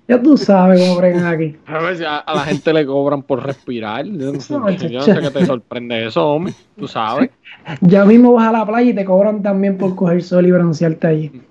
ya 0.08 0.22
tú 0.22 0.36
sabes 0.36 0.78
cómo 0.78 0.96
bregan 0.96 1.24
aquí. 1.24 1.56
A 1.66 1.78
ver 1.78 1.96
si 1.96 2.04
a, 2.04 2.22
la 2.26 2.44
gente 2.44 2.72
le 2.72 2.84
cobran 2.84 3.22
por 3.22 3.42
respirar. 3.42 4.04
Yo 4.04 4.32
no, 4.32 4.40
sé 4.40 4.56
qué 4.78 5.30
te 5.30 5.46
sorprende 5.46 6.06
eso, 6.06 6.28
hombre. 6.28 6.52
Tú 6.78 6.86
sabes. 6.86 7.30
Ya 7.80 8.04
mismo 8.04 8.34
vas 8.34 8.48
a 8.48 8.52
la 8.52 8.66
playa 8.66 8.90
y 8.90 8.94
te 8.94 9.04
cobran 9.06 9.42
también 9.42 9.78
por 9.78 9.96
coger 9.96 10.22
sol 10.22 10.46
y 10.46 10.52
broncearte 10.52 11.06
allí. 11.06 11.42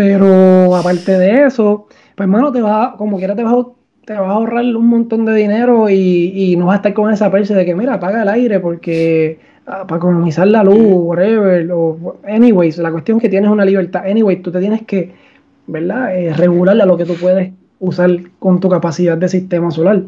Pero 0.00 0.74
aparte 0.76 1.18
de 1.18 1.44
eso, 1.44 1.86
pues 2.14 2.24
hermano, 2.24 2.50
te 2.50 2.62
va, 2.62 2.94
como 2.96 3.18
quiera 3.18 3.36
te 3.36 3.44
vas, 3.44 3.52
a, 3.52 3.66
te 4.06 4.14
vas 4.14 4.30
a 4.30 4.32
ahorrar 4.32 4.64
un 4.64 4.86
montón 4.86 5.26
de 5.26 5.34
dinero 5.34 5.90
y, 5.90 6.32
y 6.34 6.56
no 6.56 6.64
vas 6.64 6.72
a 6.72 6.76
estar 6.76 6.94
con 6.94 7.12
esa 7.12 7.30
perse 7.30 7.54
de 7.54 7.66
que 7.66 7.74
mira, 7.74 7.92
apaga 7.94 8.22
el 8.22 8.30
aire 8.30 8.60
porque 8.60 9.38
ah, 9.66 9.86
para 9.86 9.98
economizar 9.98 10.46
la 10.46 10.64
luz, 10.64 10.78
whatever, 10.78 11.70
o 11.70 12.16
anyways, 12.26 12.78
la 12.78 12.90
cuestión 12.90 13.18
es 13.18 13.22
que 13.24 13.28
tienes 13.28 13.50
una 13.50 13.66
libertad. 13.66 14.04
Anyway, 14.06 14.36
tú 14.40 14.50
te 14.50 14.60
tienes 14.60 14.86
que 14.86 15.12
¿verdad? 15.66 16.16
Eh, 16.16 16.32
regular 16.32 16.80
a 16.80 16.86
lo 16.86 16.96
que 16.96 17.04
tú 17.04 17.16
puedes 17.20 17.52
usar 17.78 18.10
con 18.38 18.58
tu 18.58 18.70
capacidad 18.70 19.18
de 19.18 19.28
sistema 19.28 19.70
solar. 19.70 20.02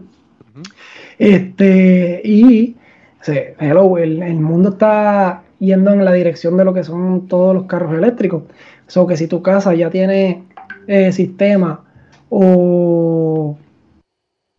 Este, 1.19 2.23
y 2.25 2.77
hello, 3.59 3.99
el, 3.99 4.41
mundo 4.41 4.71
está 4.71 5.43
yendo 5.59 5.93
en 5.93 6.03
la 6.03 6.13
dirección 6.13 6.57
de 6.57 6.65
lo 6.65 6.73
que 6.73 6.83
son 6.83 7.29
todos 7.29 7.55
los 7.55 7.65
carros 7.65 7.93
eléctricos. 7.93 8.45
So 8.93 9.07
que 9.07 9.17
si 9.17 9.27
tu 9.27 9.41
casa 9.41 9.75
ya 9.75 9.89
tiene 9.89 10.45
eh, 10.87 11.13
sistema 11.13 11.83
o, 12.29 13.57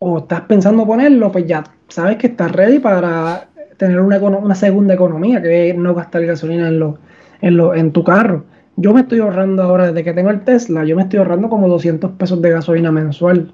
o 0.00 0.18
estás 0.18 0.40
pensando 0.40 0.84
ponerlo, 0.84 1.30
pues 1.30 1.46
ya 1.46 1.62
sabes 1.86 2.16
que 2.16 2.26
estás 2.26 2.50
ready 2.50 2.80
para 2.80 3.46
tener 3.76 4.00
una, 4.00 4.18
una 4.18 4.56
segunda 4.56 4.94
economía, 4.94 5.40
que 5.40 5.70
es 5.70 5.76
no 5.76 5.94
gastar 5.94 6.26
gasolina 6.26 6.66
en, 6.66 6.80
lo, 6.80 6.98
en, 7.42 7.56
lo, 7.56 7.76
en 7.76 7.92
tu 7.92 8.02
carro. 8.02 8.44
Yo 8.74 8.92
me 8.92 9.02
estoy 9.02 9.20
ahorrando 9.20 9.62
ahora, 9.62 9.86
desde 9.86 10.02
que 10.02 10.12
tengo 10.12 10.30
el 10.30 10.42
Tesla, 10.42 10.84
yo 10.84 10.96
me 10.96 11.02
estoy 11.02 11.20
ahorrando 11.20 11.48
como 11.48 11.68
200 11.68 12.10
pesos 12.18 12.42
de 12.42 12.50
gasolina 12.50 12.90
mensual. 12.90 13.52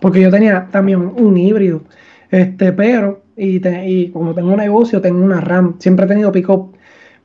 Porque 0.00 0.22
yo 0.22 0.30
tenía 0.30 0.68
también 0.70 1.00
un 1.02 1.36
híbrido. 1.36 1.82
Este, 2.30 2.72
pero, 2.72 3.24
y, 3.36 4.08
como 4.08 4.34
tengo 4.34 4.52
un 4.52 4.56
negocio, 4.56 5.02
tengo 5.02 5.22
una 5.22 5.42
RAM. 5.42 5.76
Siempre 5.80 6.06
he 6.06 6.08
tenido 6.08 6.32
pick-up. 6.32 6.72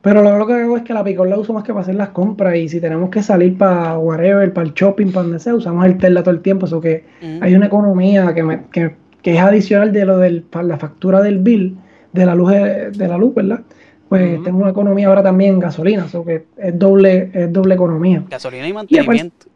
Pero 0.00 0.22
lo, 0.22 0.46
que 0.46 0.52
hago 0.52 0.76
es 0.76 0.84
que 0.84 0.94
la 0.94 1.02
pick-up 1.02 1.26
la 1.26 1.38
uso 1.38 1.52
más 1.52 1.64
que 1.64 1.72
para 1.72 1.82
hacer 1.82 1.96
las 1.96 2.10
compras. 2.10 2.56
Y 2.56 2.68
si 2.68 2.80
tenemos 2.80 3.10
que 3.10 3.22
salir 3.22 3.58
para 3.58 3.98
whatever, 3.98 4.52
para 4.52 4.66
el 4.66 4.74
shopping, 4.74 5.06
para 5.10 5.24
donde 5.24 5.40
sea, 5.40 5.54
usamos 5.54 5.84
el 5.86 5.98
Tesla 5.98 6.22
todo 6.22 6.34
el 6.34 6.40
tiempo. 6.40 6.66
Eso 6.66 6.80
que 6.80 7.04
mm. 7.20 7.42
hay 7.42 7.54
una 7.54 7.66
economía 7.66 8.32
que, 8.32 8.42
me, 8.42 8.60
que, 8.70 8.94
es 9.22 9.40
adicional 9.40 9.92
de 9.92 10.06
lo 10.06 10.18
de 10.18 10.44
la 10.62 10.78
factura 10.78 11.20
del 11.20 11.40
bill, 11.40 11.76
de 12.12 12.24
la 12.24 12.34
luz, 12.34 12.50
de 12.50 13.08
la 13.08 13.18
luz, 13.18 13.34
¿verdad? 13.34 13.60
pues 14.08 14.42
tengo 14.42 14.58
una 14.60 14.70
economía 14.70 15.08
ahora 15.08 15.22
también 15.22 15.54
en 15.54 15.60
gasolina, 15.60 16.06
o 16.12 16.24
que 16.24 16.46
es 16.56 16.78
doble, 16.78 17.30
es 17.34 17.52
doble 17.52 17.74
economía. 17.74 18.24
Gasolina 18.30 18.66
y 18.66 18.72
mantenimiento. 18.72 19.46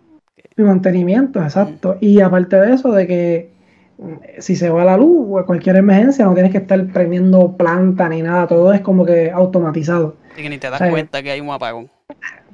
Y, 0.57 0.63
mantenimiento, 0.63 1.43
exacto. 1.43 1.97
Y 2.01 2.21
aparte 2.21 2.57
de 2.57 2.75
eso, 2.75 2.93
de 2.93 3.07
que 3.07 3.51
mm, 3.99 4.13
si 4.39 4.57
se 4.57 4.69
va 4.69 4.85
la 4.85 4.99
luz 4.99 5.27
o 5.31 5.47
cualquier 5.47 5.77
emergencia, 5.77 6.27
no 6.27 6.35
tienes 6.35 6.53
que 6.53 6.59
estar 6.59 6.87
prendiendo 6.89 7.57
planta 7.57 8.09
ni 8.09 8.21
nada, 8.21 8.47
todo 8.47 8.73
es 8.75 8.83
como 8.83 9.07
que 9.07 9.31
automatizado. 9.31 10.17
Y 10.37 10.43
que 10.43 10.49
ni 10.49 10.59
te 10.59 10.71
das 10.71 10.81
cuenta 10.89 11.23
que 11.23 11.31
hay 11.31 11.41
un 11.41 11.51
apagón. 11.51 11.91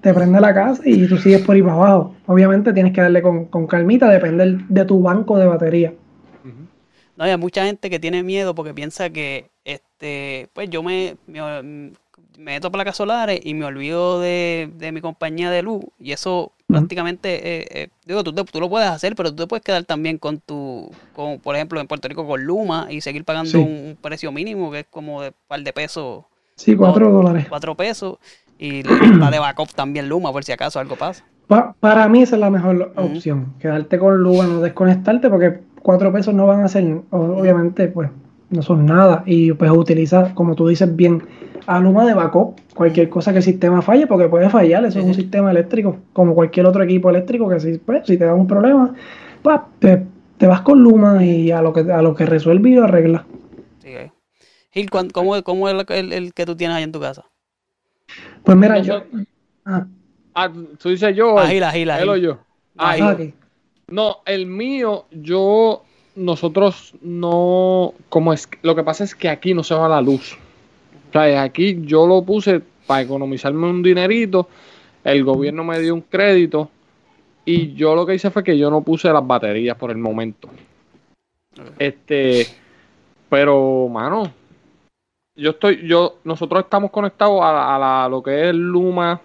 Te 0.01 0.15
prende 0.15 0.41
la 0.41 0.55
casa 0.55 0.83
y 0.85 1.07
tú 1.07 1.17
sigues 1.17 1.43
por 1.43 1.55
ahí 1.55 1.63
para 1.63 1.75
abajo. 1.75 2.15
Obviamente 2.27 2.73
tienes 2.73 2.93
que 2.93 3.01
darle 3.01 3.23
con, 3.23 3.47
con 3.47 3.67
calmita, 3.67 4.09
depende 4.09 4.65
de 4.69 4.85
tu 4.85 5.03
banco 5.03 5.39
de 5.39 5.47
batería. 5.47 5.93
No, 7.17 7.25
hay 7.25 7.37
mucha 7.37 7.65
gente 7.65 7.91
que 7.91 7.99
tiene 7.99 8.23
miedo 8.23 8.55
porque 8.55 8.73
piensa 8.73 9.11
que 9.11 9.51
este, 9.65 10.49
pues 10.53 10.71
yo 10.71 10.85
me, 10.85 11.17
me, 11.27 11.93
meto 12.39 12.71
placas 12.71 12.97
solares 12.97 13.41
y 13.43 13.55
me 13.55 13.65
olvido 13.65 14.21
de, 14.21 14.71
mi 14.93 15.01
compañía 15.01 15.51
de 15.51 15.63
luz. 15.63 15.85
Y 15.99 16.13
eso 16.13 16.53
prácticamente, 16.69 17.35
eh, 17.35 17.67
eh, 17.71 17.89
digo, 18.07 18.23
tú, 18.23 18.33
tú, 18.33 18.61
lo 18.61 18.71
puedes 18.71 18.89
hacer, 18.89 19.17
pero 19.17 19.31
tú 19.31 19.43
te 19.43 19.47
puedes 19.49 19.65
quedar 19.65 19.85
también 19.85 20.19
con 20.19 20.39
tu, 20.39 20.91
con, 21.13 21.41
por 21.41 21.57
ejemplo, 21.57 21.81
en 21.81 21.89
Puerto 21.89 22.07
Rico 22.09 22.27
con 22.27 22.45
Luma 22.45 22.87
y 22.89 23.01
seguir 23.01 23.25
pagando 23.25 23.61
un, 23.61 23.99
precio 24.01 24.31
mínimo 24.31 24.71
que 24.71 24.81
es 24.81 24.87
como 24.89 25.23
de 25.23 25.29
un 25.29 25.35
par 25.49 25.61
de 25.61 25.73
pesos. 25.73 26.25
Sí, 26.59 26.75
cuatro 26.75 27.11
dólares. 27.11 27.47
Cuatro 27.49 27.77
pesos. 27.77 28.19
Y 28.59 28.83
la 28.83 29.31
de 29.31 29.39
backup 29.39 29.73
también 29.75 30.09
Luma, 30.09 30.33
por 30.33 30.43
si 30.43 30.53
acaso 30.53 30.81
algo 30.81 30.97
pasa. 30.97 31.25
para 31.81 32.09
mí 32.09 32.23
esa 32.23 32.35
es 32.35 32.41
la 32.41 32.51
mejor 32.51 32.93
opción, 32.97 33.55
quedarte 33.61 33.99
con 33.99 34.19
Luma, 34.19 34.45
no 34.45 34.61
desconectarte, 34.61 35.31
porque 35.31 35.61
cuatro 35.81 36.13
pesos 36.13 36.35
no 36.35 36.47
van 36.47 36.65
a 36.65 36.69
ser, 36.69 37.01
obviamente, 37.11 37.87
pues 37.87 38.11
no 38.51 38.63
son 38.63 38.87
nada. 38.87 39.23
Y 39.25 39.53
pues 39.53 39.71
utiliza, 39.71 40.35
como 40.35 40.57
tú 40.57 40.67
dices 40.67 40.95
bien, 40.97 41.23
a 41.67 41.79
Luma 41.79 42.05
de 42.05 42.15
backup, 42.15 42.59
cualquier 42.75 43.09
cosa 43.09 43.31
que 43.31 43.39
el 43.39 43.45
sistema 43.45 43.81
falle, 43.81 44.09
porque 44.09 44.29
puede 44.29 44.51
fallar, 44.51 44.85
eso 44.85 44.99
es 44.99 45.05
un 45.05 45.15
sistema 45.15 45.53
eléctrico, 45.53 45.99
como 46.13 46.35
cualquier 46.35 46.67
otro 46.67 46.83
equipo 46.83 47.09
eléctrico 47.11 47.49
que 47.49 47.61
si, 47.61 47.79
pues, 47.79 48.05
si 48.05 48.19
te 48.19 48.25
da 48.25 48.35
un 48.35 48.49
problema, 48.49 48.95
pues, 49.43 49.61
te, 49.79 50.47
vas 50.49 50.63
con 50.63 50.83
Luma 50.83 51.25
y 51.25 51.53
a 51.53 51.63
lo 51.63 51.73
que, 51.73 51.81
a 51.93 52.03
lo 52.03 52.17
que 52.17 52.27
resuelve 52.27 52.71
y 52.71 52.75
lo 52.75 52.85
arregla. 52.85 53.25
Sí, 53.79 53.91
eh. 53.91 54.11
Gil, 54.79 54.91
¿cómo, 55.13 55.43
¿cómo, 55.43 55.69
es 55.69 55.85
el, 55.91 56.33
que 56.33 56.47
tú 56.47 56.57
tienes 56.57 56.77
ahí 56.77 56.85
en 56.85 56.93
tu 56.93 57.01
casa? 57.01 57.25
Pues 58.45 58.57
mira, 58.57 58.79
yo... 58.79 59.03
Ah. 59.65 59.87
ah. 60.35 60.53
tú 60.79 60.89
dices 60.91 61.15
yo. 61.17 61.39
Ah, 61.39 61.47
Gil, 61.49 61.65
Gil, 61.65 61.91
Gil. 61.91 62.23
yo. 62.23 62.39
Ah, 62.77 62.97
ah 63.01 63.17
no, 63.89 64.19
el 64.27 64.47
mío, 64.47 65.07
yo, 65.11 65.83
nosotros 66.15 66.95
no, 67.01 67.95
como 68.09 68.33
es, 68.35 68.49
lo 68.63 68.77
que 68.77 68.85
pasa 68.85 69.05
es 69.05 69.15
que 69.15 69.29
aquí 69.29 69.55
no 69.55 69.65
se 69.65 69.75
va 69.75 69.89
la 69.89 70.03
luz. 70.03 70.37
O 71.09 71.13
sea, 71.13 71.43
aquí 71.43 71.81
yo 71.83 72.07
lo 72.07 72.23
puse 72.23 72.61
para 72.87 73.03
economizarme 73.03 73.67
un 73.67 73.83
dinerito, 73.83 74.49
el 75.05 75.25
gobierno 75.25 75.65
me 75.65 75.81
dio 75.81 75.95
un 75.95 76.03
crédito 76.03 76.71
y 77.47 77.73
yo 77.75 77.95
lo 77.95 78.05
que 78.05 78.15
hice 78.15 78.31
fue 78.31 78.45
que 78.45 78.59
yo 78.59 78.71
no 78.71 78.83
puse 78.83 79.11
las 79.11 79.27
baterías 79.27 79.77
por 79.77 79.91
el 79.91 79.97
momento. 79.97 80.51
Este, 81.79 82.47
pero, 83.31 83.89
mano, 83.89 84.31
yo 85.39 85.51
estoy, 85.51 85.87
yo, 85.87 86.17
nosotros 86.25 86.65
estamos 86.65 86.91
conectados 86.91 87.41
a, 87.43 88.09
lo 88.11 88.23
que 88.23 88.51
es 88.51 88.55
Luma 88.55 89.21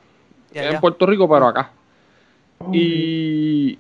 en 0.54 0.80
Puerto 0.80 1.06
Rico, 1.06 1.28
pero 1.28 1.48
acá. 1.48 1.72
Y 2.72 3.78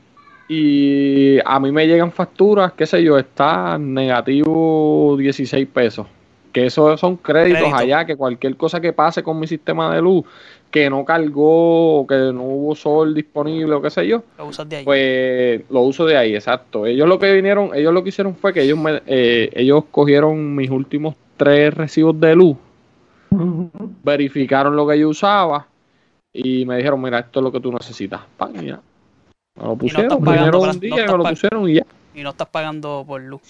y 0.48 1.39
a 1.46 1.60
mí 1.60 1.72
me 1.72 1.88
llegan 1.88 2.12
facturas, 2.12 2.74
qué 2.74 2.86
sé 2.86 3.02
yo, 3.02 3.17
está 3.17 3.78
negativo 3.78 5.15
16 5.17 5.67
pesos. 5.67 6.08
Que 6.52 6.67
eso 6.67 6.96
son 6.98 7.17
créditos 7.17 7.74
allá, 7.74 8.06
que 8.06 8.15
cualquier 8.15 8.56
cosa 8.56 8.80
que 8.80 8.93
pase 8.93 9.24
con 9.24 9.39
mi 9.39 9.48
sistema 9.48 9.93
de 9.96 10.02
luz, 10.02 10.26
que 10.69 10.88
no 10.88 11.04
cargó, 11.04 12.06
que 12.08 12.15
no 12.15 12.43
hubo 12.43 12.76
sol 12.76 13.15
disponible 13.15 13.74
o 13.74 13.82
qué 13.82 13.89
sé 13.89 14.06
yo, 14.06 14.22
lo 14.38 14.48
usas 14.48 14.69
de 14.69 14.78
ahí. 14.78 14.84
Pues 14.84 15.62
lo 15.72 15.82
uso 15.82 16.06
de 16.06 16.17
ahí, 16.17 16.36
exacto. 16.36 16.86
Ellos 16.86 17.08
lo 17.08 17.17
que 17.17 17.34
vinieron, 17.34 17.72
ellos 17.74 17.91
lo 17.91 18.04
que 18.04 18.10
hicieron 18.10 18.36
fue 18.36 18.54
que 18.54 18.62
ellos 18.62 18.78
me, 18.78 19.02
eh, 19.08 19.50
ellos 19.54 19.86
cogieron 19.89 20.56
mis 20.56 20.69
últimos 20.69 21.15
tres 21.38 21.74
recibos 21.74 22.19
de 22.19 22.36
luz, 22.36 22.58
verificaron 24.04 24.76
lo 24.76 24.88
que 24.88 25.00
yo 25.00 25.10
usaba 25.10 25.67
y 26.32 26.65
me 26.65 26.78
dijeron, 26.78 27.02
mira, 27.02 27.19
esto 27.19 27.39
es 27.39 27.43
lo 27.43 27.52
que 27.52 27.60
tú 27.60 27.72
necesitas. 27.72 28.22
ya. 28.63 28.80
Me 29.56 29.63
lo 29.63 29.76
pusieron, 29.76 30.24
no 30.24 30.62
un 30.62 30.80
día 30.80 31.06
me 31.06 31.17
lo 31.17 31.24
pusieron 31.24 31.69
y 31.69 31.76
ya. 31.76 31.86
Y 32.15 32.24
no 32.24 32.32
estás 32.32 32.48
pagando 32.48 33.04
por 33.08 33.22
luz. 33.22 33.41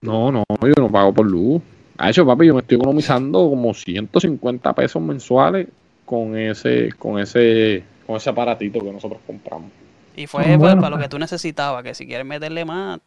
No, 0.00 0.30
no, 0.30 0.44
yo 0.62 0.74
no 0.78 0.90
pago 0.90 1.12
por 1.12 1.26
luz. 1.26 1.62
A 1.96 2.10
eso, 2.10 2.24
papi, 2.24 2.46
yo 2.46 2.54
me 2.54 2.60
estoy 2.60 2.76
economizando 2.76 3.48
como 3.48 3.74
150 3.74 4.72
pesos 4.72 5.02
mensuales 5.02 5.68
con 6.04 6.36
ese, 6.36 6.92
con 6.92 7.18
ese, 7.18 7.82
con 8.06 8.16
ese 8.16 8.30
aparatito 8.30 8.80
que 8.80 8.92
nosotros 8.92 9.20
compramos. 9.26 9.70
Y 10.16 10.26
fue 10.26 10.58
para 10.58 10.90
lo 10.90 10.98
que 10.98 11.08
tú 11.08 11.18
necesitabas, 11.18 11.82
que 11.82 11.94
si 11.94 12.06
quieres 12.06 12.26
meterle 12.26 12.64
más. 12.64 13.00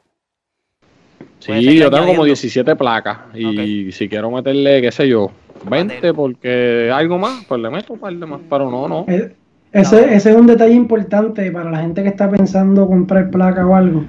Sí, 1.40 1.78
yo 1.78 1.90
tengo 1.90 2.08
como 2.08 2.26
17 2.26 2.76
placas. 2.76 3.18
Y 3.36 3.92
si 3.92 4.08
quiero 4.08 4.32
meterle, 4.32 4.82
qué 4.82 4.92
sé 4.92 5.08
yo, 5.08 5.32
20 5.70 6.14
porque 6.14 6.92
algo 6.94 7.18
más, 7.18 7.46
pues 7.46 7.62
le 7.62 7.70
meto 7.70 7.94
un 7.94 8.00
par 8.00 8.14
de 8.14 8.26
más. 8.26 8.42
Pero 8.50 8.70
no, 8.70 8.88
no. 8.88 9.06
Eh, 9.08 9.34
ese, 9.72 10.14
ese 10.14 10.32
es 10.32 10.36
un 10.36 10.48
detalle 10.48 10.74
importante 10.74 11.50
para 11.52 11.72
la 11.72 11.82
gente 11.82 12.04
que 12.04 12.10
está 12.10 12.30
pensando 12.30 12.88
comprar 12.88 13.30
placa 13.30 13.66
o 13.66 13.76
algo. 13.76 14.04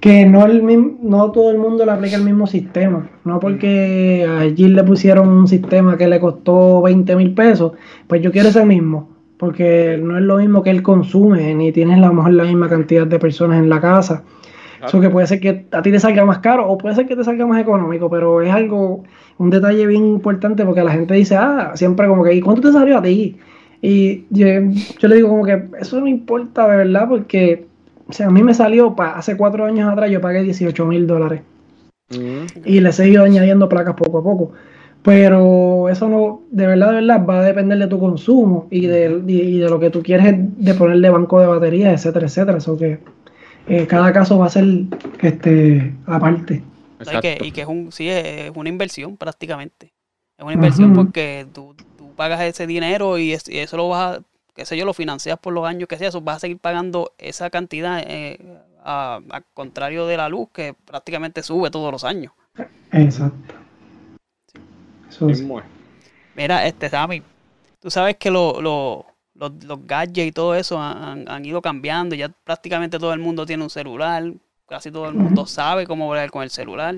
Que 0.00 0.26
no, 0.26 0.46
el 0.46 0.62
no 1.02 1.30
todo 1.30 1.50
el 1.50 1.58
mundo 1.58 1.84
le 1.84 1.92
aplica 1.92 2.16
el 2.16 2.24
mismo 2.24 2.46
sistema. 2.46 3.08
No 3.24 3.40
porque 3.40 4.26
allí 4.40 4.68
le 4.68 4.82
pusieron 4.84 5.28
un 5.28 5.48
sistema 5.48 5.96
que 5.96 6.08
le 6.08 6.20
costó 6.20 6.82
20 6.82 7.16
mil 7.16 7.34
pesos, 7.34 7.72
pues 8.06 8.22
yo 8.22 8.32
quiero 8.32 8.48
ese 8.48 8.64
mismo. 8.64 9.10
Porque 9.36 9.98
no 10.00 10.16
es 10.16 10.22
lo 10.22 10.36
mismo 10.36 10.62
que 10.62 10.70
él 10.70 10.82
consume, 10.82 11.52
ni 11.54 11.72
tienes 11.72 11.98
a 11.98 12.06
lo 12.06 12.12
mejor 12.12 12.32
la 12.34 12.44
misma 12.44 12.68
cantidad 12.68 13.06
de 13.06 13.18
personas 13.18 13.58
en 13.58 13.68
la 13.68 13.80
casa. 13.80 14.22
Eso 14.86 15.00
que 15.00 15.10
puede 15.10 15.26
ser 15.26 15.40
que 15.40 15.66
a 15.70 15.82
ti 15.82 15.92
te 15.92 16.00
salga 16.00 16.24
más 16.24 16.38
caro 16.38 16.68
o 16.68 16.76
puede 16.76 16.94
ser 16.94 17.06
que 17.06 17.14
te 17.14 17.22
salga 17.22 17.46
más 17.46 17.60
económico, 17.60 18.10
pero 18.10 18.42
es 18.42 18.52
algo, 18.52 19.04
un 19.38 19.50
detalle 19.50 19.86
bien 19.86 20.04
importante 20.04 20.64
porque 20.64 20.82
la 20.82 20.92
gente 20.92 21.14
dice, 21.14 21.36
ah, 21.36 21.72
siempre 21.74 22.08
como 22.08 22.24
que, 22.24 22.34
¿y 22.34 22.40
cuánto 22.40 22.62
te 22.62 22.72
salió 22.72 22.98
a 22.98 23.02
ti? 23.02 23.36
Y 23.80 24.24
yo, 24.30 24.46
le 25.08 25.16
digo 25.16 25.28
como 25.28 25.44
que 25.44 25.62
eso 25.80 26.00
no 26.00 26.06
importa 26.06 26.68
de 26.68 26.76
verdad 26.76 27.08
porque 27.08 27.66
o 28.08 28.12
sea, 28.12 28.26
a 28.26 28.30
mí 28.30 28.42
me 28.42 28.54
salió 28.54 28.94
hace 28.98 29.36
cuatro 29.36 29.64
años 29.64 29.90
atrás, 29.90 30.10
yo 30.10 30.20
pagué 30.20 30.42
18 30.42 30.84
mil 30.86 31.06
dólares. 31.06 31.42
Mm. 32.10 32.46
Y 32.64 32.80
le 32.80 32.88
he 32.88 32.92
seguido 32.92 33.24
añadiendo 33.24 33.68
placas 33.68 33.94
poco 33.94 34.18
a 34.18 34.22
poco. 34.22 34.52
Pero 35.02 35.88
eso 35.88 36.08
no, 36.08 36.42
de 36.50 36.66
verdad, 36.66 36.88
de 36.88 36.94
verdad, 36.96 37.26
va 37.26 37.40
a 37.40 37.44
depender 37.44 37.78
de 37.78 37.88
tu 37.88 37.98
consumo 37.98 38.68
y 38.70 38.86
de, 38.86 39.20
de 39.20 39.66
lo 39.68 39.80
que 39.80 39.90
tú 39.90 40.02
quieres 40.02 40.34
de 40.38 40.74
ponerle 40.74 41.10
banco 41.10 41.40
de 41.40 41.46
batería, 41.46 41.92
etcétera, 41.92 42.26
etcétera. 42.26 42.58
Eso 42.58 42.76
que 42.76 42.98
eh, 43.66 43.86
cada 43.86 44.12
caso 44.12 44.38
va 44.38 44.46
a 44.46 44.50
ser 44.50 44.64
este, 45.20 45.94
aparte. 46.06 46.62
y 47.40 47.52
que 47.52 47.60
es 47.60 47.66
un, 47.66 47.92
sí, 47.92 48.08
es 48.08 48.50
una 48.54 48.68
inversión 48.68 49.16
prácticamente. 49.16 49.92
Es 50.36 50.44
una 50.44 50.54
inversión 50.54 50.92
porque 50.92 51.46
tú, 51.52 51.74
pagas 52.16 52.40
ese 52.42 52.66
dinero 52.66 53.18
y, 53.18 53.32
eso 53.32 53.76
lo 53.76 53.88
vas 53.88 54.18
a, 54.18 54.22
qué 54.54 54.66
sé 54.66 54.76
yo, 54.76 54.84
lo 54.84 54.92
financias 54.92 55.38
por 55.38 55.52
los 55.52 55.66
años 55.66 55.88
que 55.88 55.96
sea, 55.96 56.08
eso 56.08 56.20
vas 56.20 56.36
a 56.36 56.40
seguir 56.40 56.58
pagando 56.58 57.12
esa 57.18 57.48
cantidad 57.50 58.02
eh, 58.06 58.38
a, 58.84 59.20
contrario 59.54 60.06
de 60.06 60.16
la 60.16 60.28
luz 60.28 60.48
que 60.52 60.74
prácticamente 60.74 61.42
sube 61.42 61.70
todos 61.70 61.90
los 61.92 62.04
años. 62.04 62.32
Exacto. 62.90 63.54
Mira, 66.34 66.66
este 66.66 66.88
Sammy, 66.88 67.22
tú 67.80 67.90
sabes 67.90 68.16
que 68.16 68.30
los, 69.42 69.64
los, 69.64 69.86
gadgets 69.86 70.28
y 70.28 70.32
todo 70.32 70.54
eso 70.54 70.80
han, 70.80 71.44
ido 71.44 71.60
cambiando, 71.60 72.14
ya 72.14 72.28
prácticamente 72.28 72.98
todo 72.98 73.12
el 73.12 73.18
mundo 73.18 73.44
tiene 73.44 73.64
un 73.64 73.70
celular, 73.70 74.32
casi 74.68 74.92
todo 74.92 75.08
el 75.08 75.14
mundo 75.14 75.46
sabe 75.46 75.84
cómo 75.86 76.08
ver 76.10 76.30
con 76.30 76.44
el 76.44 76.50
celular. 76.50 76.96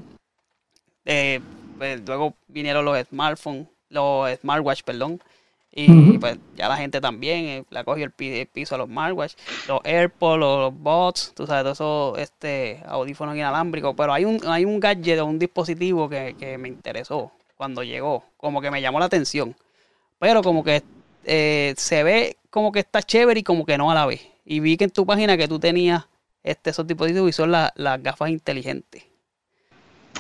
Eh, 1.07 1.41
pues, 1.79 2.03
luego 2.07 2.35
vinieron 2.49 2.85
los 2.85 2.99
smartphones, 3.07 3.67
los 3.89 4.31
smartwatch, 4.41 4.83
perdón. 4.83 5.21
Y 5.77 6.19
pues 6.19 6.39
ya 6.55 6.69
la 6.69 6.77
gente 6.77 7.01
también 7.01 7.47
eh, 7.47 7.65
le 7.69 7.79
ha 7.81 7.83
cogido 7.83 8.07
el, 8.07 8.47
piso 8.47 8.77
a 8.77 8.79
los 8.79 8.87
smartwatch, 8.87 9.35
los 9.67 9.81
AirPods, 9.83 10.39
los, 10.39 10.79
bots, 10.79 11.33
tú 11.35 11.49
sabes, 11.49 11.65
todos 11.65 11.77
esos 11.79 12.19
este, 12.19 12.81
audífonos 12.87 13.35
inalámbricos. 13.35 13.95
Pero 13.97 14.13
hay 14.13 14.25
un, 14.25 14.39
hay 14.47 14.65
un 14.65 14.79
gadget 14.79 15.19
o 15.19 15.27
un 15.27 15.39
dispositivo 15.39 16.09
que, 16.09 16.57
me 16.61 16.69
interesó 16.69 17.33
cuando 17.57 17.83
llegó, 17.83 18.23
como 18.37 18.61
que 18.61 18.71
me 18.71 18.81
llamó 18.81 19.01
la 19.01 19.07
atención. 19.07 19.57
Pero 20.21 20.43
como 20.43 20.63
que 20.63 20.85
eh, 21.25 21.75
se 21.77 22.03
ve 22.03 22.37
como 22.51 22.73
que 22.73 22.81
está 22.81 23.03
chévere 23.03 23.41
y 23.41 23.43
como 23.43 23.65
que 23.67 23.79
no 23.79 23.91
a 23.91 23.95
la 23.95 24.07
vez. 24.07 24.21
Y 24.45 24.61
vi 24.61 24.77
que 24.77 24.85
en 24.85 24.91
tu 24.91 25.07
página 25.07 25.37
que 25.37 25.49
tú 25.49 25.59
tenías 25.59 26.07
este, 26.43 26.71
esos 26.71 26.87
dispositivos 26.87 27.29
y 27.31 27.33
son 27.33 27.51
las 27.51 28.03
gafas 28.03 28.31
inteligentes. 28.31 29.05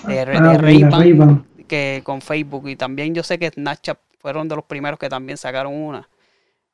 De, 0.07 0.21
ah, 0.21 0.59
Ray-Ban 0.59 1.47
que 1.67 2.03
con 2.05 2.21
Facebook 2.21 2.69
y 2.69 2.77
también 2.77 3.15
yo 3.15 3.23
sé 3.23 3.39
que 3.39 3.51
Snapchat 3.51 3.99
fueron 4.19 4.49
de 4.49 4.57
los 4.57 4.65
primeros 4.65 4.99
que 4.99 5.09
también 5.09 5.37
sacaron 5.39 5.75
una. 5.75 6.09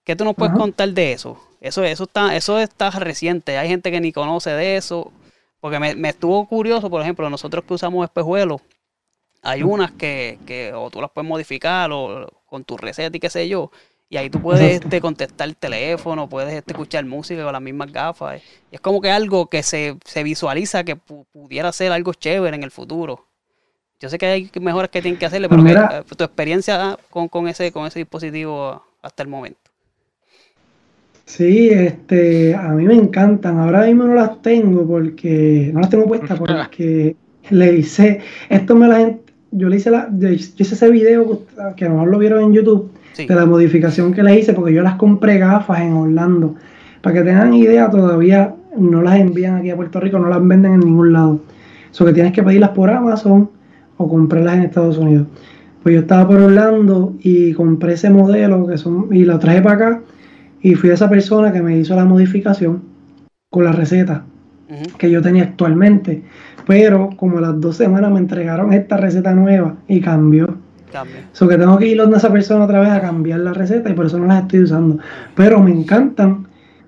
¿Qué 0.05 0.17
tú 0.17 0.25
nos 0.25 0.35
puedes 0.35 0.55
contar 0.55 0.89
de 0.89 1.13
eso? 1.13 1.41
Eso, 1.61 1.85
eso, 1.85 2.05
está, 2.05 2.35
eso 2.37 2.59
está 2.59 2.91
reciente, 2.91 3.59
hay 3.59 3.69
gente 3.69 3.91
que 3.91 4.01
ni 4.01 4.13
conoce 4.13 4.51
de 4.51 4.77
eso, 4.77 5.13
porque 5.61 5.79
me, 5.79 6.09
estuvo 6.09 6.47
curioso, 6.47 6.89
por 6.89 7.03
ejemplo, 7.03 7.29
nosotros 7.29 7.65
que 7.65 7.75
usamos 7.75 8.05
espejuelos, 8.05 8.63
hay 9.43 9.63
unas 9.63 9.91
que, 9.93 10.39
que 10.47 10.73
o 10.73 10.91
tú 10.91 11.01
las 11.01 11.11
puedes 11.11 11.29
modificar 11.29 11.91
o 11.93 12.29
con 12.47 12.65
tu 12.65 12.77
receta 12.77 13.15
y 13.17 13.21
qué 13.21 13.31
sé 13.31 13.49
yo, 13.49 13.71
y 14.13 14.17
ahí 14.17 14.29
tú 14.29 14.43
puedes 14.43 14.83
este, 14.83 15.01
contestar 15.01 15.49
el 15.49 15.57
teléfono, 15.57 16.29
puedes 16.29 16.53
este, 16.53 16.73
escuchar 16.73 17.05
música 17.05 17.45
con 17.45 17.53
las 17.53 17.63
mismas 17.63 17.93
gafas. 17.93 18.43
Y 18.73 18.75
es 18.75 18.81
como 18.81 19.01
que 19.01 19.09
algo 19.09 19.47
que 19.47 19.63
se, 19.63 19.97
se 20.05 20.25
visualiza 20.25 20.83
que 20.83 20.97
pudiera 20.97 21.71
ser 21.71 21.93
algo 21.93 22.13
chévere 22.13 22.57
en 22.57 22.65
el 22.65 22.73
futuro. 22.73 23.25
Yo 24.01 24.09
sé 24.09 24.19
que 24.19 24.27
hay 24.27 24.51
mejoras 24.61 24.91
que 24.91 25.01
tienen 25.01 25.17
que 25.17 25.27
hacerle, 25.27 25.49
pero 25.49 25.63
que, 25.63 25.73
eh, 25.73 26.03
tu 26.17 26.25
experiencia 26.25 26.99
con, 27.09 27.29
con, 27.29 27.47
ese, 27.47 27.71
con 27.71 27.87
ese 27.87 28.01
dispositivo 28.01 28.83
hasta 29.01 29.23
el 29.23 29.29
momento. 29.29 29.61
Sí, 31.25 31.69
este, 31.69 32.57
a 32.57 32.71
mí 32.71 32.87
me 32.87 32.95
encantan. 32.95 33.61
Ahora 33.61 33.87
mismo 33.87 34.05
no 34.05 34.15
las 34.15 34.43
tengo 34.43 34.89
porque 34.89 35.71
no 35.73 35.83
las 35.83 35.91
tengo 35.91 36.07
puestas 36.07 36.37
porque 36.39 37.15
le 37.51 37.75
hice, 37.75 38.21
esto 38.49 38.75
me 38.75 38.89
la 38.89 39.15
yo 39.53 39.69
le 39.69 39.77
hice 39.77 39.91
la, 39.91 40.09
yo 40.13 40.29
hice 40.29 40.63
ese 40.63 40.91
video 40.91 41.43
que 41.77 41.85
a 41.85 41.89
lo 41.89 41.95
mejor 41.95 42.09
lo 42.09 42.19
vieron 42.19 42.43
en 42.43 42.53
YouTube 42.55 42.91
de 43.17 43.35
la 43.35 43.47
modificación 43.47 44.13
que 44.13 44.23
le 44.23 44.39
hice 44.39 44.53
porque 44.53 44.73
yo 44.73 44.83
las 44.83 44.95
compré 44.95 45.39
gafas 45.39 45.81
en 45.81 45.93
Orlando. 45.93 46.55
Para 47.01 47.17
que 47.17 47.23
tengan 47.23 47.53
idea, 47.55 47.91
todavía 47.91 48.55
no 48.77 49.03
las 49.03 49.19
envían 49.19 49.57
aquí 49.57 49.71
a 49.71 49.77
Puerto 49.77 50.01
Rico, 50.01 50.19
no 50.19 50.29
las 50.29 50.47
venden 50.47 50.75
en 50.75 50.81
ningún 50.81 51.13
lado. 51.13 51.41
Eso 51.91 52.05
que 52.05 52.13
tienes 52.13 52.33
que 52.33 52.43
pedirlas 52.43 52.71
por 52.71 52.91
Amazon 52.91 53.51
o 53.97 54.09
comprarlas 54.09 54.57
en 54.57 54.63
Estados 54.63 54.99
Unidos. 54.99 55.27
Pues 55.83 55.95
yo 55.95 56.01
estaba 56.03 56.29
por 56.29 56.41
Orlando 56.41 57.15
y 57.21 57.53
compré 57.55 57.95
ese 57.95 58.11
modelo 58.11 58.67
que 58.67 58.79
son, 58.79 59.09
y 59.11 59.25
lo 59.25 59.39
traje 59.39 59.63
para 59.63 59.75
acá 59.75 60.01
y 60.63 60.75
fui 60.75 60.91
a 60.91 60.95
esa 60.95 61.09
persona 61.09 61.53
que 61.53 61.63
me 61.63 61.79
hizo 61.79 61.97
la 61.97 62.05
modificación 62.05 62.83
con 63.49 63.65
la 63.65 63.73
receta 63.73 64.25
que 64.99 65.11
yo 65.11 65.21
tenía 65.23 65.45
actualmente. 65.45 66.23
Pero 66.67 67.11
como 67.17 67.39
a 67.39 67.41
las 67.41 67.61
dos 67.61 67.77
semanas 67.77 68.13
me 68.13 68.19
entregaron 68.19 68.73
esta 68.73 68.97
receta 68.97 69.35
nueva 69.35 69.77
y 69.89 70.01
cambió. 70.01 70.57
Cambio. 70.91 71.17
que 71.33 71.59
tengo 71.59 71.79
que 71.79 71.87
ir 71.87 72.01
a 72.01 72.05
esa 72.17 72.33
persona 72.33 72.65
otra 72.65 72.81
vez 72.81 72.91
a 72.91 73.01
cambiar 73.01 73.41
la 73.41 73.53
receta 73.53 73.91
y 73.91 73.95
por 73.95 74.07
eso 74.07 74.19
no 74.19 74.27
las 74.27 74.43
estoy 74.43 74.61
usando. 74.61 74.99
Pero 75.35 75.61
me 75.61 75.71
encantan 75.71 76.47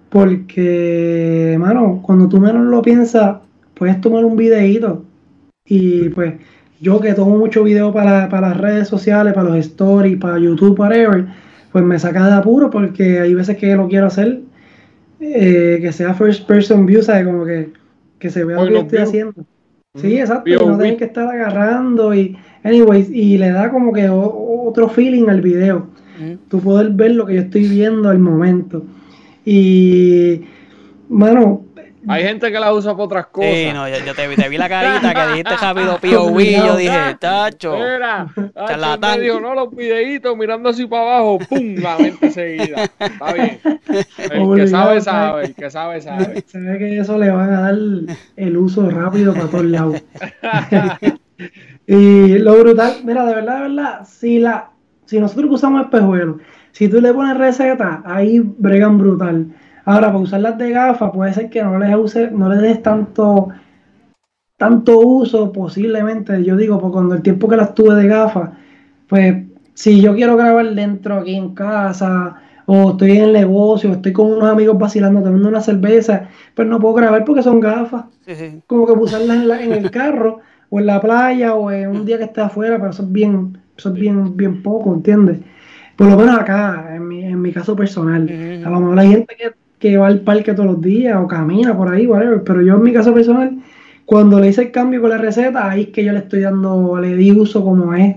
porque, 0.09 1.57
mano, 1.59 2.01
cuando 2.03 2.29
tú 2.29 2.39
menos 2.39 2.67
lo 2.67 2.83
piensas, 2.83 3.37
puedes 3.75 4.01
tomar 4.01 4.25
un 4.25 4.37
videíto 4.37 5.05
y 5.65 6.09
pues 6.11 6.35
yo 6.81 7.01
que 7.01 7.15
tomo 7.15 7.39
mucho 7.39 7.63
video 7.63 7.93
para, 7.93 8.29
las 8.29 8.57
redes 8.57 8.89
sociales, 8.89 9.33
para 9.33 9.51
los 9.51 9.59
stories, 9.59 10.19
para 10.19 10.39
YouTube, 10.39 10.79
whatever, 10.79 11.27
pues 11.71 11.85
me 11.85 11.99
saca 11.99 12.27
de 12.27 12.35
apuro 12.35 12.71
porque 12.71 13.21
hay 13.21 13.35
veces 13.35 13.57
que 13.57 13.75
lo 13.77 13.89
quiero 13.89 14.07
hacer 14.07 14.41
eh, 15.21 15.79
que 15.81 15.93
sea 15.93 16.15
first 16.15 16.47
person 16.47 16.85
view, 16.85 17.03
¿sabes? 17.03 17.25
Como 17.25 17.45
que, 17.45 17.71
se 18.29 18.45
vea 18.45 18.63
lo 18.65 18.67
que 18.67 18.79
estoy 18.79 18.99
haciendo. 18.99 19.45
Sí, 19.95 20.19
exacto, 20.19 20.71
no 20.71 20.79
tienes 20.79 20.97
que 20.97 21.05
estar 21.05 21.29
agarrando 21.29 22.15
y, 22.15 22.35
anyways, 22.65 23.11
y 23.11 23.37
le 23.37 23.51
da 23.51 23.71
como 23.71 23.93
que 23.93 24.09
otro 24.09 24.89
feeling 24.89 25.29
al 25.29 25.43
video. 25.43 25.87
Tú 26.49 26.61
puedes 26.61 26.97
ver 26.97 27.11
lo 27.11 27.27
que 27.27 27.35
yo 27.35 27.41
estoy 27.43 27.69
viendo 27.69 28.09
al 28.09 28.19
momento. 28.19 28.85
Y, 29.45 30.41
mano, 31.11 31.67
Hay 32.09 32.25
gente 32.25 32.51
que 32.51 32.59
la 32.59 32.73
usa 32.73 32.93
para 32.93 33.05
otras 33.05 33.27
cosas. 33.27 33.51
Sí, 33.53 33.71
no, 33.73 33.89
yo, 33.89 34.15
te, 34.15 34.29
vi, 34.29 34.37
te, 34.37 34.49
vi 34.49 34.59
la 34.59 34.69
carita 34.69 35.15
que 35.15 35.27
dijiste 35.29 35.57
rápido 35.61 35.99
POV 35.99 36.41
y 36.41 36.53
yo 36.53 36.77
dije, 36.77 37.17
tacho. 37.19 37.75
Mira, 37.75 38.27
charlatán. 38.55 39.19
Medio, 39.21 39.41
no, 39.41 39.55
los 39.55 39.75
videitos 39.75 40.37
mirando 40.37 40.69
así 40.69 40.87
para 40.87 41.03
abajo, 41.03 41.39
pum, 41.39 41.77
la 41.77 41.99
mente 41.99 42.31
seguida. 42.31 42.85
Está 42.99 43.33
bien. 43.33 43.61
El 44.19 44.57
que 44.57 44.67
sabe, 44.69 45.01
sabe. 45.01 45.45
El 45.47 45.55
que 45.55 45.71
sabe, 45.71 46.01
sabe. 46.01 46.45
Se 46.47 46.59
ve 46.59 46.79
que 46.79 46.99
eso 46.99 47.19
le 47.19 47.31
van 47.31 47.53
a 47.53 47.61
dar 47.61 47.75
el 48.37 48.57
uso 48.57 48.91
rápido 48.91 49.35
para 49.35 49.47
todos 49.47 49.65
lados. 49.65 50.03
y 51.87 52.39
lo 52.39 52.59
brutal, 52.59 52.97
mira, 53.05 53.25
de 53.25 53.35
verdad, 53.35 53.57
de 53.57 53.69
verdad, 53.69 54.07
si, 54.07 54.39
la, 54.39 54.71
si 55.07 55.21
nosotros 55.21 55.51
usamos 55.51 55.83
espejuelos, 55.83 56.37
si 56.73 56.89
tú 56.89 57.01
le 57.01 57.13
pones 57.13 57.37
receta, 57.37 58.03
ahí 58.05 58.41
bregan 58.41 58.99
brutal. 58.99 59.47
Ahora, 59.85 60.09
para 60.09 60.19
usarlas 60.19 60.59
de 60.59 60.71
gafas, 60.71 61.11
puede 61.13 61.35
ser 61.35 61.51
que 61.51 61.63
no 61.63 61.79
les 61.79 61.95
use, 61.97 62.31
no 62.31 62.49
les 62.49 62.61
des 62.61 62.83
tanto, 62.83 63.49
tanto 64.57 65.01
uso, 65.01 65.53
posiblemente. 65.53 66.43
Yo 66.45 66.57
digo, 66.57 66.79
porque 66.81 66.93
cuando 66.93 67.15
el 67.17 67.23
tiempo 67.23 67.49
que 67.49 67.57
las 67.57 67.75
tuve 67.75 67.95
de 67.97 68.07
gafas, 68.07 68.51
pues 69.09 69.45
si 69.75 70.01
yo 70.01 70.15
quiero 70.15 70.37
grabar 70.37 70.75
dentro 70.75 71.17
aquí 71.17 71.35
en 71.35 71.55
casa, 71.55 72.37
o 72.67 72.91
estoy 72.91 73.13
en 73.13 73.25
el 73.25 73.33
negocio, 73.33 73.91
o 73.91 73.95
estoy 73.95 74.13
con 74.13 74.33
unos 74.33 74.49
amigos 74.51 74.79
vacilando, 74.79 75.21
tomando 75.23 75.49
una 75.49 75.61
cerveza, 75.61 76.29
pues 76.55 76.69
no 76.69 76.79
puedo 76.79 76.95
grabar 76.95 77.25
porque 77.25 77.43
son 77.43 77.59
gafas. 77.59 78.05
Como 78.69 78.87
que 78.87 78.93
usarlas 78.93 79.45
en, 79.45 79.51
en, 79.51 79.73
el 79.73 79.91
carro, 79.91 80.41
o 80.71 80.79
en 80.79 80.87
la 80.87 81.01
playa, 81.01 81.55
o 81.55 81.71
en 81.73 81.91
un 81.91 82.05
día 82.05 82.19
que 82.19 82.25
esté 82.25 82.41
afuera, 82.41 82.77
pero 82.79 82.91
eso 82.91 83.03
es 83.03 83.11
bien, 83.11 83.59
eso 83.77 83.89
es 83.89 83.95
bien, 83.97 84.37
bien 84.37 84.63
poco, 84.63 84.95
¿entiendes? 84.95 85.41
Por 85.97 86.09
lo 86.09 86.17
menos 86.17 86.39
acá, 86.39 86.95
en 86.95 87.09
mi, 87.09 87.25
en 87.25 87.43
mi 87.43 87.53
caso 87.53 87.75
personal. 87.75 88.29
A 88.65 88.71
lo 88.71 88.81
mejor 88.81 88.99
hay 89.01 89.11
gente 89.11 89.37
que 89.37 89.62
que 89.83 89.97
va 89.97 90.07
al 90.07 90.21
parque 90.21 90.55
todos 90.55 90.71
los 90.71 90.81
días 90.81 91.19
o 91.21 91.27
camina 91.27 91.77
por 91.77 91.93
ahí, 91.93 92.07
whatever. 92.07 92.45
Pero 92.45 92.63
yo 92.63 92.77
en 92.77 92.83
mi 92.85 92.93
caso 92.93 93.13
personal, 93.13 93.59
cuando 94.05 94.39
le 94.39 94.49
hice 94.49 94.63
el 94.63 94.71
cambio 94.71 95.01
con 95.01 95.11
la 95.11 95.19
receta, 95.19 95.69
ahí 95.69 95.83
es 95.83 95.89
que 95.89 96.05
yo 96.05 96.13
le 96.13 96.21
estoy 96.21 96.43
dando, 96.43 97.01
le 97.01 97.17
di 97.17 97.33
uso 97.33 97.65
como 97.65 97.93
es, 97.93 98.15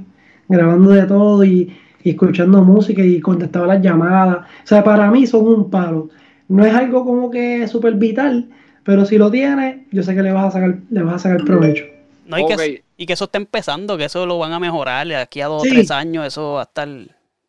grabando 0.47 0.91
de 0.91 1.05
todo 1.07 1.43
y, 1.43 1.75
escuchando 2.03 2.63
música 2.63 3.03
y 3.03 3.19
contestaba 3.19 3.65
las 3.65 3.81
llamadas. 3.81 4.45
O 4.63 4.67
sea, 4.67 4.83
para 4.83 5.09
mí 5.09 5.25
son 5.25 5.47
un 5.47 5.71
palo. 5.71 6.09
No 6.47 6.63
es 6.63 6.75
algo 6.75 7.03
como 7.03 7.31
que 7.31 7.67
súper 7.67 7.95
vital, 7.95 8.47
pero 8.83 9.03
si 9.07 9.17
lo 9.17 9.31
tienes, 9.31 9.77
yo 9.91 10.03
sé 10.03 10.13
que 10.13 10.21
le 10.21 10.31
vas 10.31 10.45
a 10.45 10.51
sacar, 10.51 10.77
le 10.91 11.01
vas 11.01 11.15
a 11.15 11.19
sacar 11.19 11.43
provecho. 11.45 11.85
No, 12.27 12.37
y, 12.37 12.45
que, 12.45 12.83
y 12.95 13.05
que 13.07 13.13
eso 13.13 13.25
está 13.25 13.39
empezando, 13.39 13.97
que 13.97 14.05
eso 14.05 14.27
lo 14.27 14.37
van 14.37 14.53
a 14.53 14.59
mejorar 14.59 15.07
de 15.07 15.15
aquí 15.15 15.41
a 15.41 15.47
dos 15.47 15.63
o 15.63 15.65
tres 15.67 15.89
años, 15.89 16.27
eso 16.27 16.53
va 16.53 16.61
a 16.61 16.65
estar 16.65 16.87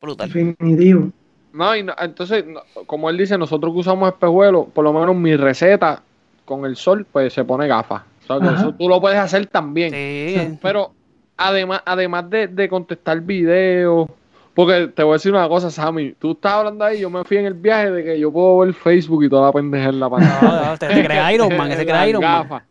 brutal. 0.00 0.32
Definitivo. 0.32 1.12
No, 1.56 1.74
y 1.74 1.86
entonces, 1.98 2.44
como 2.84 3.08
él 3.08 3.16
dice, 3.16 3.38
nosotros 3.38 3.72
que 3.72 3.80
usamos 3.80 4.10
espejuelos, 4.10 4.66
por 4.74 4.84
lo 4.84 4.92
menos 4.92 5.16
mi 5.16 5.36
receta 5.36 6.02
con 6.44 6.66
el 6.66 6.76
sol, 6.76 7.06
pues 7.10 7.32
se 7.32 7.44
pone 7.44 7.66
gafas. 7.66 8.02
O 8.28 8.38
sea, 8.38 8.54
eso 8.54 8.74
tú 8.74 8.88
lo 8.88 9.00
puedes 9.00 9.18
hacer 9.18 9.46
también. 9.46 9.90
Sí. 9.90 10.58
Pero 10.60 10.92
además, 11.36 11.80
además 11.86 12.28
de, 12.28 12.68
contestar 12.68 13.22
videos, 13.22 14.06
porque 14.52 14.88
te 14.88 15.02
voy 15.02 15.12
a 15.12 15.14
decir 15.14 15.32
una 15.32 15.48
cosa, 15.48 15.70
Sammy, 15.70 16.12
tú 16.12 16.32
estás 16.32 16.52
hablando 16.52 16.84
ahí, 16.84 17.00
yo 17.00 17.08
me 17.08 17.24
fui 17.24 17.38
en 17.38 17.46
el 17.46 17.54
viaje 17.54 17.90
de 17.90 18.04
que 18.04 18.20
yo 18.20 18.30
puedo 18.30 18.58
ver 18.58 18.74
Facebook 18.74 19.24
y 19.24 19.30
toda 19.30 19.46
la 19.46 19.52
pendeja 19.52 19.88
en 19.88 20.00
la 20.00 20.10
pantalla. 20.10 20.70
No, 20.72 20.78
te 20.78 20.86
crees 20.88 21.34
Iron 21.34 21.56
Man, 21.56 21.72
ese 21.72 21.86
cree 21.86 22.10
Iron 22.10 22.22
Man. 22.22 22.62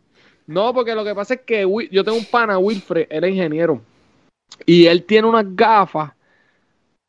No, 0.46 0.72
porque 0.72 0.94
lo 0.94 1.04
que 1.04 1.12
pasa 1.12 1.34
es 1.34 1.40
que 1.40 1.66
yo 1.90 2.04
tengo 2.04 2.18
un 2.18 2.24
pana, 2.24 2.56
Wilfred, 2.56 3.08
él 3.10 3.24
es 3.24 3.30
ingeniero, 3.30 3.80
y 4.64 4.86
él 4.86 5.02
tiene 5.02 5.26
unas 5.26 5.44
gafas 5.56 6.12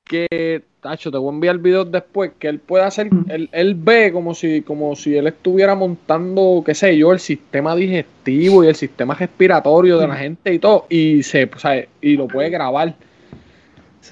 que 0.03 0.63
Tacho, 0.81 1.11
te 1.11 1.17
voy 1.17 1.29
a 1.29 1.33
enviar 1.33 1.57
videos 1.57 1.91
después 1.91 2.31
que 2.37 2.47
él 2.47 2.59
puede 2.59 2.83
hacer, 2.83 3.09
él, 3.29 3.49
él, 3.51 3.75
ve 3.75 4.11
como 4.13 4.35
si, 4.35 4.61
como 4.61 4.95
si 4.95 5.15
él 5.15 5.25
estuviera 5.25 5.73
montando, 5.73 6.61
qué 6.63 6.75
sé 6.75 6.95
yo, 6.95 7.11
el 7.11 7.19
sistema 7.19 7.75
digestivo 7.75 8.63
y 8.63 8.67
el 8.67 8.75
sistema 8.75 9.15
respiratorio 9.15 9.97
de 9.97 10.07
la 10.07 10.15
gente 10.15 10.53
y 10.53 10.59
todo, 10.59 10.85
y 10.87 11.23
se, 11.23 11.45
o 11.45 11.59
sea, 11.59 11.83
y 11.99 12.15
lo 12.15 12.27
puede 12.27 12.51
grabar. 12.51 12.93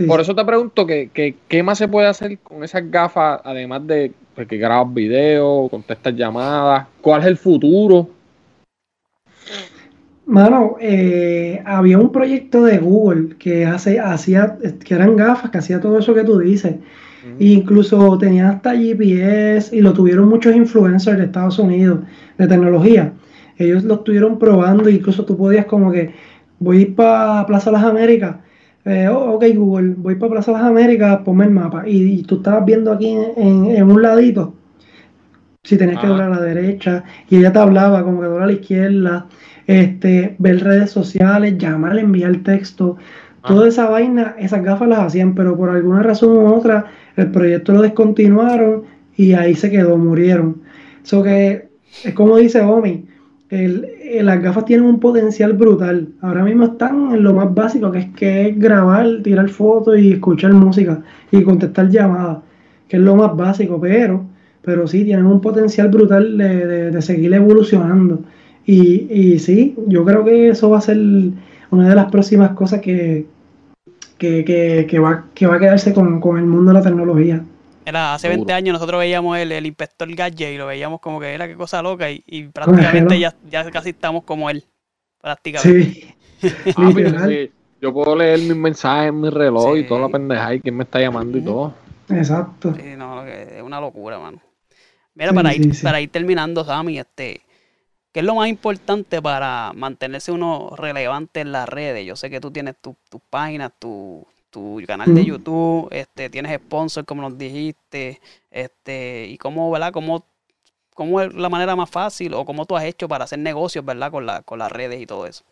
Por 0.08 0.20
eso 0.20 0.36
te 0.36 0.44
pregunto 0.44 0.86
que, 0.86 1.10
que, 1.14 1.36
qué 1.48 1.64
más 1.64 1.78
se 1.78 1.88
puede 1.88 2.08
hacer 2.08 2.40
con 2.40 2.64
esas 2.64 2.90
gafas, 2.90 3.42
además 3.44 3.86
de 3.88 4.12
pues, 4.34 4.48
que 4.48 4.58
grabas 4.58 4.94
videos, 4.94 5.70
contestas 5.70 6.16
llamadas, 6.16 6.88
cuál 7.00 7.22
es 7.22 7.28
el 7.28 7.38
futuro. 7.38 8.10
Mano, 10.26 10.78
eh, 10.82 11.62
había 11.66 12.00
un 12.00 12.12
proyecto 12.12 12.66
de 12.66 12.80
Google 12.80 13.36
que 13.38 13.66
hace, 13.66 14.00
hacía, 14.00 14.58
que 14.84 14.94
eran 14.96 15.16
gafas, 15.16 15.52
que 15.52 15.60
hacía 15.60 15.80
todo 15.80 16.00
eso 16.00 16.14
que 16.16 16.24
tú 16.24 16.40
dices. 16.40 16.76
incluso 17.40 18.18
tenía 18.18 18.50
hasta 18.50 18.76
GPS 18.76 19.76
y 19.76 19.82
lo 19.82 19.94
tuvieron 19.94 20.28
muchos 20.30 20.56
influencers 20.56 21.18
de 21.18 21.26
Estados 21.26 21.60
Unidos 21.60 22.00
de 22.38 22.48
tecnología. 22.48 23.14
Ellos 23.58 23.84
lo 23.84 23.96
estuvieron 23.96 24.40
probando, 24.40 24.90
incluso 24.90 25.26
tú 25.26 25.38
podías 25.38 25.66
como 25.66 25.92
que 25.92 26.14
voy 26.60 26.86
para 26.86 27.46
Plaza 27.46 27.72
Las 27.72 27.84
Américas. 27.84 28.38
Eh, 28.84 29.08
oh, 29.10 29.34
ok 29.36 29.46
Google, 29.56 29.96
voy 29.98 30.16
para 30.16 30.34
Plaza 30.34 30.52
Las 30.52 30.64
Américas, 30.64 31.20
ponme 31.24 31.46
el 31.46 31.52
mapa. 31.52 31.84
Y, 31.88 32.24
tú 32.24 32.38
estabas 32.38 32.66
viendo 32.66 32.92
aquí 32.92 33.16
en, 33.38 33.84
un 33.84 34.02
ladito 34.02 34.55
si 35.66 35.78
tenías 35.78 36.00
que 36.00 36.08
doblar 36.08 36.32
a 36.32 36.36
la 36.36 36.42
derecha 36.42 37.04
y 37.30 37.38
ella 37.38 37.52
te 37.52 37.60
hablaba 37.60 38.04
como 38.04 38.22
que 38.22 38.28
doblar 38.28 38.44
a 38.44 38.48
la 38.48 38.54
izquierda 38.54 39.28
este, 39.68 40.36
ver 40.38 40.64
redes 40.64 40.92
sociales, 40.92 41.58
llamar, 41.58 41.98
enviar 41.98 42.38
texto, 42.44 42.98
ah. 43.42 43.48
toda 43.48 43.68
esa 43.68 43.90
vaina, 43.90 44.36
esas 44.38 44.64
gafas 44.64 44.88
las 44.88 45.00
hacían, 45.00 45.34
pero 45.34 45.58
por 45.58 45.70
alguna 45.70 46.04
razón 46.04 46.38
u 46.38 46.54
otra 46.54 46.86
el 47.16 47.32
proyecto 47.32 47.74
lo 47.74 47.82
descontinuaron 47.82 48.84
y 49.18 49.34
ahí 49.34 49.56
se 49.56 49.72
quedó, 49.72 49.98
murieron. 49.98 50.62
Eso 51.04 51.24
que 51.24 51.68
es 52.04 52.14
como 52.14 52.38
dice 52.38 52.62
Omi, 52.62 53.06
el, 53.50 53.88
las 54.22 54.42
gafas 54.42 54.66
tienen 54.66 54.86
un 54.86 55.00
potencial 55.00 55.54
brutal. 55.54 56.10
Ahora 56.22 56.44
mismo 56.44 56.66
están 56.66 57.14
en 57.14 57.24
lo 57.24 57.34
más 57.34 57.54
básico, 57.54 57.92
que 57.92 58.00
es 58.00 58.10
que 58.12 58.50
es 58.50 58.60
grabar, 58.60 59.08
tirar 59.24 59.50
fotos 59.50 59.98
y 59.98 60.14
escuchar 60.14 60.54
música 60.54 61.02
y 61.32 61.42
contestar 61.42 61.90
llamadas, 61.90 62.40
que 62.88 62.98
es 62.98 63.04
lo 63.04 63.16
más 63.16 63.36
básico, 63.36 63.80
pero, 63.80 64.26
pero 64.66 64.88
sí 64.88 65.04
tienen 65.04 65.26
un 65.26 65.42
potencial 65.42 65.90
brutal 65.90 66.38
de, 66.38 66.92
de 66.92 67.02
seguir 67.02 67.34
evolucionando. 67.34 68.20
Y, 68.66 69.08
y 69.14 69.40
sí, 69.40 69.76
yo 69.88 70.04
creo 70.04 70.26
que 70.26 70.50
eso 70.50 70.70
va 70.70 70.80
a 70.80 70.82
ser 70.82 70.98
una 71.70 71.90
de 71.90 71.96
las 71.96 72.12
próximas 72.12 72.52
cosas 72.52 72.82
que, 72.82 73.28
que, 74.18 75.00
va, 75.00 75.26
que 75.34 75.48
va 75.48 75.56
a 75.56 75.60
quedarse 75.60 75.94
con, 75.94 76.20
el 76.38 76.46
mundo 76.46 76.72
de 76.72 76.74
la 76.74 76.82
tecnología. 76.82 77.44
Era, 77.86 78.16
hace 78.16 78.28
20 78.28 78.52
años 78.52 78.74
nosotros 78.74 79.00
veíamos 79.00 79.38
el, 79.38 79.52
el 79.52 79.66
inspector 79.68 80.12
Gadget 80.12 80.56
y 80.56 80.58
lo 80.58 80.66
veíamos 80.66 81.00
como 81.00 81.20
que 81.20 81.34
era 81.34 81.48
qué 81.48 81.56
cosa 81.56 81.84
loca 81.84 82.10
y, 82.10 82.50
prácticamente 82.52 83.20
ya, 83.20 83.36
ya 83.50 83.70
casi 83.70 83.90
estamos 83.90 84.24
como 84.24 84.50
él, 84.50 84.64
prácticamente. 85.22 86.16
Ah, 86.76 86.92
sí. 87.28 87.50
Yo 87.82 87.92
puedo 87.92 88.16
leer 88.16 88.40
mis 88.40 88.56
mensajes 88.56 89.10
en 89.10 89.22
mi 89.22 89.30
reloj 89.30 89.78
y 89.78 89.88
toda 89.88 90.02
la 90.02 90.10
pendeja 90.10 90.54
y 90.54 90.60
quién 90.60 90.76
me 90.76 90.84
está 90.84 91.00
llamando 91.00 91.38
y 91.38 91.42
todo. 91.42 91.74
Exacto. 92.10 92.76
Sí, 92.76 92.96
no, 92.96 93.26
es 93.26 93.64
una 93.64 93.80
locura, 93.80 94.20
mano. 94.20 94.40
Mira, 95.16 95.34
para, 95.34 95.56
ir, 95.56 95.82
para 95.82 96.02
ir 96.02 96.10
terminando, 96.10 96.64
Sammy, 96.66 97.00
este, 97.00 97.42
¿Qué 98.16 98.22
es 98.22 98.26
lo 98.26 98.36
más 98.36 98.48
importante 98.48 99.22
para 99.22 99.74
mantenerse 99.76 100.32
uno 100.32 100.74
relevante 100.78 101.42
en 101.42 101.52
las 101.52 101.68
redes? 101.68 102.06
Yo 102.06 102.16
sé 102.16 102.30
que 102.30 102.40
tú 102.40 102.50
tienes 102.50 102.76
tus 102.82 102.96
tu 103.10 103.20
páginas, 103.20 103.74
tu, 103.78 104.26
tu 104.50 104.82
canal 104.88 105.14
de 105.14 105.26
YouTube, 105.26 105.90
este, 105.92 106.30
tienes 106.30 106.56
sponsor, 106.62 107.04
como 107.04 107.24
nos 107.24 107.38
dijiste, 107.38 108.22
este, 108.52 109.28
y 109.28 109.38
cómo, 109.38 109.70
¿verdad? 109.70 109.92
¿Cómo, 109.92 110.24
cómo 110.94 111.20
es 111.20 111.34
la 111.34 111.50
manera 111.50 111.76
más 111.76 111.90
fácil 111.90 112.34
o 112.36 112.46
cómo 112.46 112.66
tú 112.66 112.78
has 112.78 112.86
hecho 112.86 113.10
para 113.10 113.26
hacer 113.26 113.40
negocios, 113.40 113.84
¿verdad? 113.84 114.10
Con, 114.12 114.26
la, 114.26 114.44
con 114.44 114.60
las 114.60 114.72
redes 114.72 115.02
y 115.02 115.06
todo 115.06 115.28
eso. 115.28 115.44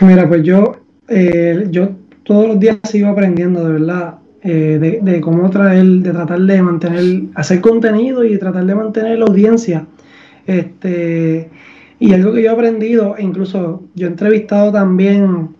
Mira, 0.00 0.26
pues 0.26 0.42
yo, 0.42 0.72
eh, 1.08 1.66
yo 1.68 1.90
todos 2.22 2.48
los 2.48 2.58
días 2.58 2.78
sigo 2.84 3.08
aprendiendo, 3.08 3.62
de 3.62 3.72
verdad, 3.74 4.14
eh, 4.48 4.78
de, 4.78 5.00
de, 5.02 5.20
cómo 5.20 5.50
traer, 5.50 5.84
de 5.84 6.10
tratar 6.10 6.40
de 6.40 6.62
mantener, 6.62 7.04
hacer 7.34 7.60
contenido 7.60 8.24
y 8.24 8.38
tratar 8.38 8.64
de 8.64 8.74
mantener 8.74 9.18
la 9.18 9.26
audiencia 9.26 9.86
este, 10.48 11.50
y 12.00 12.14
algo 12.14 12.32
que 12.32 12.42
yo 12.42 12.50
he 12.50 12.52
aprendido, 12.54 13.16
incluso 13.18 13.82
yo 13.94 14.06
he 14.06 14.10
entrevistado 14.10 14.72
también, 14.72 15.54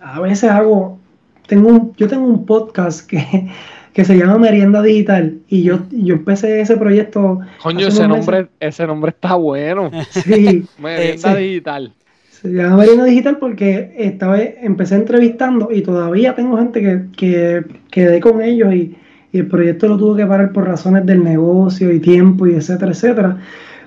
a 0.00 0.20
veces 0.20 0.48
hago, 0.48 1.00
tengo 1.48 1.68
un, 1.70 1.92
yo 1.96 2.06
tengo 2.06 2.24
un 2.24 2.46
podcast 2.46 3.04
que, 3.04 3.48
que 3.92 4.04
se 4.04 4.16
llama 4.16 4.38
Merienda 4.38 4.80
Digital 4.80 5.40
y 5.48 5.64
yo, 5.64 5.80
yo 5.90 6.14
empecé 6.14 6.60
ese 6.60 6.76
proyecto. 6.76 7.40
Coño, 7.60 7.88
ese 7.88 8.06
nombre, 8.06 8.48
ese 8.60 8.86
nombre 8.86 9.10
está 9.10 9.34
bueno. 9.34 9.90
Sí. 10.10 10.64
Merienda 10.78 11.34
Digital. 11.34 11.92
Se 12.40 12.48
llama 12.48 12.78
Merienda 12.78 13.04
Digital 13.04 13.36
porque 13.38 13.92
esta 13.98 14.28
vez 14.28 14.54
empecé 14.62 14.94
entrevistando 14.94 15.68
y 15.70 15.82
todavía 15.82 16.34
tengo 16.34 16.56
gente 16.56 16.80
que, 16.80 17.02
que 17.14 17.64
quedé 17.90 18.18
con 18.20 18.40
ellos 18.40 18.72
y, 18.72 18.96
y 19.30 19.38
el 19.38 19.46
proyecto 19.46 19.88
lo 19.88 19.98
tuve 19.98 20.22
que 20.22 20.26
parar 20.26 20.50
por 20.50 20.66
razones 20.66 21.04
del 21.04 21.22
negocio 21.22 21.92
y 21.92 22.00
tiempo 22.00 22.46
y 22.46 22.54
etcétera, 22.54 22.92
etcétera. 22.92 23.36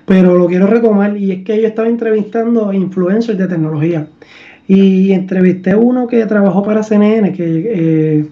Pero 0.06 0.38
lo 0.38 0.46
quiero 0.46 0.68
retomar 0.68 1.16
y 1.16 1.32
es 1.32 1.44
que 1.44 1.60
yo 1.60 1.66
estaba 1.66 1.88
entrevistando 1.88 2.72
influencers 2.72 3.36
de 3.36 3.48
tecnología. 3.48 4.06
Y 4.68 5.10
entrevisté 5.10 5.74
uno 5.74 6.06
que 6.06 6.24
trabajó 6.24 6.62
para 6.62 6.84
CNN, 6.84 7.32
que 7.32 7.44
eh, 7.66 8.26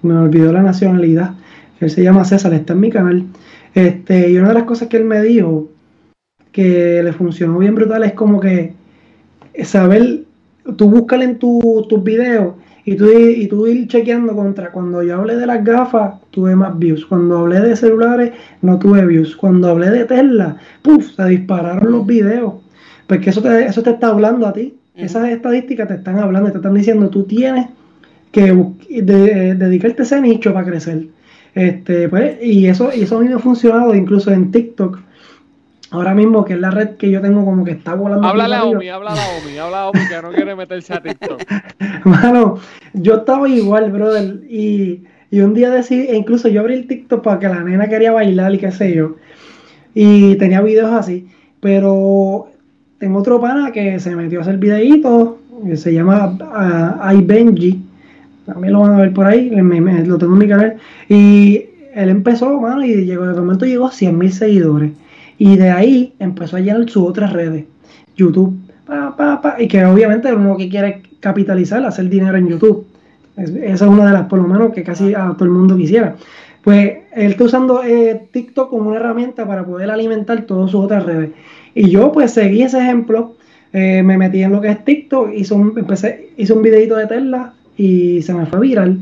me 0.00 0.14
olvidó 0.14 0.50
la 0.54 0.62
nacionalidad, 0.62 1.34
él 1.78 1.90
se 1.90 2.02
llama 2.02 2.24
César, 2.24 2.54
está 2.54 2.72
en 2.72 2.80
mi 2.80 2.88
canal. 2.88 3.26
Este, 3.74 4.30
y 4.30 4.38
una 4.38 4.48
de 4.48 4.54
las 4.54 4.64
cosas 4.64 4.88
que 4.88 4.96
él 4.96 5.04
me 5.04 5.20
dijo 5.20 5.68
que 6.52 7.02
le 7.02 7.12
funcionó 7.12 7.58
bien 7.58 7.74
brutal 7.74 8.02
es 8.04 8.14
como 8.14 8.40
que 8.40 8.80
saber, 9.64 10.24
tú 10.76 10.90
búscale 10.90 11.24
en 11.24 11.38
tus 11.38 12.04
videos 12.04 12.54
y 12.84 12.96
tú, 12.96 13.06
y 13.10 13.46
tú 13.46 13.66
ir 13.66 13.86
chequeando 13.88 14.34
contra. 14.34 14.72
Cuando 14.72 15.02
yo 15.02 15.16
hablé 15.16 15.36
de 15.36 15.46
las 15.46 15.64
gafas, 15.64 16.14
tuve 16.30 16.56
más 16.56 16.78
views. 16.78 17.06
Cuando 17.06 17.38
hablé 17.38 17.60
de 17.60 17.76
celulares, 17.76 18.32
no 18.60 18.78
tuve 18.78 19.06
views. 19.06 19.36
Cuando 19.36 19.68
hablé 19.68 19.90
de 19.90 20.04
Tesla, 20.04 20.56
puff, 20.82 21.14
se 21.14 21.24
dispararon 21.26 21.92
los 21.92 22.06
videos. 22.06 22.54
Porque 23.06 23.30
eso 23.30 23.42
te, 23.42 23.66
eso 23.66 23.82
te 23.82 23.90
está 23.90 24.08
hablando 24.08 24.46
a 24.46 24.52
ti. 24.52 24.74
Esas 24.94 25.28
estadísticas 25.30 25.88
te 25.88 25.94
están 25.94 26.18
hablando, 26.18 26.50
te 26.50 26.58
están 26.58 26.74
diciendo, 26.74 27.08
tú 27.08 27.24
tienes 27.24 27.66
que 28.30 28.52
dedicarte 28.88 30.02
a 30.02 30.04
ese 30.04 30.20
nicho 30.20 30.52
para 30.52 30.66
crecer. 30.66 31.06
Este, 31.54 32.08
pues, 32.08 32.42
y 32.42 32.66
eso, 32.66 32.90
y 32.94 33.02
eso 33.02 33.18
a 33.18 33.20
mí 33.20 33.28
me 33.28 33.34
ha 33.34 33.38
funcionado 33.38 33.94
incluso 33.94 34.30
en 34.32 34.50
TikTok. 34.50 34.98
Ahora 35.92 36.14
mismo, 36.14 36.42
que 36.42 36.54
es 36.54 36.58
la 36.58 36.70
red 36.70 36.96
que 36.96 37.10
yo 37.10 37.20
tengo 37.20 37.44
como 37.44 37.64
que 37.64 37.72
está 37.72 37.94
volando. 37.94 38.26
Háblale 38.26 38.54
a 38.54 38.64
Omi, 38.64 38.88
háblale 38.88 39.20
a 39.20 39.28
Omi, 39.38 39.58
habla 39.58 39.82
a 39.82 39.88
Omi 39.90 40.00
que 40.08 40.22
no 40.22 40.32
quiere 40.32 40.56
meterse 40.56 40.94
a 40.94 41.02
TikTok. 41.02 41.42
Mano, 42.04 42.58
yo 42.94 43.16
estaba 43.16 43.46
igual, 43.46 43.92
brother, 43.92 44.40
y, 44.48 45.02
y 45.30 45.40
un 45.40 45.52
día 45.52 45.68
decidí, 45.68 46.06
e 46.08 46.16
incluso 46.16 46.48
yo 46.48 46.62
abrí 46.62 46.74
el 46.76 46.86
TikTok 46.86 47.22
para 47.22 47.38
que 47.38 47.48
la 47.48 47.62
nena 47.62 47.88
quería 47.88 48.10
bailar 48.10 48.54
y 48.54 48.58
qué 48.58 48.72
sé 48.72 48.94
yo, 48.94 49.16
y 49.94 50.34
tenía 50.36 50.62
videos 50.62 50.92
así, 50.92 51.28
pero 51.60 52.48
tengo 52.96 53.18
otro 53.18 53.38
pana 53.38 53.70
que 53.70 54.00
se 54.00 54.16
metió 54.16 54.38
a 54.38 54.42
hacer 54.42 54.56
videitos, 54.56 55.34
que 55.66 55.76
se 55.76 55.92
llama 55.92 56.38
uh, 56.40 57.14
iBenji, 57.18 57.82
también 58.46 58.72
lo 58.72 58.80
van 58.80 58.94
a 58.94 58.98
ver 58.98 59.12
por 59.12 59.26
ahí, 59.26 59.50
lo 59.50 60.16
tengo 60.16 60.32
en 60.32 60.38
mi 60.38 60.48
canal, 60.48 60.76
y 61.10 61.66
él 61.94 62.08
empezó, 62.08 62.58
mano, 62.58 62.82
y 62.82 63.04
llegó, 63.04 63.26
de 63.26 63.38
momento 63.38 63.66
llegó 63.66 63.86
a 63.86 63.92
100 63.92 64.16
mil 64.16 64.32
seguidores, 64.32 64.92
y 65.38 65.56
de 65.56 65.70
ahí 65.70 66.14
empezó 66.18 66.56
a 66.56 66.60
llenar 66.60 66.88
sus 66.88 67.08
otras 67.08 67.32
redes, 67.32 67.64
YouTube, 68.16 68.56
pa, 68.86 69.16
pa, 69.16 69.40
pa, 69.40 69.56
y 69.60 69.68
que 69.68 69.84
obviamente 69.84 70.32
uno 70.32 70.56
que 70.56 70.68
quiere 70.68 71.02
capitalizar, 71.20 71.84
hacer 71.84 72.08
dinero 72.08 72.36
en 72.36 72.48
YouTube. 72.48 72.86
esa 73.36 73.84
es 73.84 73.90
una 73.90 74.06
de 74.06 74.12
las, 74.12 74.26
por 74.26 74.38
lo 74.38 74.48
menos, 74.48 74.72
que 74.72 74.82
casi 74.82 75.14
a 75.14 75.32
todo 75.32 75.44
el 75.44 75.50
mundo 75.50 75.76
quisiera. 75.76 76.16
Pues 76.62 76.98
él 77.14 77.32
está 77.32 77.44
usando 77.44 77.82
eh, 77.82 78.28
TikTok 78.32 78.70
como 78.70 78.90
una 78.90 78.98
herramienta 78.98 79.46
para 79.46 79.64
poder 79.64 79.90
alimentar 79.90 80.42
todas 80.42 80.70
sus 80.70 80.84
otras 80.84 81.04
redes. 81.04 81.30
Y 81.74 81.90
yo 81.90 82.12
pues 82.12 82.32
seguí 82.32 82.62
ese 82.62 82.78
ejemplo, 82.78 83.34
eh, 83.72 84.02
me 84.02 84.18
metí 84.18 84.42
en 84.42 84.52
lo 84.52 84.60
que 84.60 84.68
es 84.68 84.84
TikTok, 84.84 85.32
hice 85.34 85.54
un, 85.54 85.74
empecé, 85.76 86.30
hice 86.36 86.52
un 86.52 86.62
videito 86.62 86.94
de 86.96 87.06
Tesla 87.06 87.54
y 87.76 88.22
se 88.22 88.34
me 88.34 88.46
fue 88.46 88.60
viral. 88.60 89.00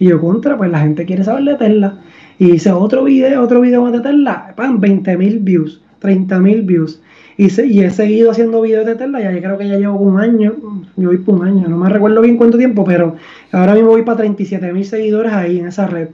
Y 0.00 0.08
yo 0.08 0.20
contra, 0.20 0.56
pues 0.56 0.70
la 0.70 0.80
gente 0.80 1.04
quiere 1.04 1.22
saber 1.22 1.44
de 1.44 1.54
Tesla. 1.54 1.94
Y 2.38 2.52
hice 2.52 2.72
otro 2.72 3.04
video, 3.04 3.42
otro 3.42 3.60
video 3.60 3.82
más 3.82 3.92
de 3.92 4.00
Tesla, 4.00 4.52
¡pam! 4.56 4.80
20 4.80 5.16
mil 5.16 5.38
views, 5.38 5.80
30 6.00 6.40
mil 6.40 6.62
views. 6.62 7.00
Y, 7.36 7.48
y, 7.62 7.80
he 7.80 7.90
seguido 7.90 8.30
haciendo 8.30 8.62
videos 8.62 8.86
de 8.86 8.96
Tesla, 8.96 9.20
ya 9.20 9.30
creo 9.30 9.56
que 9.56 9.68
ya 9.68 9.76
llevo 9.76 9.98
un 9.98 10.18
año, 10.18 10.54
yo 10.96 11.08
voy 11.08 11.18
por 11.18 11.36
un 11.36 11.46
año, 11.46 11.68
no 11.68 11.76
me 11.76 11.88
recuerdo 11.88 12.20
bien 12.20 12.36
cuánto 12.36 12.58
tiempo, 12.58 12.84
pero 12.84 13.16
ahora 13.52 13.74
mismo 13.74 13.90
voy 13.90 14.02
para 14.02 14.18
37 14.18 14.72
mil 14.72 14.84
seguidores 14.84 15.32
ahí 15.32 15.58
en 15.58 15.68
esa 15.68 15.86
red. 15.86 16.08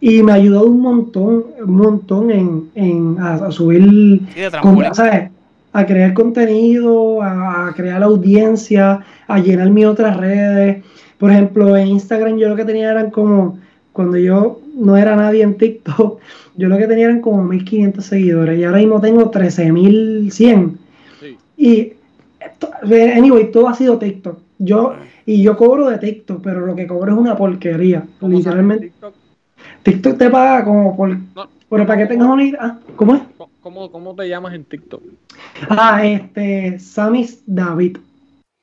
Y 0.00 0.22
me 0.22 0.32
ha 0.32 0.34
ayudado 0.36 0.66
un 0.66 0.80
montón, 0.80 1.44
un 1.58 1.74
montón 1.74 2.30
en, 2.30 2.70
en 2.74 3.16
a, 3.18 3.50
subir, 3.50 4.20
a 5.76 5.84
crear 5.84 6.14
contenido, 6.14 7.22
a, 7.22 7.72
crear 7.76 8.02
audiencia, 8.02 9.00
a 9.28 9.38
llenar 9.38 9.70
mis 9.70 9.84
otras 9.84 10.16
redes. 10.16 10.82
Por 11.18 11.30
ejemplo, 11.30 11.76
en 11.76 11.88
Instagram 11.88 12.36
yo 12.36 12.48
lo 12.48 12.56
que 12.56 12.64
tenía 12.64 12.90
eran 12.90 13.10
como, 13.10 13.58
cuando 13.92 14.18
yo 14.18 14.60
no 14.74 14.96
era 14.96 15.16
nadie 15.16 15.42
en 15.42 15.56
TikTok, 15.56 16.20
yo 16.56 16.68
lo 16.68 16.76
que 16.76 16.86
tenía 16.86 17.06
eran 17.06 17.20
como 17.20 17.42
1500 17.44 18.04
seguidores 18.04 18.58
y 18.58 18.64
ahora 18.64 18.78
mismo 18.78 19.00
tengo 19.00 19.30
13100. 19.30 20.78
Sí. 21.20 21.38
Y, 21.56 21.92
anyway, 23.16 23.50
todo 23.50 23.68
ha 23.68 23.74
sido 23.74 23.98
TikTok. 23.98 24.38
Yo, 24.58 24.94
y 25.26 25.42
yo 25.42 25.56
cobro 25.56 25.90
de 25.90 25.98
TikTok, 25.98 26.42
pero 26.42 26.64
lo 26.64 26.74
que 26.74 26.86
cobro 26.86 27.12
es 27.12 27.18
una 27.18 27.36
porquería. 27.36 28.06
Literalmente. 28.20 28.92
TikTok 29.82 30.18
te 30.18 30.30
paga 30.30 30.64
como 30.64 30.96
por. 30.96 31.16
pero 31.68 31.86
para 31.86 32.02
que 32.02 32.06
tengas 32.06 32.28
una 32.28 32.44
idea. 32.44 32.58
Ah, 32.60 32.78
¿Cómo 32.96 33.14
es? 33.14 33.22
¿Cómo, 33.60 33.90
¿Cómo 33.90 34.14
te 34.14 34.28
llamas 34.28 34.54
en 34.54 34.64
TikTok? 34.64 35.02
Ah, 35.68 36.06
este. 36.06 36.78
Samis 36.78 37.42
David. 37.46 37.98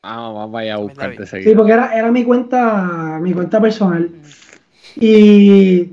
Ah, 0.04 0.48
vaya 0.50 0.76
a 0.76 0.78
buscarte 0.78 1.26
seguir. 1.26 1.50
Sí, 1.50 1.56
porque 1.56 1.72
era, 1.72 1.98
era 1.98 2.12
mi 2.12 2.24
cuenta, 2.24 3.20
mi 3.22 3.34
cuenta 3.34 3.60
personal. 3.60 4.10
Y. 4.96 5.90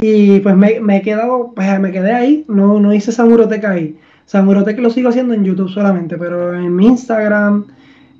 Y 0.00 0.40
pues 0.40 0.54
me, 0.54 0.80
me 0.80 0.98
he 0.98 1.02
quedado, 1.02 1.52
pues 1.54 1.80
me 1.80 1.90
quedé 1.90 2.12
ahí, 2.12 2.44
no, 2.46 2.78
no 2.78 2.94
hice 2.94 3.10
Samuroteca 3.10 3.70
ahí. 3.70 3.98
Samuroteca 4.26 4.80
lo 4.80 4.90
sigo 4.90 5.08
haciendo 5.08 5.34
en 5.34 5.44
YouTube 5.44 5.70
solamente, 5.70 6.16
pero 6.16 6.54
en 6.54 6.76
mi 6.76 6.86
Instagram 6.86 7.66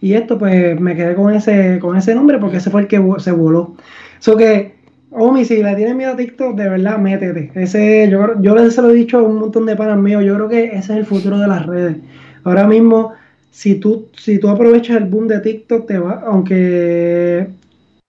y 0.01 0.15
esto, 0.15 0.39
pues 0.39 0.81
me 0.81 0.95
quedé 0.95 1.15
con 1.15 1.35
ese, 1.35 1.79
con 1.81 1.97
ese 1.97 2.15
nombre 2.15 2.39
porque 2.39 2.59
ese 2.59 2.71
fue 2.71 2.83
el 2.83 2.87
que 2.87 3.03
se 3.19 3.33
voló. 3.33 3.77
Eso 4.19 4.37
que 4.37 4.77
Omi, 5.11 5.45
si 5.45 5.63
le 5.63 5.75
tienes 5.75 5.97
miedo 5.97 6.13
a 6.13 6.17
TikTok, 6.17 6.55
de 6.57 6.69
verdad, 6.69 6.99
métete. 6.99 7.51
Ese, 7.55 8.09
yo, 8.11 8.41
yo 8.41 8.55
les 8.55 8.77
lo 8.77 8.91
he 8.91 8.95
dicho 8.95 9.19
a 9.19 9.23
un 9.23 9.39
montón 9.39 9.67
de 9.67 9.75
panas 9.75 9.99
míos, 9.99 10.23
yo 10.25 10.35
creo 10.35 10.49
que 10.49 10.65
ese 10.67 10.93
es 10.93 10.99
el 10.99 11.07
futuro 11.07 11.39
de 11.39 11.49
las 11.49 11.67
redes. 11.67 11.97
Ahora 12.45 12.67
mismo, 12.67 13.13
si 13.51 13.77
tú, 13.77 14.09
si 14.17 14.39
tú 14.39 14.49
aprovechas 14.49 14.97
el 14.97 15.05
boom 15.05 15.29
de 15.29 15.41
TikTok, 15.41 15.87
te 15.87 15.99
va, 15.99 16.23
aunque 16.27 17.49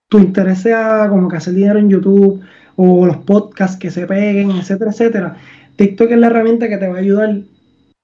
tu 0.08 0.18
interés 0.18 0.60
sea 0.60 1.06
como 1.08 1.28
que 1.28 1.36
hacer 1.36 1.54
dinero 1.54 1.78
en 1.78 1.90
YouTube 1.90 2.40
o 2.76 3.06
los 3.06 3.18
podcasts 3.18 3.76
que 3.76 3.90
se 3.90 4.06
peguen, 4.06 4.50
etcétera, 4.52 4.90
etcétera, 4.90 5.36
TikTok 5.76 6.10
es 6.10 6.18
la 6.18 6.28
herramienta 6.28 6.68
que 6.68 6.78
te 6.78 6.88
va 6.88 6.96
a 6.96 7.00
ayudar 7.00 7.38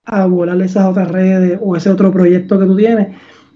a 0.05 0.27
volar 0.27 0.61
esas 0.63 0.87
otras 0.87 1.11
redes 1.11 1.59
o 1.63 1.77
ese 1.77 1.91
otro 1.91 2.13
proyecto 2.13 2.59
que 2.59 2.67
tú 2.67 2.77
tienes, 2.77 3.09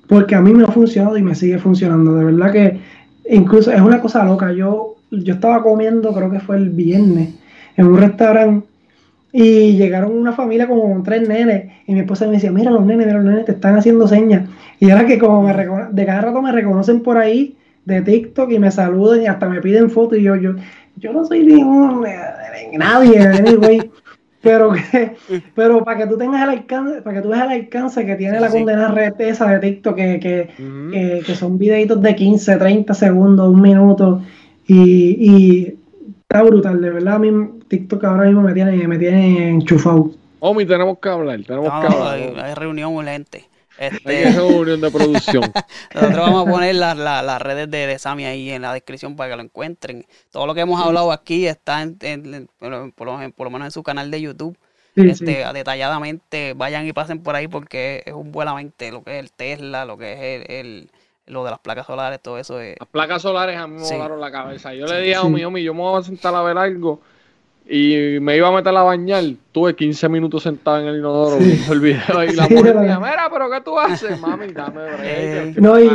porque 0.08 0.34
a 0.34 0.40
mí 0.40 0.52
me 0.52 0.64
ha 0.64 0.68
funcionado 0.68 1.16
y 1.16 1.22
me 1.22 1.34
sigue 1.34 1.58
funcionando. 1.58 2.14
De 2.16 2.24
verdad 2.24 2.52
que 2.52 2.80
incluso 3.28 3.70
es 3.72 3.80
una 3.80 4.00
cosa 4.00 4.24
loca. 4.24 4.52
Yo 4.52 4.96
yo 5.10 5.34
estaba 5.34 5.62
comiendo, 5.62 6.12
creo 6.14 6.30
que 6.30 6.40
fue 6.40 6.56
el 6.56 6.70
viernes, 6.70 7.34
en 7.76 7.86
un 7.86 7.98
restaurante 7.98 8.66
y 9.32 9.76
llegaron 9.76 10.12
una 10.12 10.32
familia 10.32 10.66
como 10.66 10.82
con 10.82 11.02
tres 11.02 11.28
nenes 11.28 11.72
y 11.86 11.94
mi 11.94 12.00
esposa 12.00 12.26
me 12.26 12.32
decía, 12.32 12.50
mira 12.50 12.70
los 12.70 12.84
nenes, 12.84 13.06
mira 13.06 13.18
los 13.18 13.30
nenes, 13.30 13.44
te 13.44 13.52
están 13.52 13.76
haciendo 13.76 14.08
señas. 14.08 14.48
Y 14.78 14.90
ahora 14.90 15.06
que 15.06 15.18
como 15.18 15.42
me 15.42 15.52
de 15.52 16.06
cada 16.06 16.20
rato 16.20 16.42
me 16.42 16.52
reconocen 16.52 17.00
por 17.00 17.16
ahí 17.16 17.56
de 17.84 18.02
TikTok 18.02 18.50
y 18.50 18.58
me 18.58 18.70
saludan 18.70 19.22
y 19.22 19.26
hasta 19.26 19.48
me 19.48 19.60
piden 19.60 19.90
fotos 19.90 20.18
y 20.18 20.22
yo, 20.22 20.36
yo, 20.36 20.54
yo 20.96 21.12
no 21.12 21.24
soy 21.24 21.44
ningún 21.44 22.04
nadie, 22.72 23.18
anyway. 23.20 23.90
pero 24.42 24.72
que, 24.72 25.16
pero 25.54 25.84
para 25.84 25.98
que 25.98 26.06
tú 26.06 26.16
tengas 26.16 26.42
el 26.42 26.50
alcance, 26.50 27.02
para 27.02 27.16
que 27.16 27.22
tú 27.22 27.28
veas 27.28 27.44
el 27.44 27.60
alcance 27.60 28.06
que 28.06 28.16
tiene 28.16 28.40
la 28.40 28.48
condena 28.48 28.88
red 28.88 29.12
esa 29.18 29.46
de 29.50 29.58
TikTok, 29.58 29.96
que, 29.96 30.18
que, 30.18 31.22
que 31.26 31.34
son 31.34 31.58
videitos 31.58 32.00
de 32.00 32.14
15, 32.14 32.56
30 32.56 32.94
segundos, 32.94 33.52
un 33.52 33.60
minuto 33.60 34.22
y, 34.66 35.74
está 36.22 36.42
brutal, 36.42 36.80
de 36.80 36.90
verdad. 36.90 37.14
A 37.14 37.18
mí 37.18 37.28
TikTok 37.70 38.02
ahora 38.02 38.24
mismo 38.24 38.42
me 38.42 38.52
tiene, 38.52 38.88
me 38.88 38.98
tiene 38.98 39.48
enchufado. 39.48 40.10
Omi, 40.40 40.66
tenemos 40.66 40.98
que 40.98 41.08
hablar, 41.08 41.40
tenemos 41.46 41.68
que 41.68 41.94
hablar. 41.94 42.44
Hay, 42.44 42.54
reunión 42.54 42.92
urgente. 42.96 43.48
Este... 43.78 44.26
Hay 44.26 44.32
reunión 44.34 44.80
de 44.80 44.90
producción. 44.90 45.44
Nosotros 45.94 46.18
vamos 46.18 46.48
a 46.48 46.50
poner 46.50 46.74
las 46.74 47.42
redes 47.42 47.70
de, 47.70 47.86
de, 47.86 47.98
Sammy 48.00 48.24
ahí 48.24 48.50
en 48.50 48.62
la 48.62 48.72
descripción 48.72 49.14
para 49.14 49.30
que 49.30 49.36
lo 49.36 49.42
encuentren. 49.42 50.04
Todo 50.32 50.48
lo 50.48 50.54
que 50.54 50.62
hemos 50.62 50.84
hablado 50.84 51.12
aquí 51.12 51.46
está 51.46 51.80
en, 51.82 52.48
por, 52.58 53.06
lo, 53.06 53.50
menos 53.50 53.66
en 53.66 53.70
su 53.70 53.84
canal 53.84 54.10
de 54.10 54.20
YouTube. 54.20 54.58
este, 54.96 55.44
Detalladamente, 55.54 56.54
vayan 56.54 56.88
y 56.88 56.92
pasen 56.92 57.22
por 57.22 57.36
ahí 57.36 57.46
porque 57.46 58.02
es 58.04 58.12
un 58.12 58.32
buenamente 58.32 58.90
lo 58.90 59.04
que 59.04 59.18
es 59.18 59.24
el 59.24 59.30
Tesla, 59.30 59.84
lo 59.84 59.96
que 59.96 60.12
es 60.12 60.46
el 60.48 60.90
lo 61.26 61.44
de 61.44 61.50
las 61.52 61.60
placas 61.60 61.86
solares, 61.86 62.20
todo 62.20 62.38
eso. 62.38 62.60
Es... 62.60 62.74
Las 62.80 62.88
placas 62.88 63.22
solares 63.22 63.56
a 63.56 63.68
mí 63.68 63.80
me 63.80 63.88
volaron 63.88 64.20
la 64.20 64.32
cabeza. 64.32 64.74
Yo 64.74 64.86
le 64.86 65.00
dije 65.00 65.14
a 65.14 65.22
Omi, 65.22 65.44
Omi, 65.44 65.62
yo 65.62 65.72
me 65.72 65.80
voy 65.82 66.00
a 66.00 66.02
sentar 66.02 66.34
a 66.34 66.42
ver 66.42 66.58
algo 66.58 67.00
y 67.68 68.18
me 68.20 68.36
iba 68.36 68.48
a 68.48 68.52
meter 68.52 68.76
a 68.76 68.82
bañar. 68.82 69.24
Tuve 69.52 69.74
15 69.74 70.08
minutos 70.08 70.42
sentado 70.42 70.80
en 70.80 70.88
el 70.88 70.98
inodoro 70.98 71.38
viendo 71.38 71.72
el 71.72 71.80
video 71.80 72.24
y 72.24 72.34
la 72.34 72.48
mujer 72.48 72.74
me 72.74 72.82
mira, 72.82 73.28
pero 73.32 73.50
¿qué 73.50 73.60
tú 73.60 73.78
haces? 73.78 74.20
Mami, 74.20 74.48
dame 74.52 74.82
break, 74.82 75.00
eh, 75.02 75.54
no, 75.58 75.78
y, 75.78 75.90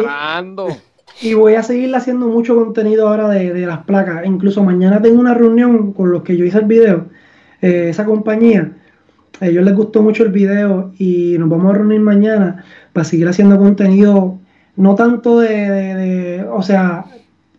y, 1.22 1.34
voy 1.34 1.55
a 1.55 1.63
seguir 1.63 1.93
haciendo 1.95 2.28
mucho 2.28 2.55
contenido 2.55 3.07
ahora 3.07 3.28
de, 3.30 3.53
de, 3.53 3.66
las 3.66 3.80
placas. 3.84 4.26
Incluso 4.26 4.63
mañana 4.63 5.01
tengo 5.01 5.20
una 5.20 5.34
reunión 5.34 5.93
con 5.93 6.11
los 6.11 6.24
que 6.24 6.38
yo 6.38 6.45
hice 6.45 6.59
el 6.59 6.66
video, 6.66 7.07
eh, 7.61 7.88
esa 7.89 8.05
compañía. 8.05 8.72
A 9.41 9.47
ellos 9.47 9.66
les 9.66 9.76
gustó 9.76 10.01
mucho 10.01 10.24
el 10.24 10.32
video 10.32 10.93
y 10.97 11.38
nos 11.38 11.49
vamos 11.49 11.74
a 11.74 11.78
reunir 11.78 11.99
mañana 11.99 12.63
para 12.93 13.03
seguir 13.03 13.28
haciendo 13.28 13.57
contenido 13.57 14.39
no 14.78 14.95
tanto 14.95 15.39
de, 15.39 16.45
o 16.51 16.61
sea, 16.61 17.05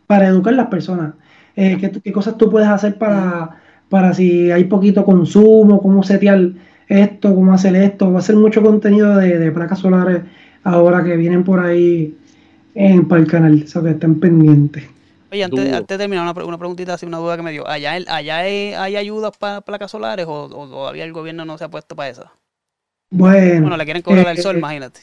para 0.06 0.28
educar 0.28 0.54
a 0.54 0.56
las 0.56 0.66
personas. 0.68 1.14
Eh, 1.54 1.78
¿qué, 2.02 2.12
cosas 2.12 2.36
tú 2.36 2.50
puedes 2.50 2.68
hacer 2.68 2.98
para, 2.98 3.62
para 3.88 4.14
si 4.14 4.50
hay 4.50 4.64
poquito 4.64 5.04
consumo, 5.04 5.80
cómo 5.80 6.02
setear 6.02 6.50
esto, 6.88 7.34
cómo 7.34 7.52
hacer 7.52 7.76
esto. 7.76 8.12
Va 8.12 8.18
a 8.18 8.22
ser 8.22 8.36
mucho 8.36 8.62
contenido 8.62 9.16
de, 9.16 9.50
placas 9.52 9.80
solares 9.80 10.22
ahora 10.64 11.04
que 11.04 11.16
vienen 11.16 11.44
por 11.44 11.60
ahí 11.60 12.16
en, 12.74 13.06
para 13.06 13.20
el 13.20 13.26
canal, 13.26 13.62
o 13.64 13.68
sea 13.68 13.82
que 13.82 13.90
estén 13.90 14.18
pendientes. 14.20 14.84
Oye, 15.32 15.42
antes, 15.42 15.86
de 15.86 15.98
terminar, 15.98 16.22
una, 16.22 16.44
una, 16.44 16.58
preguntita, 16.58 16.94
así, 16.94 17.04
una 17.04 17.18
duda 17.18 17.36
que 17.36 17.42
me 17.42 17.50
dio. 17.50 17.66
¿Allá, 17.66 17.98
allá 18.08 18.38
hay, 18.38 18.96
ayudas 18.96 19.36
para 19.36 19.60
placas 19.60 19.90
solares 19.90 20.26
o, 20.28 20.48
todavía 20.48 21.04
el 21.04 21.12
gobierno 21.12 21.44
no 21.44 21.58
se 21.58 21.64
ha 21.64 21.68
puesto 21.68 21.96
para 21.96 22.10
eso? 22.10 22.30
Bueno. 23.10 23.62
Bueno, 23.62 23.76
le 23.76 23.84
quieren 23.84 24.02
cobrar 24.02 24.28
el 24.28 24.38
sol, 24.38 24.56
eh, 24.56 24.58
imagínate. 24.58 25.00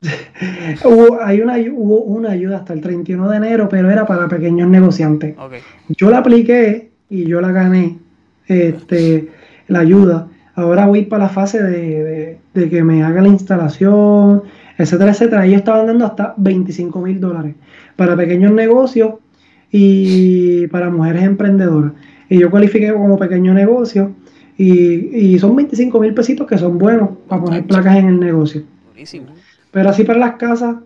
hubo, 0.84 1.20
hay 1.22 1.40
una, 1.40 1.56
hubo 1.58 2.02
una 2.02 2.30
ayuda 2.30 2.58
hasta 2.58 2.74
el 2.74 2.80
31 2.80 3.28
de 3.28 3.36
enero, 3.36 3.68
pero 3.68 3.90
era 3.90 4.06
para 4.06 4.28
pequeños 4.28 4.68
negociantes. 4.68 5.34
Yo 5.88 6.10
la 6.10 6.18
apliqué 6.18 6.92
y 7.08 7.26
yo 7.26 7.40
la 7.40 7.50
gané, 7.50 7.98
este, 8.48 9.28
la 9.68 9.80
ayuda. 9.80 10.28
Ahora 10.54 10.86
voy 10.86 11.04
para 11.04 11.24
la 11.24 11.28
fase 11.28 11.62
de, 11.62 12.38
de 12.54 12.70
que 12.70 12.82
me 12.82 13.02
haga 13.02 13.22
la 13.22 13.28
instalación, 13.28 14.42
etcétera, 14.78 15.10
etcétera. 15.10 15.46
Ellos 15.46 15.58
estaban 15.58 15.86
dando 15.86 16.06
hasta 16.06 16.34
25 16.36 17.00
mil 17.00 17.20
dólares 17.20 17.54
para 17.96 18.16
pequeños 18.16 18.52
negocios 18.52 19.14
y 19.70 20.66
para 20.68 20.90
mujeres 20.90 21.24
emprendedoras. 21.24 21.92
Y 22.28 22.38
yo 22.40 22.50
cualifiqué 22.50 22.92
como 22.92 23.18
pequeño 23.18 23.54
negocio 23.54 24.12
y, 24.58 25.38
son 25.38 25.54
25 25.54 26.00
mil 26.00 26.14
pesitos 26.14 26.46
que 26.46 26.58
son 26.58 26.78
buenos 26.78 27.10
para 27.28 27.42
poner 27.42 27.66
placas 27.66 27.96
en 27.96 28.08
el 28.08 28.20
negocio. 28.20 28.62
Buenísimo. 28.92 29.26
Pero 29.70 29.90
así 29.90 30.04
para 30.04 30.18
las 30.18 30.36
casas, 30.36 30.76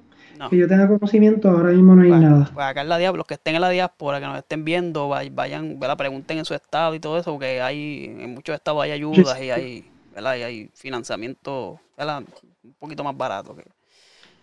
que 0.49 0.57
yo 0.57 0.69
tenga 0.69 0.89
conocimiento, 0.89 1.51
ahora 1.51 1.71
mismo 1.71 1.95
no 1.95 2.03
hay 2.03 2.11
nada. 2.11 2.51
Pues 2.53 2.67
acá 2.67 2.81
en 2.81 2.89
la 2.89 2.99
diáspora, 2.99 3.19
los 3.19 3.27
que 3.27 3.35
estén 3.35 3.55
en 3.57 3.61
la 3.61 3.71
diáspora, 3.71 4.21
que 4.21 4.27
nos 4.27 4.39
estén 4.39 4.65
viendo, 4.65 5.09
vayan, 5.09 5.79
la 5.81 5.97
pregunten 5.97 6.39
en 6.39 6.45
su 6.45 6.55
estado 6.55 6.95
y 6.95 7.01
todo 7.01 7.19
eso, 7.19 7.33
porque 7.33 7.61
hay 7.61 8.05
en 8.07 8.35
muchos 8.35 8.55
estados 8.55 8.83
hay 8.83 8.93
ayudas 8.93 9.41
y 9.43 9.51
hay, 9.51 9.85
hay 10.17 10.71
financiamiento 10.75 11.81
un 11.99 12.75
poquito 12.79 13.05
más 13.05 13.17
barato. 13.17 13.55
Que... 13.55 13.65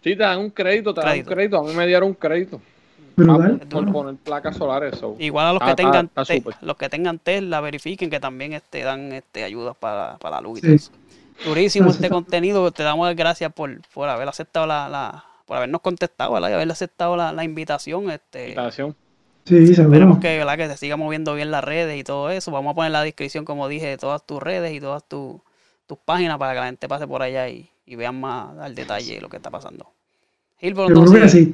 Sí, 0.03 0.15
te 0.15 0.23
dan 0.23 0.39
un 0.39 0.51
crédito, 0.51 0.93
te 0.93 1.01
dan 1.01 1.17
un 1.17 1.25
crédito. 1.25 1.57
A 1.57 1.63
mí 1.63 1.73
me 1.73 1.87
dieron 1.87 2.09
un 2.09 2.15
crédito. 2.15 2.61
Ah, 3.19 3.57
por 3.67 3.91
poner 3.91 4.15
placas 4.15 4.57
solares. 4.57 5.01
Igual 5.17 5.47
a 5.47 5.53
los 5.53 5.63
que 5.63 5.73
tengan 5.73 6.11
los 6.61 6.77
que 6.77 6.89
tengan 6.89 7.17
Tesla, 7.17 7.61
verifiquen 7.61 8.11
que 8.11 8.19
también 8.19 8.53
este, 8.53 8.83
dan 8.83 9.11
este, 9.11 9.43
ayudas 9.43 9.75
para, 9.75 10.17
la 10.21 10.41
luz 10.41 10.63
y 10.63 10.75
eso. 10.75 10.91
Durísimo 11.43 11.89
este 11.89 12.09
contenido. 12.09 12.71
Te 12.71 12.83
damos 12.83 13.15
gracias 13.15 13.51
por, 13.51 13.81
por 13.93 14.07
haber 14.07 14.27
aceptado 14.27 14.67
la, 14.67 14.87
la, 14.87 15.25
por 15.47 15.57
habernos 15.57 15.81
contestado, 15.81 16.33
¿verdad? 16.33 16.49
Y 16.49 16.53
haber 16.53 16.69
aceptado 16.69 17.15
la, 17.15 17.43
invitación. 17.43 18.11
Este, 18.11 18.49
invitación. 18.49 18.95
Sí, 19.45 19.71
Esperemos 19.71 20.19
que, 20.19 20.37
¿verdad? 20.37 20.57
que 20.57 20.67
se 20.67 20.75
siga 20.75 20.97
moviendo 20.97 21.33
bien 21.33 21.49
las 21.51 21.63
redes 21.63 21.97
y 21.97 22.03
todo 22.03 22.29
eso. 22.29 22.51
Vamos 22.51 22.73
a 22.73 22.75
poner 22.75 22.91
la 22.91 23.01
descripción, 23.01 23.45
como 23.45 23.69
dije, 23.69 23.87
de 23.87 23.97
todas 23.97 24.25
tus 24.25 24.43
redes 24.43 24.73
y 24.73 24.81
todas 24.81 25.07
tus 25.07 25.39
páginas 26.03 26.37
para 26.37 26.51
que 26.51 26.59
la 26.59 26.65
gente 26.65 26.87
pase 26.89 27.07
por 27.07 27.21
allá 27.21 27.47
y, 27.47 27.71
y 27.85 27.95
vean 27.95 28.19
más 28.19 28.57
al 28.59 28.75
detalle 28.75 29.21
lo 29.21 29.29
que 29.29 29.37
está 29.37 29.49
pasando. 29.49 29.89
Gilbert, 30.59 30.89
entonces... 30.89 31.31
sí, 31.31 31.51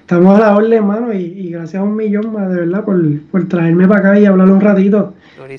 estamos, 0.00 0.36
a 0.36 0.40
la 0.40 0.56
orden, 0.56 0.72
hermano, 0.72 1.12
y, 1.12 1.50
gracias 1.50 1.80
a 1.80 1.84
un 1.84 1.94
millón 1.94 2.32
más, 2.32 2.48
de 2.48 2.60
verdad, 2.60 2.84
por, 2.84 3.48
traerme 3.48 3.86
para 3.86 4.00
acá 4.00 4.18
y 4.18 4.24
hablar 4.24 4.48
un 4.50 4.60
ratito 4.60 5.14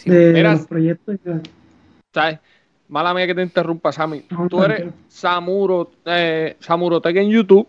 de, 0.06 0.42
los 0.42 0.66
proyectos. 0.66 1.18
¿Sabes? 2.12 2.40
Mala 2.90 3.14
mía 3.14 3.28
que 3.28 3.36
te 3.36 3.44
interrumpa, 3.44 3.92
Sammy. 3.92 4.24
Tú 4.50 4.64
eres 4.64 4.86
Samuro, 5.08 5.92
eh, 6.06 6.56
Samurotec 6.60 7.16
en 7.18 7.30
YouTube, 7.30 7.68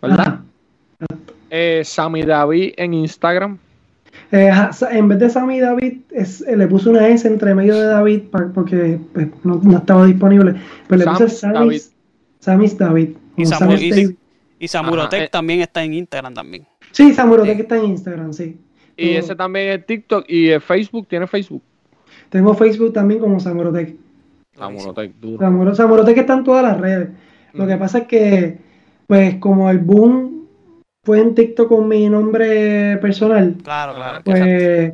¿verdad? 0.00 0.40
Eh, 1.50 1.82
Sammy 1.84 2.22
David 2.22 2.74
en 2.76 2.94
Instagram. 2.94 3.58
Eh, 4.30 4.50
en 4.92 5.08
vez 5.08 5.18
de 5.18 5.28
Sammy 5.28 5.58
David, 5.58 5.98
es, 6.12 6.40
le 6.42 6.68
puse 6.68 6.88
una 6.88 7.08
S 7.08 7.26
entre 7.26 7.52
medio 7.52 7.74
de 7.74 7.86
David 7.86 8.22
porque 8.54 9.00
pues, 9.12 9.28
no, 9.42 9.76
estaba 9.76 10.06
disponible. 10.06 10.54
Pero 10.86 11.04
le 11.04 11.10
puse 11.10 11.28
Sammy 11.28 11.80
David. 12.78 13.16
David. 13.58 14.16
Y, 14.60 14.68
Samurotec 14.68 15.22
eh. 15.22 15.28
también 15.32 15.62
está 15.62 15.82
en 15.82 15.94
Instagram 15.94 16.32
también. 16.32 16.64
Sí, 16.92 17.12
Samurotec 17.12 17.58
está 17.58 17.76
en 17.76 17.86
Instagram, 17.86 18.32
sí. 18.32 18.56
Y 18.96 19.10
ese 19.16 19.34
también 19.34 19.80
es 19.80 19.86
TikTok 19.86 20.26
y 20.28 20.50
Facebook, 20.60 21.08
¿tiene 21.08 21.26
Facebook? 21.26 21.62
Tengo 22.28 22.54
Facebook 22.54 22.92
también 22.92 23.18
como 23.18 23.40
Samurotec. 23.40 23.96
Samurotec, 24.60 25.14
duro. 25.16 25.74
Samurotec 25.74 26.18
está 26.18 26.34
en 26.34 26.44
todas 26.44 26.62
las 26.62 26.80
redes. 26.80 27.08
Lo 27.52 27.66
que 27.66 27.76
pasa 27.76 27.98
es 27.98 28.06
que, 28.06 28.58
pues, 29.06 29.36
como 29.36 29.70
el 29.70 29.78
boom 29.78 30.46
fue 31.04 31.20
en 31.20 31.34
TikTok 31.34 31.68
con 31.68 31.88
mi 31.88 32.08
nombre 32.08 32.96
personal. 32.98 33.56
Claro, 33.64 33.94
claro. 33.94 34.20
Pues, 34.24 34.92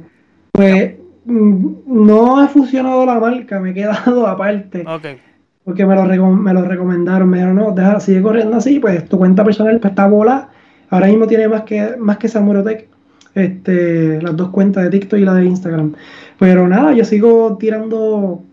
pues 0.52 0.94
mm, 1.24 1.66
no 1.86 2.40
ha 2.40 2.48
funcionado 2.48 3.04
la 3.04 3.20
marca, 3.20 3.60
me 3.60 3.70
he 3.70 3.74
quedado 3.74 4.26
aparte. 4.26 4.84
Okay 4.86 5.20
porque 5.66 5.84
me 5.84 5.96
lo, 5.96 6.30
me 6.30 6.54
lo 6.54 6.62
recomendaron, 6.62 7.28
me 7.28 7.38
dijeron, 7.38 7.56
no, 7.56 7.72
deja, 7.72 7.98
sigue 7.98 8.22
corriendo 8.22 8.56
así, 8.56 8.78
pues 8.78 9.04
tu 9.08 9.18
cuenta 9.18 9.42
personal 9.42 9.80
pues, 9.80 9.90
está 9.90 10.06
bola. 10.06 10.48
Ahora 10.90 11.08
mismo 11.08 11.26
tiene 11.26 11.48
más 11.48 11.62
que, 11.62 11.96
más 11.98 12.18
que 12.18 12.28
Samurotec, 12.28 12.86
este, 13.34 14.22
las 14.22 14.36
dos 14.36 14.50
cuentas 14.50 14.84
de 14.84 14.90
TikTok 14.90 15.18
y 15.18 15.24
la 15.24 15.34
de 15.34 15.46
Instagram. 15.46 15.94
Pero 16.38 16.68
nada, 16.68 16.92
yo 16.92 17.04
sigo 17.04 17.56
tirando 17.58 18.44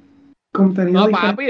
contenido. 0.54 1.06
No, 1.06 1.12
papi, 1.12 1.47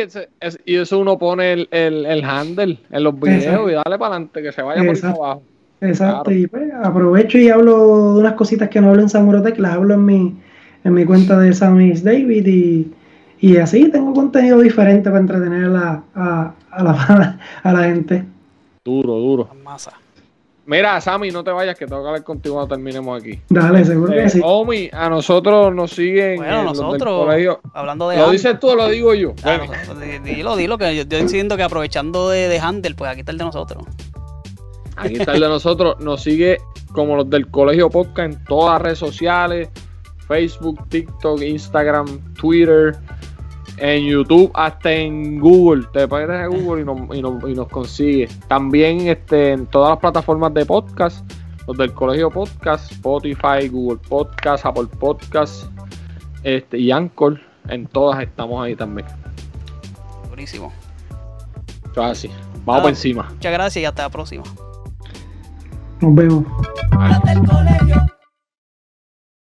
y 0.66 0.76
eso 0.76 1.00
uno 1.00 1.20
pone 1.20 1.54
el, 1.54 1.68
el, 1.72 2.24
handle 2.24 2.80
en 2.90 3.04
los 3.04 3.20
videos 3.20 3.70
y 3.70 3.74
dale 3.74 4.00
para 4.00 4.16
adelante, 4.16 4.42
que 4.42 4.52
se 4.52 4.64
vaya 4.64 4.84
por 4.84 5.06
abajo. 5.06 5.44
Exacto, 5.82 6.32
y 6.32 6.48
pues 6.48 6.72
aprovecho 6.82 7.38
y 7.38 7.50
hablo 7.50 8.14
de 8.16 8.22
unas 8.22 8.34
cositas 8.34 8.70
que 8.70 8.82
no 8.82 8.90
hablo 8.90 9.04
en 9.04 9.10
Samurotec, 9.10 9.60
las 9.60 9.74
hablo 9.74 9.94
en 9.94 10.06
mi, 10.06 10.36
en 10.84 10.94
mi 10.94 11.06
cuenta 11.06 11.38
de 11.38 11.54
Samis 11.54 12.04
David 12.04 12.48
y 12.48 12.92
y 13.44 13.58
así 13.58 13.90
tengo 13.90 14.14
contenido 14.14 14.62
diferente 14.62 15.10
para 15.10 15.20
entretener 15.20 15.66
a, 15.76 16.02
a, 16.16 16.82
la, 16.82 17.40
a 17.64 17.74
la 17.74 17.84
gente. 17.84 18.24
Duro, 18.86 19.16
duro. 19.16 19.50
Masa. 19.62 19.92
Mira, 20.66 21.02
Sammy, 21.02 21.30
no 21.30 21.44
te 21.44 21.52
vayas, 21.52 21.78
que 21.78 21.86
tengo 21.86 22.02
que 22.02 22.08
hablar 22.08 22.24
contigo 22.24 22.56
cuando 22.56 22.76
terminemos 22.76 23.22
aquí. 23.22 23.42
Dale, 23.50 23.84
seguro 23.84 24.14
que 24.14 24.24
eh, 24.24 24.30
sí. 24.30 24.42
Omi, 24.44 24.90
a 24.94 25.10
nosotros 25.10 25.76
nos 25.76 25.92
siguen. 25.92 26.38
Bueno, 26.38 26.64
nosotros, 26.64 27.28
hablando 27.74 28.08
de. 28.08 28.18
¿Lo 28.18 28.32
dices 28.32 28.58
tú 28.60 28.70
o 28.70 28.76
lo 28.76 28.88
digo 28.88 29.14
yo? 29.14 29.34
Bueno. 29.44 29.66
dilo, 30.24 30.56
dilo, 30.56 30.78
que 30.78 30.96
yo 30.96 31.02
estoy 31.02 31.24
diciendo 31.24 31.58
que 31.58 31.64
aprovechando 31.64 32.30
de, 32.30 32.48
de 32.48 32.60
Handel, 32.60 32.96
pues 32.96 33.12
aquí 33.12 33.22
está 33.22 33.34
el 33.34 33.40
de 33.40 33.44
nosotros. 33.44 33.84
Aquí 34.96 35.16
está 35.16 35.34
el 35.34 35.42
de 35.42 35.50
nosotros. 35.50 36.00
Nos 36.00 36.24
sigue 36.24 36.60
como 36.94 37.18
los 37.18 37.30
del 37.30 37.50
Colegio 37.50 37.90
Podcast 37.90 38.34
en 38.34 38.44
todas 38.46 38.76
las 38.76 38.82
redes 38.84 39.00
sociales: 39.00 39.70
Facebook, 40.28 40.88
TikTok, 40.88 41.42
Instagram, 41.42 42.34
Twitter 42.36 42.96
en 43.78 44.06
YouTube, 44.06 44.52
hasta 44.54 44.92
en 44.92 45.40
Google. 45.40 45.86
Te 45.94 46.08
metes 46.08 46.30
a 46.30 46.48
Google 46.48 46.82
y 46.82 46.86
nos, 46.86 47.18
y 47.18 47.22
nos, 47.22 47.50
y 47.50 47.54
nos 47.54 47.68
consigues. 47.68 48.40
También 48.48 49.08
este, 49.08 49.52
en 49.52 49.66
todas 49.68 49.92
las 49.92 50.00
plataformas 50.00 50.54
de 50.54 50.66
podcast, 50.66 51.26
los 51.68 51.78
del 51.78 51.94
Colegio 51.94 52.30
Podcast, 52.30 52.92
Spotify, 52.92 53.68
Google 53.70 54.00
Podcast, 54.08 54.66
Apple 54.66 54.88
Podcast 55.00 55.66
este, 56.44 56.78
y 56.78 56.92
Anchor. 56.92 57.40
En 57.70 57.88
todas 57.88 58.22
estamos 58.22 58.64
ahí 58.64 58.76
también. 58.76 59.08
Buenísimo. 60.28 60.74
Así. 61.96 62.30
Vamos 62.66 62.82
por 62.82 62.90
encima. 62.90 63.30
Muchas 63.30 63.54
gracias 63.54 63.82
y 63.82 63.86
hasta 63.86 64.04
la 64.04 64.10
próxima. 64.10 64.44
Nos 66.02 66.16
vemos. 66.16 66.44